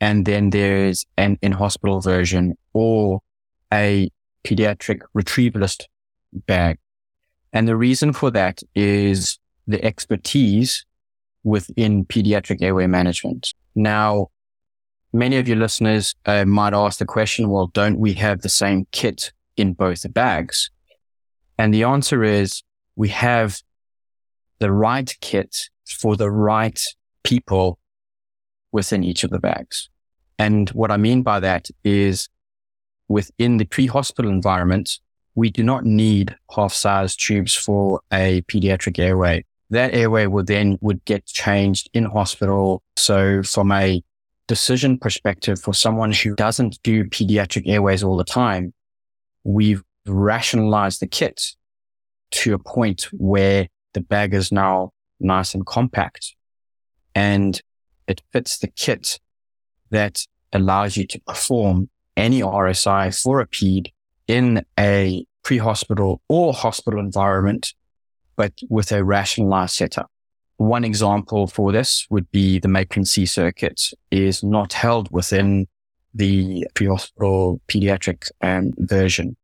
and 0.00 0.24
then 0.24 0.50
there's 0.50 1.06
an 1.16 1.38
in 1.42 1.52
hospital 1.52 2.00
version 2.00 2.56
or 2.72 3.20
a 3.72 4.10
pediatric 4.44 5.00
retrievalist 5.16 5.84
bag. 6.32 6.78
And 7.52 7.68
the 7.68 7.76
reason 7.76 8.12
for 8.12 8.30
that 8.30 8.62
is 8.74 9.38
the 9.66 9.84
expertise 9.84 10.84
within 11.44 12.04
pediatric 12.04 12.62
airway 12.62 12.86
management. 12.86 13.54
Now, 13.74 14.28
many 15.12 15.36
of 15.36 15.46
your 15.46 15.58
listeners 15.58 16.14
uh, 16.26 16.44
might 16.44 16.74
ask 16.74 16.98
the 16.98 17.04
question, 17.04 17.50
well, 17.50 17.66
don't 17.68 17.98
we 17.98 18.14
have 18.14 18.42
the 18.42 18.48
same 18.48 18.86
kit 18.92 19.32
in 19.56 19.74
both 19.74 20.02
the 20.02 20.08
bags? 20.08 20.70
And 21.58 21.72
the 21.72 21.84
answer 21.84 22.24
is 22.24 22.62
we 22.96 23.08
have 23.10 23.60
the 24.62 24.70
right 24.70 25.14
kit 25.20 25.68
for 25.84 26.16
the 26.16 26.30
right 26.30 26.80
people 27.24 27.78
within 28.70 29.02
each 29.02 29.24
of 29.24 29.30
the 29.30 29.40
bags. 29.40 29.90
And 30.38 30.70
what 30.70 30.92
I 30.92 30.96
mean 30.96 31.22
by 31.22 31.40
that 31.40 31.68
is 31.82 32.28
within 33.08 33.56
the 33.56 33.64
pre-hospital 33.64 34.30
environment, 34.30 35.00
we 35.34 35.50
do 35.50 35.64
not 35.64 35.84
need 35.84 36.36
half-size 36.54 37.16
tubes 37.16 37.54
for 37.54 38.00
a 38.12 38.42
pediatric 38.42 39.00
airway. 39.00 39.44
That 39.70 39.94
airway 39.94 40.26
would 40.26 40.46
then 40.46 40.78
would 40.80 41.04
get 41.06 41.26
changed 41.26 41.90
in 41.92 42.04
hospital. 42.04 42.82
So 42.96 43.42
from 43.42 43.72
a 43.72 44.00
decision 44.46 44.96
perspective 44.96 45.60
for 45.60 45.74
someone 45.74 46.12
who 46.12 46.36
doesn't 46.36 46.78
do 46.84 47.04
pediatric 47.04 47.66
airways 47.66 48.04
all 48.04 48.16
the 48.16 48.24
time, 48.24 48.74
we've 49.42 49.82
rationalized 50.06 51.00
the 51.00 51.08
kit 51.08 51.42
to 52.30 52.54
a 52.54 52.58
point 52.58 53.08
where 53.12 53.68
the 53.94 54.00
bag 54.00 54.34
is 54.34 54.52
now 54.52 54.90
nice 55.20 55.54
and 55.54 55.66
compact 55.66 56.34
and 57.14 57.60
it 58.06 58.22
fits 58.32 58.58
the 58.58 58.68
kit 58.68 59.20
that 59.90 60.26
allows 60.52 60.96
you 60.96 61.06
to 61.06 61.20
perform 61.20 61.88
any 62.16 62.40
RSI 62.40 63.18
for 63.22 63.40
a 63.40 63.46
PED 63.46 63.90
in 64.26 64.64
a 64.78 65.24
pre-hospital 65.42 66.20
or 66.28 66.52
hospital 66.52 67.00
environment, 67.00 67.74
but 68.36 68.52
with 68.68 68.92
a 68.92 69.04
rationalized 69.04 69.74
setup. 69.74 70.10
One 70.56 70.84
example 70.84 71.46
for 71.46 71.72
this 71.72 72.06
would 72.10 72.30
be 72.30 72.58
the 72.58 72.68
Mapleson 72.68 73.06
C 73.06 73.26
circuit 73.26 73.80
is 74.10 74.42
not 74.42 74.72
held 74.72 75.10
within 75.10 75.66
the 76.14 76.66
pre-hospital 76.74 77.60
pediatric 77.68 78.30
um, 78.42 78.72
version 78.78 79.36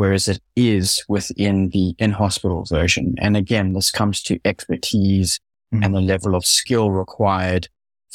whereas 0.00 0.28
it 0.28 0.40
is 0.56 1.04
within 1.08 1.68
the 1.74 1.94
in-hospital 1.98 2.64
version. 2.64 3.14
And 3.18 3.36
again, 3.36 3.74
this 3.74 3.90
comes 3.90 4.22
to 4.22 4.40
expertise 4.46 5.38
mm-hmm. 5.74 5.84
and 5.84 5.94
the 5.94 6.00
level 6.00 6.34
of 6.34 6.46
skill 6.46 6.90
required 6.90 7.68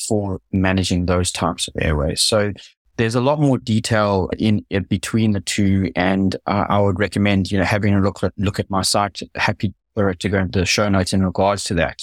for 0.07 0.39
managing 0.51 1.05
those 1.05 1.31
types 1.31 1.67
of 1.67 1.75
airways. 1.79 2.23
So 2.23 2.53
there's 2.97 3.13
a 3.13 3.21
lot 3.21 3.39
more 3.39 3.59
detail 3.59 4.31
in, 4.39 4.65
between 4.89 5.33
the 5.33 5.41
two. 5.41 5.91
And 5.95 6.36
uh, 6.47 6.65
I 6.67 6.79
would 6.79 6.99
recommend, 6.99 7.51
you 7.51 7.59
know, 7.59 7.65
having 7.65 7.93
a 7.93 8.01
look 8.01 8.23
at, 8.23 8.33
look 8.36 8.59
at 8.59 8.67
my 8.71 8.81
site. 8.81 9.19
Happy 9.36 9.71
for 9.93 10.09
it 10.09 10.19
to 10.21 10.29
go 10.29 10.39
into 10.39 10.57
the 10.57 10.65
show 10.65 10.89
notes 10.89 11.13
in 11.13 11.23
regards 11.23 11.65
to 11.65 11.75
that. 11.75 11.99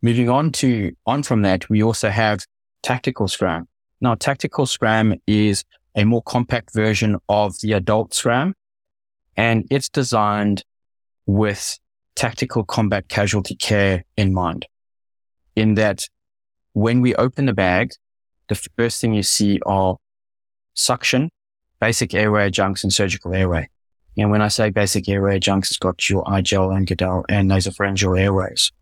Moving 0.00 0.30
on 0.30 0.52
to, 0.52 0.92
on 1.04 1.22
from 1.22 1.42
that, 1.42 1.68
we 1.68 1.82
also 1.82 2.08
have 2.08 2.46
tactical 2.82 3.28
scram. 3.28 3.68
Now, 4.00 4.14
tactical 4.14 4.64
scram 4.64 5.16
is 5.26 5.64
a 5.94 6.04
more 6.04 6.22
compact 6.22 6.72
version 6.72 7.18
of 7.28 7.60
the 7.60 7.74
adult 7.74 8.14
scram 8.14 8.54
and 9.38 9.64
it's 9.70 9.88
designed 9.88 10.64
with 11.24 11.78
tactical 12.16 12.64
combat 12.64 13.08
casualty 13.08 13.54
care 13.54 14.04
in 14.16 14.34
mind. 14.34 14.66
In 15.54 15.74
that 15.74 16.08
when 16.72 17.00
we 17.00 17.14
open 17.14 17.46
the 17.46 17.52
bag, 17.52 17.92
the 18.48 18.56
first 18.76 19.00
thing 19.00 19.14
you 19.14 19.22
see 19.22 19.60
are 19.64 19.96
suction, 20.74 21.30
basic 21.80 22.14
airway 22.14 22.48
adjuncts 22.48 22.82
and 22.82 22.92
surgical 22.92 23.32
airway. 23.32 23.68
And 24.16 24.32
when 24.32 24.42
I 24.42 24.48
say 24.48 24.70
basic 24.70 25.08
airway 25.08 25.36
adjuncts, 25.36 25.70
it's 25.70 25.78
got 25.78 26.10
your 26.10 26.24
iGel 26.24 26.76
and 26.76 26.86
Guedel 26.86 27.24
and 27.28 27.48
nasopharyngeal 27.48 28.20
airways. 28.20 28.72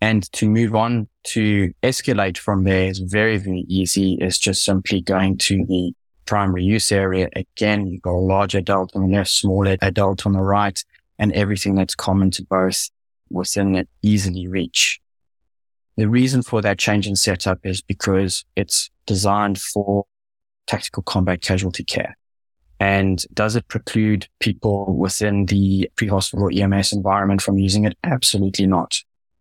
And 0.00 0.30
to 0.32 0.48
move 0.48 0.76
on 0.76 1.08
to 1.28 1.72
escalate 1.82 2.38
from 2.38 2.62
there 2.62 2.88
is 2.88 3.00
very, 3.00 3.38
very 3.38 3.64
easy. 3.68 4.18
It's 4.20 4.38
just 4.38 4.64
simply 4.64 5.00
going 5.00 5.38
to 5.38 5.64
the 5.66 5.92
primary 6.26 6.64
use 6.64 6.92
area. 6.92 7.28
Again, 7.34 7.86
you've 7.86 8.02
got 8.02 8.12
a 8.12 8.18
large 8.18 8.54
adult 8.54 8.94
on 8.94 9.08
the 9.08 9.16
left, 9.16 9.30
small 9.30 9.66
adult 9.66 10.26
on 10.26 10.32
the 10.32 10.40
right, 10.40 10.82
and 11.18 11.32
everything 11.32 11.74
that's 11.74 11.94
common 11.94 12.30
to 12.32 12.44
both 12.44 12.90
within 13.30 13.74
it 13.74 13.88
easily 14.02 14.46
reach. 14.46 15.00
The 15.96 16.08
reason 16.08 16.42
for 16.42 16.60
that 16.60 16.78
change 16.78 17.06
in 17.06 17.16
setup 17.16 17.64
is 17.64 17.80
because 17.80 18.44
it's 18.54 18.90
designed 19.06 19.58
for 19.58 20.04
tactical 20.66 21.02
combat 21.02 21.40
casualty 21.40 21.84
care. 21.84 22.16
And 22.78 23.24
does 23.32 23.56
it 23.56 23.68
preclude 23.68 24.28
people 24.38 24.94
within 24.94 25.46
the 25.46 25.90
pre-hospital 25.96 26.50
EMS 26.52 26.92
environment 26.92 27.40
from 27.40 27.58
using 27.58 27.84
it? 27.84 27.96
Absolutely 28.04 28.66
not. 28.66 28.96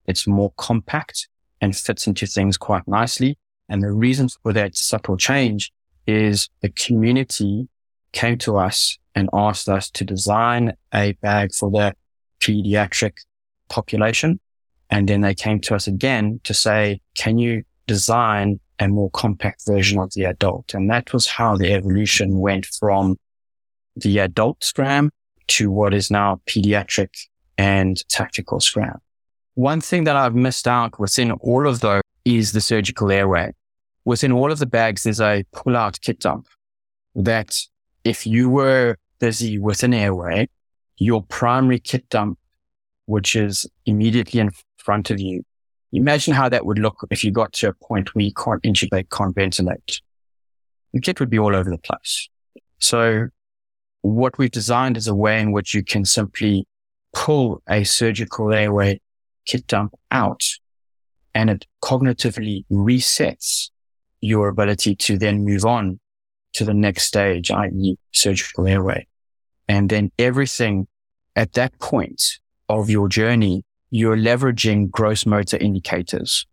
It's 0.06 0.26
more 0.26 0.54
compact 0.58 1.28
and 1.60 1.76
fits 1.76 2.08
into 2.08 2.26
things 2.26 2.58
quite 2.58 2.88
nicely. 2.88 3.38
And 3.68 3.84
the 3.84 3.92
reason 3.92 4.30
for 4.30 4.54
that 4.54 4.78
subtle 4.78 5.18
change 5.18 5.74
is 6.08 6.50
the 6.62 6.70
community 6.70 7.68
came 8.12 8.38
to 8.40 8.58
us 8.58 8.98
and 9.14 9.30
asked 9.34 9.70
us 9.70 9.90
to 9.92 10.04
design 10.04 10.74
a 10.94 11.14
bag 11.14 11.54
for 11.54 11.72
their 11.72 11.94
pediatric 12.40 13.18
population. 13.70 14.40
And 14.90 15.10
then 15.10 15.22
they 15.22 15.34
came 15.34 15.60
to 15.62 15.76
us 15.76 15.88
again 15.88 16.40
to 16.44 16.54
say, 16.54 17.02
can 17.16 17.38
you 17.38 17.64
design 17.88 18.60
a 18.80 18.88
more 18.88 19.10
compact 19.12 19.64
version 19.66 20.00
of 20.00 20.12
the 20.14 20.26
adult? 20.26 20.74
And 20.74 20.90
that 20.90 21.14
was 21.14 21.28
how 21.28 21.58
the 21.58 21.74
evolution 21.74 22.40
went 22.40 22.66
from 22.66 23.18
the 23.96 24.20
adult 24.20 24.64
scram 24.64 25.10
to 25.48 25.72
what 25.72 25.94
is 25.94 26.12
now 26.12 26.42
pediatric 26.48 27.10
and 27.58 28.08
tactical 28.10 28.60
scram. 28.60 29.00
One 29.54 29.80
thing 29.80 30.04
that 30.04 30.18
I've 30.18 30.36
missed 30.36 30.68
out 30.68 31.00
within 31.00 31.32
all 31.32 31.68
of 31.68 31.80
those 31.80 32.02
is 32.26 32.52
the 32.52 32.62
surgical 32.62 33.12
airway 33.12 33.54
within 34.06 34.32
all 34.32 34.52
of 34.52 34.60
the 34.60 34.66
bags, 34.66 35.04
there's 35.04 35.20
a 35.20 35.44
pull 35.52 35.76
out 35.76 36.00
kit 36.02 36.20
dump 36.20 36.48
that 37.16 37.56
if 38.04 38.26
you 38.26 38.50
were 38.50 38.98
busy 39.20 39.58
with 39.58 39.84
an 39.84 39.94
airway, 39.94 40.48
your 40.98 41.24
primary 41.24 41.80
kit 41.80 42.08
dump, 42.10 42.38
which 43.08 43.36
is 43.36 43.68
immediately 43.86 44.40
in 44.40 44.52
front 44.78 45.10
of 45.10 45.20
you, 45.20 45.44
imagine 45.92 46.34
how 46.34 46.48
that 46.48 46.66
would 46.66 46.80
look 46.80 47.06
if 47.10 47.24
you 47.24 47.32
got 47.32 47.52
to 47.54 47.70
a 47.70 47.74
point 47.74 48.14
where 48.14 48.24
you 48.24 48.34
can't 48.34 48.62
intubate, 48.64 49.10
can't 49.10 49.36
ventilate. 49.36 50.02
The 50.94 51.02
kit 51.02 51.20
would 51.20 51.30
be 51.30 51.40
all 51.40 51.56
over 51.56 51.70
the 51.70 51.78
place. 51.78 52.30
So 52.80 53.28
what 54.02 54.38
we've 54.38 54.52
designed 54.52 54.98
is 54.98 55.08
a 55.08 55.16
way 55.16 55.40
in 55.42 55.52
which 55.52 55.74
you 55.74 55.84
can 55.84 56.06
simply 56.06 56.68
pull 57.14 57.62
a 57.68 57.84
surgical 57.84 58.54
airway 58.54 59.02
kit 59.46 59.66
dump 59.68 59.96
out 60.12 60.44
and 61.34 61.50
it 61.50 61.66
cognitively 61.84 62.66
resets 62.72 63.70
your 64.26 64.48
ability 64.48 64.96
to 64.96 65.18
then 65.18 65.46
move 65.46 65.66
on 65.66 66.00
to 66.54 66.66
the 66.66 66.74
next 66.74 67.04
stage, 67.04 67.52
i.e. 67.52 67.98
surgical 68.12 68.68
airway. 68.68 69.06
And 69.68 69.90
then 69.90 70.12
everything 70.18 70.88
at 71.36 71.54
that 71.54 71.78
point 71.80 72.40
of 72.70 72.90
your 72.90 73.08
journey, 73.10 73.64
you're 73.92 74.18
leveraging 74.18 74.90
gross 74.90 75.26
motor 75.26 75.58
indicators 75.58 76.46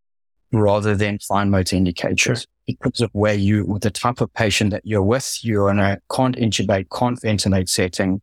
rather 0.53 0.95
than 0.95 1.19
fine 1.19 1.51
motor 1.51 1.77
indicators 1.77 2.41
sure. 2.41 2.47
because 2.67 3.01
of 3.01 3.11
where 3.13 3.35
you, 3.35 3.65
with 3.65 3.83
the 3.83 3.91
type 3.91 4.21
of 4.21 4.33
patient 4.35 4.71
that 4.71 4.83
you're 4.85 5.03
with, 5.03 5.39
you're 5.43 5.71
in 5.71 5.79
a 5.79 5.99
can't 6.15 6.37
intubate, 6.37 6.87
can't 6.97 7.21
ventilate 7.21 7.69
setting. 7.69 8.21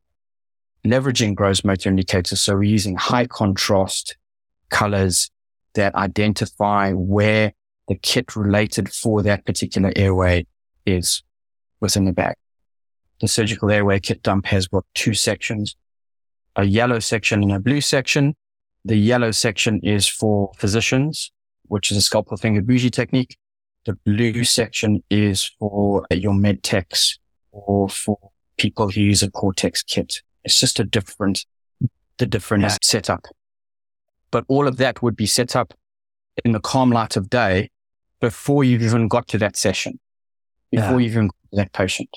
leveraging 0.85 1.35
gross 1.35 1.63
motor 1.63 1.89
indicators. 1.89 2.39
So 2.41 2.53
we're 2.55 2.63
using 2.63 2.95
high 2.95 3.25
contrast 3.27 4.15
colors 4.69 5.29
that 5.73 5.95
identify 5.95 6.93
where 6.93 7.53
the 7.89 7.95
kit 7.95 8.35
related 8.35 8.87
for 8.87 9.23
that 9.23 9.45
particular 9.45 9.91
airway 9.95 10.45
is 10.85 11.23
within 11.81 12.05
the 12.05 12.13
bag. 12.13 12.35
The 13.19 13.27
surgical 13.27 13.71
airway 13.71 13.99
kit 13.99 14.21
dump 14.21 14.45
has 14.45 14.67
got 14.67 14.85
two 14.93 15.15
sections, 15.15 15.75
a 16.55 16.65
yellow 16.65 16.99
section 16.99 17.41
and 17.41 17.51
a 17.51 17.59
blue 17.59 17.81
section. 17.81 18.35
The 18.85 18.95
yellow 18.95 19.31
section 19.31 19.79
is 19.83 20.07
for 20.07 20.51
physicians, 20.55 21.31
which 21.63 21.91
is 21.91 21.97
a 21.97 22.01
scalpel 22.01 22.37
finger 22.37 22.61
bougie 22.61 22.91
technique. 22.91 23.37
The 23.85 23.93
blue 24.05 24.43
section 24.43 25.03
is 25.09 25.51
for 25.59 26.05
your 26.11 26.33
med 26.33 26.61
techs 26.61 27.17
or 27.51 27.89
for 27.89 28.19
people 28.57 28.89
who 28.89 29.01
use 29.01 29.23
a 29.23 29.31
Cortex 29.31 29.81
kit. 29.81 30.21
It's 30.43 30.59
just 30.59 30.79
a 30.79 30.83
different, 30.83 31.45
the 32.17 32.27
different 32.27 32.63
yeah. 32.63 32.77
setup. 32.83 33.25
But 34.29 34.45
all 34.47 34.67
of 34.67 34.77
that 34.77 35.01
would 35.01 35.15
be 35.15 35.25
set 35.25 35.55
up 35.55 35.73
in 36.45 36.51
the 36.51 36.59
calm 36.59 36.91
light 36.91 37.17
of 37.17 37.31
day 37.31 37.71
before 38.19 38.63
you've 38.63 38.81
even 38.81 39.07
got 39.07 39.27
to 39.29 39.37
that 39.39 39.55
session, 39.55 39.99
before 40.71 40.99
yeah. 40.99 41.05
you've 41.05 41.13
even 41.13 41.27
got 41.27 41.35
to 41.51 41.55
that 41.55 41.73
patient. 41.73 42.09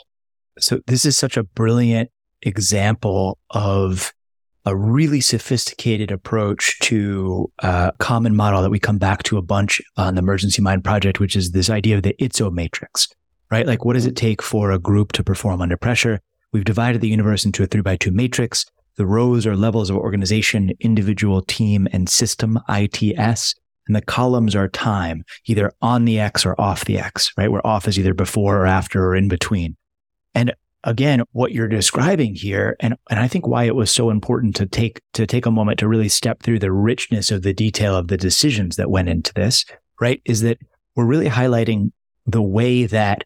So 0.59 0.81
this 0.87 1.05
is 1.05 1.17
such 1.17 1.37
a 1.37 1.43
brilliant 1.43 2.11
example 2.43 3.39
of 3.51 4.13
a 4.65 4.77
really 4.77 5.21
sophisticated 5.21 6.11
approach 6.11 6.79
to 6.81 7.51
a 7.61 7.93
common 7.99 8.37
model 8.37 8.63
that 8.63 8.71
we 8.71 8.79
come 8.79 8.99
back 8.99 9.23
to 9.25 9.37
a 9.37 9.43
bunch 9.43 9.81
on 9.97 10.15
the 10.15 10.21
Emergency 10.21 10.63
Mind 10.63 10.85
project, 10.85 11.19
which 11.19 11.35
is 11.35 11.51
this 11.51 11.69
idea 11.69 11.97
of 11.97 12.03
the 12.03 12.15
ITSO 12.21 12.53
matrix, 12.53 13.09
right? 13.51 13.67
Like, 13.67 13.85
what 13.85 13.95
does 13.95 14.07
it 14.07 14.15
take 14.15 14.41
for 14.41 14.71
a 14.71 14.79
group 14.79 15.13
to 15.13 15.25
perform 15.25 15.61
under 15.61 15.77
pressure? 15.77 16.21
We've 16.53 16.65
divided 16.65 17.01
the 17.01 17.09
universe 17.09 17.45
into 17.45 17.63
a 17.63 17.67
three 17.67 17.81
by 17.81 17.97
two 17.97 18.13
matrix. 18.13 18.67
The 18.97 19.07
rows 19.07 19.47
are 19.47 19.57
levels 19.57 19.91
of 19.91 19.97
organization, 19.97 20.73
individual, 20.79 21.43
team, 21.43 21.89
and 21.93 22.09
system, 22.09 22.61
ITS. 22.69 23.55
And 23.93 23.97
the 23.99 24.07
columns 24.07 24.57
are 24.57 24.69
time, 24.69 25.23
either 25.45 25.71
on 25.83 26.07
the 26.07 26.19
X 26.19 26.47
or 26.47 26.59
off 26.59 26.87
the 26.87 26.99
X, 26.99 27.31
right? 27.37 27.53
Where 27.53 27.67
off 27.67 27.87
is 27.87 27.99
either 27.99 28.15
before 28.15 28.57
or 28.57 28.65
after 28.65 29.05
or 29.05 29.15
in 29.15 29.29
between. 29.29 29.77
And 30.35 30.55
again, 30.83 31.25
what 31.33 31.53
you're 31.53 31.69
describing 31.69 32.35
here, 32.35 32.75
and, 32.81 32.97
and 33.11 33.21
I 33.21 33.29
think 33.29 33.47
why 33.47 33.65
it 33.65 33.75
was 33.75 33.91
so 33.91 34.09
important 34.09 34.57
to 34.57 34.65
take, 34.65 35.03
to 35.13 35.27
take 35.27 35.45
a 35.45 35.51
moment 35.51 35.79
to 35.81 35.89
really 35.89 36.09
step 36.09 36.43
through 36.43 36.61
the 36.61 36.73
richness 36.73 37.31
of 37.31 37.43
the 37.43 37.53
detail 37.53 37.95
of 37.95 38.09
the 38.09 38.17
decisions 38.17 38.77
that 38.77 38.91
went 38.91 39.11
into 39.11 39.35
this, 39.35 39.67
right? 40.01 40.23
Is 40.25 40.41
that 40.41 40.57
we're 40.97 41.05
really 41.05 41.29
highlighting 41.29 41.93
the 42.25 42.41
way 42.41 42.87
that 42.87 43.25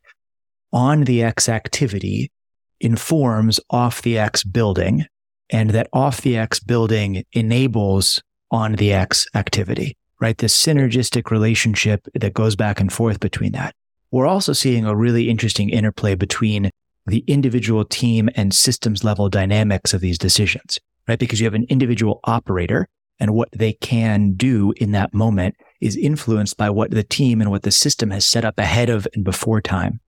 on 0.73 1.05
the 1.05 1.23
X 1.23 1.49
activity 1.49 2.33
informs 2.81 3.61
off 3.71 4.03
the 4.03 4.19
X 4.19 4.43
building 4.43 5.05
and 5.49 5.71
that 5.71 5.89
off 5.93 6.23
the 6.23 6.37
X 6.37 6.59
building 6.59 7.23
enables 7.35 8.21
on 8.51 8.73
the 8.73 8.93
X 8.93 9.29
activity, 9.33 9.97
right? 10.21 10.39
The 10.39 10.47
synergistic 10.47 11.31
relationship 11.31 12.07
that 12.15 12.35
goes 12.35 12.57
back 12.57 12.81
and 12.81 12.93
forth 12.93 13.21
between 13.21 13.53
that. 13.53 13.75
We're 14.11 14.27
also 14.27 14.53
seeing 14.53 14.85
a 14.85 14.97
really 14.97 15.29
interesting 15.29 15.71
interplay 15.71 16.15
between 16.15 16.71
the 17.07 17.25
individual 17.27 17.85
team 17.85 18.29
and 18.35 18.55
systems 18.55 19.05
level 19.05 19.29
dynamics 19.29 19.95
of 19.95 20.01
these 20.01 20.19
decisions, 20.19 20.79
right? 21.07 21.19
Because 21.19 21.41
you 21.41 21.47
have 21.47 21.55
an 21.55 21.67
individual 21.69 22.21
operator 22.25 22.89
and 23.19 23.35
what 23.35 23.49
they 23.53 23.73
can 23.73 24.33
do 24.35 24.73
in 24.77 24.93
that 24.93 25.15
moment 25.15 25.57
is 25.81 25.97
influenced 25.97 26.57
by 26.57 26.71
what 26.71 26.91
the 26.91 27.03
team 27.03 27.41
and 27.41 27.51
what 27.51 27.63
the 27.63 27.71
system 27.71 28.11
has 28.11 28.27
set 28.27 28.45
up 28.45 28.59
ahead 28.59 28.91
of 28.91 29.07
and 29.15 29.25
before 29.25 29.61
time, 29.61 30.01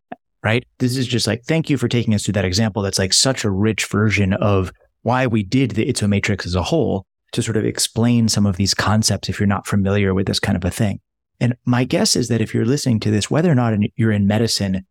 right? 0.42 0.66
This 0.78 0.96
is 0.96 1.06
just 1.06 1.26
like, 1.26 1.44
thank 1.44 1.70
you 1.70 1.78
for 1.78 1.88
taking 1.88 2.14
us 2.14 2.24
through 2.24 2.32
that 2.32 2.44
example. 2.44 2.82
That's 2.82 2.98
like 2.98 3.12
such 3.12 3.44
a 3.44 3.50
rich 3.50 3.86
version 3.86 4.32
of 4.34 4.72
why 5.02 5.26
we 5.26 5.42
did 5.42 5.72
the 5.72 5.86
ITSO 5.86 6.08
matrix 6.08 6.46
as 6.46 6.54
a 6.54 6.62
whole 6.62 7.06
to 7.32 7.42
sort 7.42 7.56
of 7.56 7.64
explain 7.64 8.28
some 8.28 8.46
of 8.46 8.56
these 8.56 8.74
concepts 8.74 9.28
if 9.28 9.38
you're 9.38 9.46
not 9.46 9.66
familiar 9.66 10.14
with 10.14 10.26
this 10.26 10.40
kind 10.40 10.56
of 10.56 10.64
a 10.64 10.70
thing. 10.70 11.00
And 11.40 11.56
my 11.64 11.84
guess 11.84 12.16
is 12.16 12.28
that 12.28 12.40
if 12.40 12.52
you're 12.52 12.64
listening 12.64 13.00
to 13.00 13.10
this, 13.10 13.30
whether 13.30 13.50
or 13.50 13.54
not 13.54 13.74
you're 13.96 14.12
in 14.12 14.26
medicine, 14.26 14.86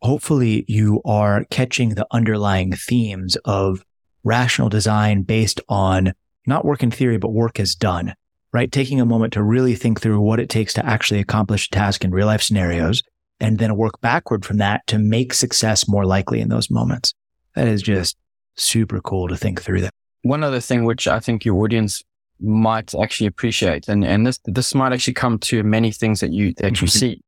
hopefully 0.00 0.64
you 0.68 1.02
are 1.04 1.44
catching 1.50 1.90
the 1.90 2.06
underlying 2.10 2.72
themes 2.72 3.36
of 3.44 3.84
rational 4.24 4.68
design 4.68 5.22
based 5.22 5.60
on 5.68 6.12
not 6.46 6.64
work 6.64 6.82
in 6.82 6.90
theory, 6.90 7.18
but 7.18 7.32
work 7.32 7.58
as 7.60 7.74
done, 7.74 8.14
right? 8.52 8.70
Taking 8.70 9.00
a 9.00 9.06
moment 9.06 9.32
to 9.34 9.42
really 9.42 9.74
think 9.74 10.00
through 10.00 10.20
what 10.20 10.40
it 10.40 10.48
takes 10.48 10.72
to 10.74 10.86
actually 10.86 11.20
accomplish 11.20 11.66
a 11.66 11.70
task 11.70 12.04
in 12.04 12.10
real 12.10 12.26
life 12.26 12.42
scenarios 12.42 13.02
and 13.40 13.58
then 13.58 13.76
work 13.76 14.00
backward 14.00 14.44
from 14.44 14.58
that 14.58 14.86
to 14.86 14.98
make 14.98 15.34
success 15.34 15.88
more 15.88 16.06
likely 16.06 16.40
in 16.40 16.48
those 16.48 16.70
moments. 16.70 17.12
That 17.54 17.68
is 17.68 17.82
just 17.82 18.16
super 18.56 19.00
cool 19.00 19.28
to 19.28 19.36
think 19.36 19.60
through 19.60 19.82
that. 19.82 19.95
One 20.26 20.42
other 20.42 20.60
thing 20.60 20.84
which 20.84 21.06
I 21.06 21.20
think 21.20 21.44
your 21.44 21.62
audience 21.62 22.02
might 22.40 22.94
actually 22.96 23.28
appreciate, 23.28 23.86
and, 23.86 24.04
and 24.04 24.26
this 24.26 24.40
this 24.44 24.74
might 24.74 24.92
actually 24.92 25.14
come 25.14 25.38
to 25.50 25.62
many 25.62 25.92
things 25.92 26.18
that 26.18 26.32
you 26.32 26.52
that 26.54 26.80
you 26.80 26.88
mm-hmm. 26.88 26.98
see, 26.98 27.22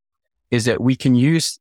is 0.51 0.65
that 0.65 0.81
we 0.81 0.97
can 0.97 1.15
use 1.15 1.61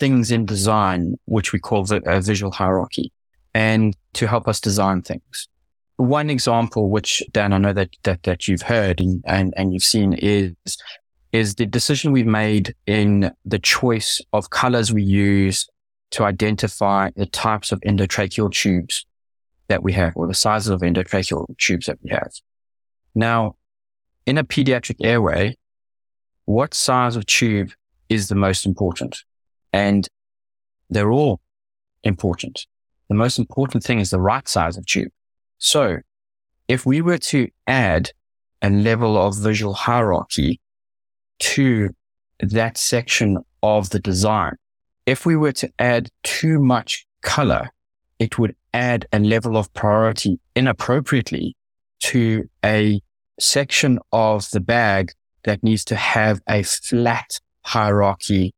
things 0.00 0.30
in 0.30 0.46
design, 0.46 1.16
which 1.26 1.52
we 1.52 1.58
call 1.58 1.84
the, 1.84 2.00
a 2.06 2.22
visual 2.22 2.50
hierarchy, 2.52 3.12
and 3.52 3.94
to 4.14 4.26
help 4.26 4.48
us 4.48 4.60
design 4.60 5.02
things. 5.02 5.48
One 5.96 6.30
example, 6.30 6.88
which 6.88 7.22
Dan, 7.32 7.52
I 7.52 7.58
know 7.58 7.74
that 7.74 7.90
that, 8.04 8.22
that 8.22 8.48
you've 8.48 8.62
heard 8.62 8.98
and, 8.98 9.22
and, 9.26 9.52
and 9.58 9.74
you've 9.74 9.82
seen 9.82 10.14
is 10.14 10.54
is 11.32 11.56
the 11.56 11.66
decision 11.66 12.12
we've 12.12 12.34
made 12.44 12.74
in 12.86 13.30
the 13.44 13.58
choice 13.58 14.22
of 14.32 14.48
colors 14.48 14.90
we 14.90 15.02
use 15.02 15.68
to 16.12 16.24
identify 16.24 17.10
the 17.14 17.26
types 17.26 17.72
of 17.72 17.80
endotracheal 17.82 18.50
tubes 18.50 19.04
that 19.68 19.82
we 19.82 19.92
have 19.92 20.12
or 20.16 20.26
the 20.26 20.34
sizes 20.34 20.68
of 20.68 20.80
endotracheal 20.80 21.46
tubes 21.58 21.86
that 21.86 21.98
we 22.02 22.10
have. 22.10 22.32
Now, 23.14 23.56
in 24.26 24.38
a 24.38 24.44
pediatric 24.44 24.96
airway, 25.00 25.56
what 26.44 26.74
size 26.74 27.16
of 27.16 27.26
tube 27.26 27.70
is 28.08 28.28
the 28.28 28.34
most 28.34 28.66
important? 28.66 29.22
And 29.72 30.08
they're 30.90 31.12
all 31.12 31.40
important. 32.04 32.66
The 33.08 33.14
most 33.14 33.38
important 33.38 33.84
thing 33.84 34.00
is 34.00 34.10
the 34.10 34.20
right 34.20 34.46
size 34.48 34.76
of 34.76 34.86
tube. 34.86 35.12
So 35.58 35.98
if 36.68 36.86
we 36.86 37.00
were 37.00 37.18
to 37.18 37.48
add 37.66 38.10
a 38.62 38.70
level 38.70 39.16
of 39.16 39.36
visual 39.36 39.74
hierarchy 39.74 40.60
to 41.40 41.90
that 42.40 42.76
section 42.76 43.38
of 43.62 43.90
the 43.90 44.00
design, 44.00 44.54
if 45.06 45.24
we 45.24 45.36
were 45.36 45.52
to 45.52 45.70
add 45.78 46.10
too 46.22 46.58
much 46.58 47.06
color, 47.22 47.70
it 48.18 48.38
would 48.38 48.54
add 48.78 49.06
a 49.12 49.18
level 49.18 49.56
of 49.56 49.72
priority 49.74 50.38
inappropriately 50.54 51.56
to 52.00 52.48
a 52.64 53.00
section 53.40 53.98
of 54.12 54.48
the 54.50 54.60
bag 54.60 55.10
that 55.44 55.62
needs 55.64 55.84
to 55.84 55.96
have 55.96 56.40
a 56.48 56.62
flat 56.62 57.40
hierarchy 57.62 58.54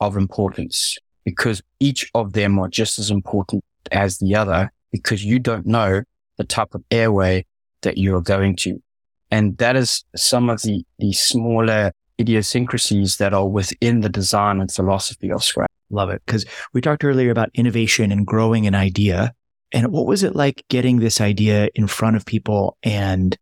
of 0.00 0.16
importance 0.16 0.96
because 1.24 1.60
each 1.80 2.10
of 2.14 2.32
them 2.32 2.58
are 2.58 2.68
just 2.68 2.98
as 2.98 3.10
important 3.10 3.62
as 3.92 4.18
the 4.18 4.34
other 4.34 4.70
because 4.90 5.22
you 5.22 5.38
don't 5.38 5.66
know 5.66 6.02
the 6.38 6.44
type 6.44 6.74
of 6.74 6.82
airway 6.90 7.44
that 7.82 7.98
you're 7.98 8.22
going 8.22 8.56
to. 8.56 8.82
And 9.30 9.58
that 9.58 9.76
is 9.76 10.04
some 10.16 10.48
of 10.48 10.62
the, 10.62 10.82
the 10.98 11.12
smaller 11.12 11.92
idiosyncrasies 12.18 13.18
that 13.18 13.34
are 13.34 13.46
within 13.46 14.00
the 14.00 14.08
design 14.08 14.60
and 14.60 14.72
philosophy 14.72 15.30
of 15.30 15.40
SCRAM. 15.42 15.66
Love 15.90 16.10
it. 16.10 16.22
Because 16.24 16.44
we 16.72 16.80
talked 16.80 17.04
earlier 17.04 17.30
about 17.30 17.50
innovation 17.54 18.10
and 18.10 18.26
growing 18.26 18.66
an 18.66 18.74
idea. 18.74 19.32
And 19.72 19.92
what 19.92 20.06
was 20.06 20.22
it 20.22 20.34
like 20.34 20.64
getting 20.68 20.98
this 20.98 21.20
idea 21.20 21.68
in 21.74 21.86
front 21.86 22.16
of 22.16 22.24
people? 22.24 22.76
And 22.82 23.36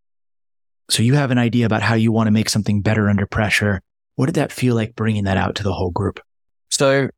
so 0.90 1.02
you 1.02 1.14
have 1.14 1.30
an 1.30 1.38
idea 1.38 1.66
about 1.66 1.82
how 1.82 1.94
you 1.94 2.12
want 2.12 2.26
to 2.26 2.32
make 2.32 2.48
something 2.48 2.82
better 2.82 3.08
under 3.08 3.26
pressure. 3.26 3.80
What 4.16 4.26
did 4.26 4.34
that 4.36 4.52
feel 4.52 4.74
like 4.74 4.96
bringing 4.96 5.24
that 5.24 5.36
out 5.36 5.54
to 5.56 5.62
the 5.62 5.72
whole 5.72 5.90
group? 5.90 6.20
So 6.70 7.08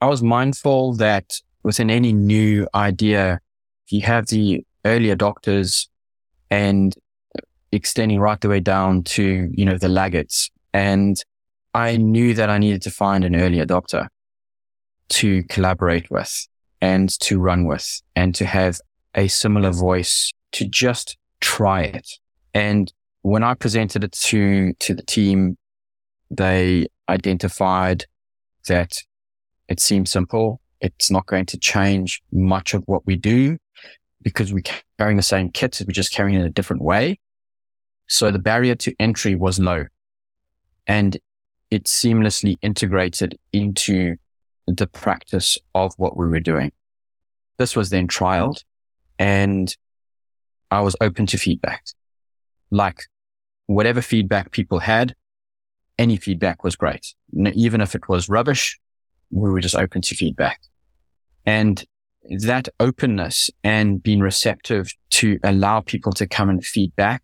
I 0.00 0.06
was 0.06 0.22
mindful 0.22 0.94
that 0.94 1.40
within 1.62 1.90
any 1.90 2.12
new 2.12 2.68
idea, 2.74 3.40
you 3.88 4.02
have 4.02 4.26
the 4.26 4.64
early 4.84 5.08
adopters 5.08 5.88
and 6.50 6.94
extending 7.72 8.20
right 8.20 8.40
the 8.40 8.48
way 8.48 8.60
down 8.60 9.02
to, 9.02 9.50
you 9.52 9.64
know, 9.64 9.78
the 9.78 9.88
laggards. 9.88 10.50
And 10.72 11.16
I 11.74 11.96
knew 11.96 12.34
that 12.34 12.50
I 12.50 12.58
needed 12.58 12.82
to 12.82 12.90
find 12.90 13.24
an 13.24 13.34
early 13.34 13.58
adopter 13.58 14.08
to 15.10 15.42
collaborate 15.44 16.10
with 16.10 16.46
and 16.84 17.18
to 17.18 17.38
run 17.38 17.64
with 17.64 18.02
and 18.14 18.34
to 18.34 18.44
have 18.44 18.78
a 19.14 19.26
similar 19.26 19.70
voice 19.70 20.30
to 20.52 20.68
just 20.68 21.16
try 21.40 21.80
it. 21.80 22.06
And 22.52 22.92
when 23.22 23.42
I 23.42 23.54
presented 23.54 24.04
it 24.04 24.12
to, 24.12 24.74
to 24.74 24.94
the 24.94 25.02
team, 25.02 25.56
they 26.30 26.86
identified 27.08 28.04
that 28.68 28.98
it 29.66 29.80
seems 29.80 30.10
simple. 30.10 30.60
It's 30.82 31.10
not 31.10 31.24
going 31.24 31.46
to 31.46 31.58
change 31.58 32.20
much 32.30 32.74
of 32.74 32.82
what 32.84 33.06
we 33.06 33.16
do 33.16 33.56
because 34.20 34.52
we're 34.52 34.70
carrying 34.98 35.16
the 35.16 35.22
same 35.22 35.50
kits. 35.50 35.80
We're 35.80 35.90
just 35.90 36.12
carrying 36.12 36.36
it 36.36 36.40
in 36.40 36.46
a 36.46 36.50
different 36.50 36.82
way. 36.82 37.18
So 38.08 38.30
the 38.30 38.38
barrier 38.38 38.74
to 38.74 38.94
entry 39.00 39.34
was 39.34 39.58
low 39.58 39.86
and 40.86 41.16
it 41.70 41.84
seamlessly 41.84 42.56
integrated 42.60 43.38
into 43.54 44.16
the 44.66 44.86
practice 44.86 45.58
of 45.74 45.94
what 45.96 46.16
we 46.16 46.26
were 46.26 46.40
doing. 46.40 46.72
This 47.58 47.76
was 47.76 47.90
then 47.90 48.08
trialed 48.08 48.62
and 49.18 49.74
I 50.70 50.80
was 50.80 50.96
open 51.00 51.26
to 51.26 51.38
feedback. 51.38 51.84
Like 52.70 53.02
whatever 53.66 54.02
feedback 54.02 54.50
people 54.50 54.80
had, 54.80 55.14
any 55.98 56.16
feedback 56.16 56.64
was 56.64 56.76
great. 56.76 57.14
Even 57.54 57.80
if 57.80 57.94
it 57.94 58.08
was 58.08 58.28
rubbish, 58.28 58.78
we 59.30 59.50
were 59.50 59.60
just 59.60 59.76
open 59.76 60.02
to 60.02 60.14
feedback. 60.14 60.60
And 61.46 61.84
that 62.40 62.68
openness 62.80 63.50
and 63.62 64.02
being 64.02 64.20
receptive 64.20 64.92
to 65.10 65.38
allow 65.44 65.80
people 65.80 66.12
to 66.14 66.26
come 66.26 66.48
and 66.48 66.64
feedback 66.64 67.22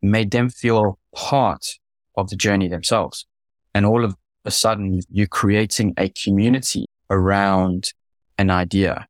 made 0.00 0.30
them 0.30 0.48
feel 0.48 0.98
part 1.14 1.78
of 2.16 2.30
the 2.30 2.36
journey 2.36 2.68
themselves. 2.68 3.26
And 3.74 3.86
all 3.86 4.04
of 4.04 4.16
a 4.44 4.50
sudden 4.50 5.00
you're 5.10 5.26
creating 5.26 5.94
a 5.96 6.08
community 6.10 6.86
around 7.10 7.92
an 8.38 8.50
idea 8.50 9.06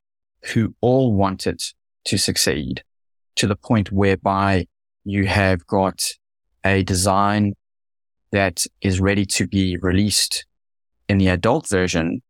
who 0.53 0.75
all 0.81 1.13
wanted 1.13 1.61
to 2.05 2.17
succeed 2.17 2.83
to 3.35 3.47
the 3.47 3.55
point 3.55 3.91
whereby 3.91 4.67
you 5.05 5.25
have 5.25 5.65
got 5.65 6.03
a 6.63 6.83
design 6.83 7.53
that 8.31 8.65
is 8.81 8.99
ready 8.99 9.25
to 9.25 9.47
be 9.47 9.77
released 9.77 10.45
in 11.07 11.17
the 11.17 11.27
adult 11.27 11.67
version. 11.69 12.21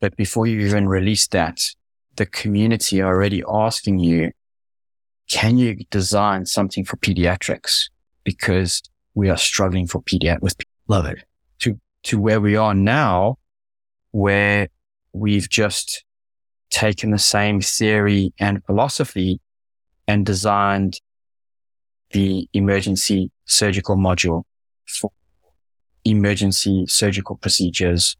But 0.00 0.16
before 0.16 0.46
you 0.46 0.60
even 0.60 0.88
release 0.88 1.26
that, 1.28 1.60
the 2.16 2.26
community 2.26 3.00
are 3.00 3.14
already 3.14 3.42
asking 3.48 3.98
you, 4.00 4.32
can 5.30 5.58
you 5.58 5.76
design 5.90 6.46
something 6.46 6.84
for 6.84 6.96
pediatrics? 6.96 7.88
Because 8.24 8.82
we 9.14 9.28
are 9.30 9.36
struggling 9.36 9.86
for 9.86 10.02
pediatrics 10.02 10.54
love 10.88 11.06
it 11.06 11.22
to, 12.04 12.18
where 12.18 12.40
we 12.40 12.56
are 12.56 12.74
now, 12.74 13.36
where 14.10 14.68
we've 15.12 15.48
just 15.48 16.04
taken 16.70 17.10
the 17.10 17.18
same 17.18 17.60
theory 17.60 18.32
and 18.38 18.64
philosophy 18.64 19.40
and 20.06 20.24
designed 20.24 21.00
the 22.12 22.48
emergency 22.52 23.30
surgical 23.44 23.96
module 23.96 24.44
for 24.86 25.10
emergency 26.04 26.84
surgical 26.88 27.36
procedures 27.36 28.16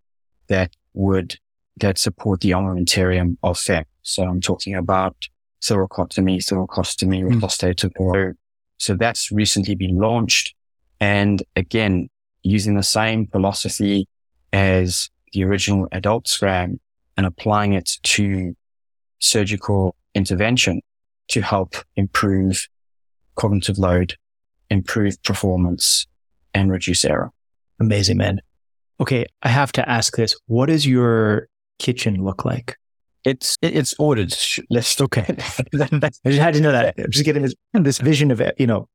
that 0.48 0.76
would 0.94 1.38
that 1.76 1.98
support 1.98 2.40
the 2.40 2.50
armamentarium 2.50 3.36
of 3.42 3.58
PHEM. 3.58 3.84
So 4.02 4.24
I'm 4.24 4.40
talking 4.40 4.74
about 4.74 5.16
thoracotomy, 5.62 6.44
thoracostomy, 6.44 7.22
mm. 7.22 7.40
prostatectomy. 7.40 8.34
So 8.76 8.94
that's 8.94 9.30
recently 9.30 9.74
been 9.74 9.96
launched. 9.98 10.54
And 11.00 11.42
again, 11.56 12.10
using 12.43 12.76
the 12.76 12.82
same 12.82 13.26
philosophy 13.26 14.09
as 14.53 15.11
the 15.32 15.45
original 15.45 15.88
adult 15.93 16.26
scram 16.28 16.80
and 17.16 17.26
applying 17.26 17.72
it 17.74 17.91
to 18.03 18.55
surgical 19.18 19.95
intervention 20.14 20.80
to 21.28 21.41
help 21.41 21.76
improve 21.97 22.68
cognitive 23.36 23.78
load, 23.78 24.14
improve 24.70 25.22
performance 25.22 26.07
and 26.55 26.70
reduce 26.70 27.05
error. 27.05 27.30
Amazing, 27.80 28.18
man. 28.18 28.41
Okay. 29.01 29.26
I 29.43 29.49
have 29.49 29.72
to 29.72 29.88
ask 29.88 30.16
this. 30.16 30.36
What 30.47 30.66
does 30.66 30.86
your 30.86 31.49
kitchen 31.78 32.24
look 32.24 32.45
like? 32.45 32.76
It's 33.24 33.57
it's 33.61 33.95
ordered. 33.99 34.34
Let's 34.70 34.99
okay. 35.01 35.22
I 35.28 36.11
just 36.26 36.41
had 36.41 36.55
to 36.55 36.61
know 36.61 36.72
that. 36.72 36.95
I'm 36.99 37.11
just 37.11 37.24
getting 37.24 37.43
this 37.43 37.55
this 37.72 37.99
vision 37.99 38.30
of 38.30 38.41
it, 38.41 38.55
you 38.59 38.66
know, 38.66 38.88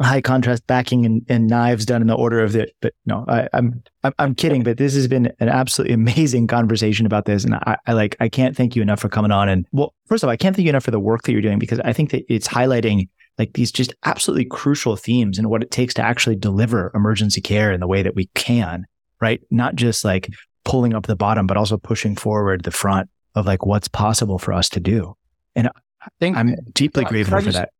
high 0.00 0.20
contrast 0.20 0.66
backing 0.66 1.06
and, 1.06 1.24
and 1.28 1.46
knives 1.46 1.86
done 1.86 2.00
in 2.00 2.08
the 2.08 2.14
order 2.14 2.40
of 2.42 2.52
the. 2.52 2.68
But 2.80 2.94
no, 3.06 3.24
I, 3.28 3.48
am 3.52 3.82
I'm, 4.02 4.12
I'm 4.18 4.34
kidding. 4.34 4.62
But 4.62 4.78
this 4.78 4.94
has 4.94 5.06
been 5.06 5.32
an 5.38 5.48
absolutely 5.48 5.94
amazing 5.94 6.46
conversation 6.46 7.06
about 7.06 7.26
this, 7.26 7.44
and 7.44 7.54
I, 7.54 7.76
I 7.86 7.92
like 7.92 8.16
I 8.20 8.28
can't 8.28 8.56
thank 8.56 8.74
you 8.74 8.82
enough 8.82 9.00
for 9.00 9.08
coming 9.08 9.30
on. 9.30 9.48
And 9.48 9.66
well, 9.72 9.94
first 10.06 10.22
of 10.22 10.28
all, 10.28 10.32
I 10.32 10.36
can't 10.36 10.56
thank 10.56 10.64
you 10.64 10.70
enough 10.70 10.84
for 10.84 10.90
the 10.90 11.00
work 11.00 11.22
that 11.22 11.32
you're 11.32 11.42
doing 11.42 11.58
because 11.58 11.80
I 11.80 11.92
think 11.92 12.10
that 12.10 12.24
it's 12.32 12.48
highlighting 12.48 13.08
like 13.38 13.52
these 13.54 13.72
just 13.72 13.94
absolutely 14.04 14.44
crucial 14.44 14.96
themes 14.96 15.38
and 15.38 15.50
what 15.50 15.62
it 15.62 15.70
takes 15.70 15.94
to 15.94 16.02
actually 16.02 16.36
deliver 16.36 16.92
emergency 16.94 17.40
care 17.40 17.72
in 17.72 17.80
the 17.80 17.86
way 17.86 18.02
that 18.02 18.14
we 18.14 18.26
can, 18.34 18.86
right? 19.20 19.40
Not 19.50 19.74
just 19.74 20.04
like 20.04 20.28
pulling 20.64 20.94
up 20.94 21.06
the 21.06 21.16
bottom, 21.16 21.46
but 21.46 21.56
also 21.56 21.76
pushing 21.76 22.16
forward 22.16 22.62
the 22.62 22.70
front 22.70 23.10
of 23.34 23.46
like 23.46 23.66
what's 23.66 23.88
possible 23.88 24.38
for 24.38 24.52
us 24.52 24.68
to 24.70 24.80
do. 24.80 25.16
And 25.56 25.68
I 25.68 26.08
think 26.20 26.36
I'm 26.36 26.54
deeply 26.72 27.04
grateful 27.04 27.40
for 27.40 27.52
that. 27.52 27.70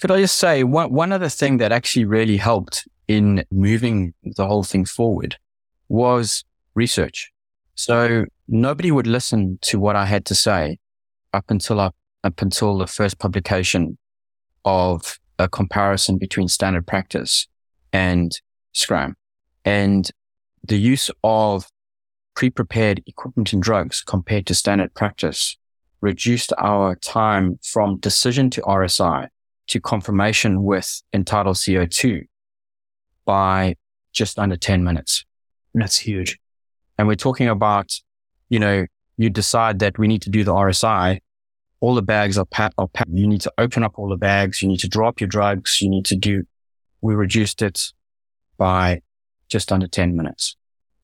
Could 0.00 0.10
I 0.10 0.20
just 0.20 0.38
say 0.38 0.64
one, 0.64 0.92
one 0.92 1.12
other 1.12 1.28
thing 1.28 1.58
that 1.58 1.72
actually 1.72 2.06
really 2.06 2.38
helped 2.38 2.88
in 3.06 3.44
moving 3.50 4.14
the 4.22 4.46
whole 4.46 4.62
thing 4.62 4.84
forward 4.84 5.36
was 5.88 6.44
research. 6.74 7.30
So 7.74 8.24
nobody 8.48 8.92
would 8.92 9.06
listen 9.06 9.58
to 9.62 9.80
what 9.80 9.96
I 9.96 10.06
had 10.06 10.24
to 10.26 10.34
say 10.34 10.78
up 11.34 11.46
until 11.48 11.80
I, 11.80 11.90
up 12.24 12.40
until 12.40 12.78
the 12.78 12.86
first 12.86 13.18
publication 13.18 13.98
of 14.64 15.18
a 15.38 15.48
comparison 15.48 16.18
between 16.18 16.48
standard 16.48 16.86
practice 16.86 17.48
and 17.92 18.32
SCRAM 18.74 19.14
and 19.64 20.08
the 20.62 20.78
use 20.78 21.10
of 21.24 21.66
pre-prepared 22.34 23.02
equipment 23.06 23.52
and 23.52 23.62
drugs 23.62 24.02
compared 24.02 24.46
to 24.46 24.54
standard 24.54 24.94
practice 24.94 25.56
reduced 26.00 26.52
our 26.58 26.94
time 26.94 27.58
from 27.62 27.98
decision 27.98 28.50
to 28.50 28.62
RSI 28.62 29.28
to 29.70 29.80
confirmation 29.80 30.62
with 30.62 31.02
end-tidal 31.12 31.54
CO2 31.54 32.26
by 33.24 33.76
just 34.12 34.38
under 34.38 34.56
10 34.56 34.82
minutes. 34.82 35.24
That's 35.74 35.98
huge. 35.98 36.38
And 36.98 37.06
we're 37.06 37.14
talking 37.14 37.48
about, 37.48 37.92
you 38.48 38.58
know, 38.58 38.86
you 39.16 39.30
decide 39.30 39.78
that 39.78 39.98
we 39.98 40.08
need 40.08 40.22
to 40.22 40.30
do 40.30 40.42
the 40.42 40.52
RSI. 40.52 41.20
All 41.80 41.94
the 41.94 42.02
bags 42.02 42.36
are 42.36 42.44
packed. 42.44 42.74
Are 42.78 42.88
packed. 42.88 43.10
You 43.12 43.26
need 43.26 43.42
to 43.42 43.52
open 43.58 43.84
up 43.84 43.98
all 43.98 44.08
the 44.08 44.16
bags. 44.16 44.60
You 44.60 44.68
need 44.68 44.80
to 44.80 44.88
drop 44.88 45.20
your 45.20 45.28
drugs. 45.28 45.80
You 45.80 45.88
need 45.88 46.04
to 46.06 46.16
do, 46.16 46.44
we 47.00 47.14
reduced 47.14 47.62
it 47.62 47.92
by 48.58 49.02
just 49.48 49.70
under 49.70 49.86
10 49.86 50.16
minutes. 50.16 50.56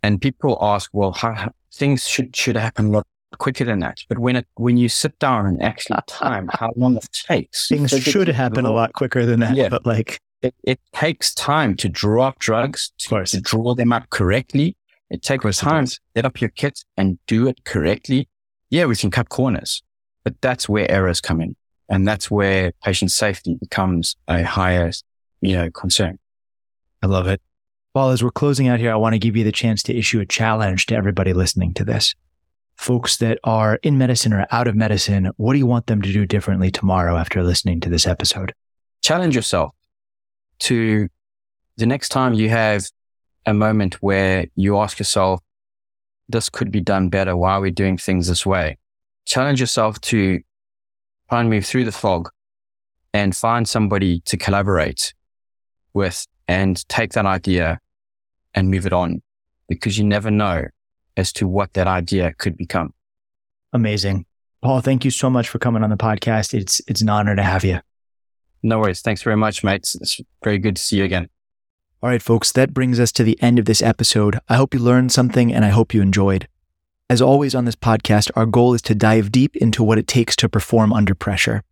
And 0.02 0.20
people 0.20 0.58
ask, 0.60 0.90
well, 0.92 1.12
how, 1.12 1.52
things 1.72 2.06
should, 2.06 2.34
should 2.34 2.56
happen 2.56 2.86
a 2.86 2.90
lot 2.90 3.06
quicker 3.38 3.64
than 3.64 3.80
that. 3.80 3.98
But 4.08 4.18
when 4.18 4.36
it, 4.36 4.46
when 4.54 4.76
you 4.76 4.88
sit 4.88 5.18
down 5.18 5.46
and 5.46 5.62
actually 5.62 5.98
time 6.06 6.48
how 6.52 6.72
long 6.76 6.96
it 6.96 7.08
takes, 7.12 7.68
things 7.68 7.90
should 7.90 8.28
happen 8.28 8.64
a 8.64 8.72
lot 8.72 8.92
quicker 8.92 9.26
than 9.26 9.40
that. 9.40 9.56
Yeah, 9.56 9.68
but 9.68 9.86
like 9.86 10.20
it, 10.42 10.54
it 10.64 10.80
takes 10.92 11.34
time 11.34 11.76
to 11.76 11.88
draw 11.88 12.28
up 12.28 12.38
drugs, 12.38 12.92
to, 12.98 13.24
to 13.24 13.40
draw 13.40 13.74
them 13.74 13.92
up 13.92 14.10
correctly. 14.10 14.76
It 15.10 15.22
takes 15.22 15.58
time 15.58 15.86
to 15.86 16.00
set 16.16 16.24
up 16.24 16.40
your 16.40 16.50
kit 16.50 16.84
and 16.96 17.18
do 17.26 17.46
it 17.46 17.64
correctly. 17.64 18.28
Yeah, 18.70 18.86
we 18.86 18.96
can 18.96 19.10
cut 19.10 19.28
corners, 19.28 19.82
but 20.24 20.40
that's 20.40 20.68
where 20.68 20.90
errors 20.90 21.20
come 21.20 21.40
in. 21.40 21.54
And 21.88 22.06
that's 22.06 22.28
where 22.28 22.72
patient 22.82 23.12
safety 23.12 23.54
becomes 23.54 24.16
a 24.26 24.42
higher, 24.42 24.90
you 25.40 25.54
know, 25.54 25.70
concern. 25.70 26.18
I 27.00 27.06
love 27.06 27.28
it. 27.28 27.40
Well, 27.94 28.10
as 28.10 28.24
we're 28.24 28.32
closing 28.32 28.66
out 28.66 28.80
here, 28.80 28.92
I 28.92 28.96
want 28.96 29.14
to 29.14 29.20
give 29.20 29.36
you 29.36 29.44
the 29.44 29.52
chance 29.52 29.84
to 29.84 29.96
issue 29.96 30.18
a 30.18 30.26
challenge 30.26 30.86
to 30.86 30.96
everybody 30.96 31.32
listening 31.32 31.72
to 31.74 31.84
this 31.84 32.14
folks 32.76 33.16
that 33.18 33.38
are 33.44 33.76
in 33.82 33.98
medicine 33.98 34.32
or 34.32 34.46
out 34.50 34.68
of 34.68 34.76
medicine, 34.76 35.30
what 35.36 35.52
do 35.52 35.58
you 35.58 35.66
want 35.66 35.86
them 35.86 36.02
to 36.02 36.12
do 36.12 36.26
differently 36.26 36.70
tomorrow 36.70 37.16
after 37.16 37.42
listening 37.42 37.80
to 37.80 37.88
this 37.88 38.06
episode? 38.06 38.54
Challenge 39.02 39.34
yourself 39.34 39.74
to 40.60 41.08
the 41.76 41.86
next 41.86 42.10
time 42.10 42.34
you 42.34 42.48
have 42.48 42.86
a 43.44 43.54
moment 43.54 43.94
where 44.02 44.46
you 44.54 44.78
ask 44.78 44.98
yourself, 44.98 45.40
this 46.28 46.48
could 46.48 46.70
be 46.70 46.80
done 46.80 47.08
better. 47.08 47.36
Why 47.36 47.52
are 47.52 47.60
we 47.60 47.70
doing 47.70 47.96
things 47.96 48.28
this 48.28 48.44
way? 48.44 48.78
Challenge 49.24 49.60
yourself 49.60 50.00
to 50.02 50.40
try 51.28 51.40
and 51.40 51.50
move 51.50 51.66
through 51.66 51.84
the 51.84 51.92
fog 51.92 52.30
and 53.12 53.34
find 53.34 53.68
somebody 53.68 54.20
to 54.20 54.36
collaborate 54.36 55.14
with 55.94 56.26
and 56.48 56.86
take 56.88 57.12
that 57.12 57.26
idea 57.26 57.80
and 58.54 58.70
move 58.70 58.86
it 58.86 58.92
on 58.92 59.22
because 59.68 59.98
you 59.98 60.04
never 60.04 60.30
know 60.30 60.64
as 61.16 61.32
to 61.34 61.48
what 61.48 61.72
that 61.74 61.86
idea 61.86 62.32
could 62.34 62.56
become. 62.56 62.92
Amazing. 63.72 64.26
Paul, 64.62 64.80
thank 64.80 65.04
you 65.04 65.10
so 65.10 65.30
much 65.30 65.48
for 65.48 65.58
coming 65.58 65.82
on 65.82 65.90
the 65.90 65.96
podcast. 65.96 66.54
It's 66.54 66.80
it's 66.86 67.02
an 67.02 67.08
honor 67.08 67.36
to 67.36 67.42
have 67.42 67.64
you. 67.64 67.80
No 68.62 68.80
worries. 68.80 69.00
Thanks 69.00 69.22
very 69.22 69.36
much, 69.36 69.62
mate. 69.62 69.88
It's 70.00 70.20
very 70.42 70.58
good 70.58 70.76
to 70.76 70.82
see 70.82 70.96
you 70.96 71.04
again. 71.04 71.28
All 72.02 72.10
right, 72.10 72.22
folks, 72.22 72.52
that 72.52 72.74
brings 72.74 72.98
us 72.98 73.12
to 73.12 73.22
the 73.22 73.40
end 73.42 73.58
of 73.58 73.64
this 73.64 73.82
episode. 73.82 74.38
I 74.48 74.56
hope 74.56 74.74
you 74.74 74.80
learned 74.80 75.12
something 75.12 75.52
and 75.52 75.64
I 75.64 75.68
hope 75.68 75.94
you 75.94 76.02
enjoyed. 76.02 76.48
As 77.08 77.22
always 77.22 77.54
on 77.54 77.64
this 77.64 77.76
podcast, 77.76 78.30
our 78.34 78.46
goal 78.46 78.74
is 78.74 78.82
to 78.82 78.94
dive 78.94 79.30
deep 79.30 79.56
into 79.56 79.84
what 79.84 79.98
it 79.98 80.08
takes 80.08 80.34
to 80.36 80.48
perform 80.48 80.92
under 80.92 81.14
pressure. 81.14 81.62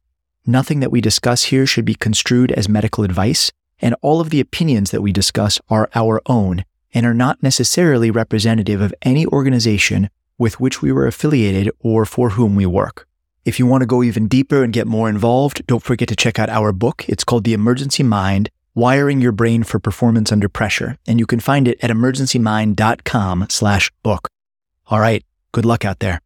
Nothing 0.47 0.81
that 0.81 0.93
we 0.93 1.01
discuss 1.01 1.45
here 1.45 1.67
should 1.67 1.85
be 1.85 1.95
construed 1.95 2.53
as 2.53 2.69
medical 2.69 3.03
advice, 3.03 3.51
and 3.81 3.97
all 4.01 4.21
of 4.21 4.31
the 4.31 4.41
opinions 4.41 4.91
that 4.93 5.03
we 5.03 5.13
discuss 5.13 5.61
are 5.69 5.91
our 5.95 6.23
own 6.27 6.65
and 6.95 7.05
are 7.05 7.13
not 7.13 7.43
necessarily 7.43 8.11
representative 8.11 8.81
of 8.81 8.95
any 9.03 9.27
organization 9.27 10.09
with 10.39 10.59
which 10.61 10.81
we 10.81 10.93
were 10.93 11.07
affiliated 11.07 11.71
or 11.81 12.07
for 12.07 12.31
whom 12.31 12.55
we 12.55 12.65
work. 12.65 13.07
If 13.45 13.59
you 13.59 13.67
want 13.67 13.83
to 13.83 13.87
go 13.87 14.03
even 14.03 14.29
deeper 14.29 14.65
and 14.65 14.73
get 14.73 14.87
more 14.87 15.11
involved, 15.11 15.67
don't 15.67 15.83
forget 15.83 16.09
to 16.09 16.17
check 16.17 16.39
out 16.39 16.49
our 16.49 16.73
book. 16.73 17.05
It's 17.09 17.25
called 17.25 17.45
The 17.45 17.53
Emergency 17.53 18.03
Mind 18.03 18.49
Wiring 18.75 19.21
Your 19.21 19.33
Brain 19.33 19.65
for 19.65 19.79
Performance 19.79 20.33
Under 20.33 20.49
Pressure, 20.49 20.97
and 21.07 21.21
you 21.21 21.27
can 21.27 21.41
find 21.41 21.69
it 21.69 21.79
at 21.83 21.91
emergencymind.com 21.91 23.47
slash 23.51 23.93
book. 24.03 24.29
All 24.87 25.01
right, 25.01 25.25
good 25.53 25.65
luck 25.65 25.85
out 25.85 25.99
there. 25.99 26.24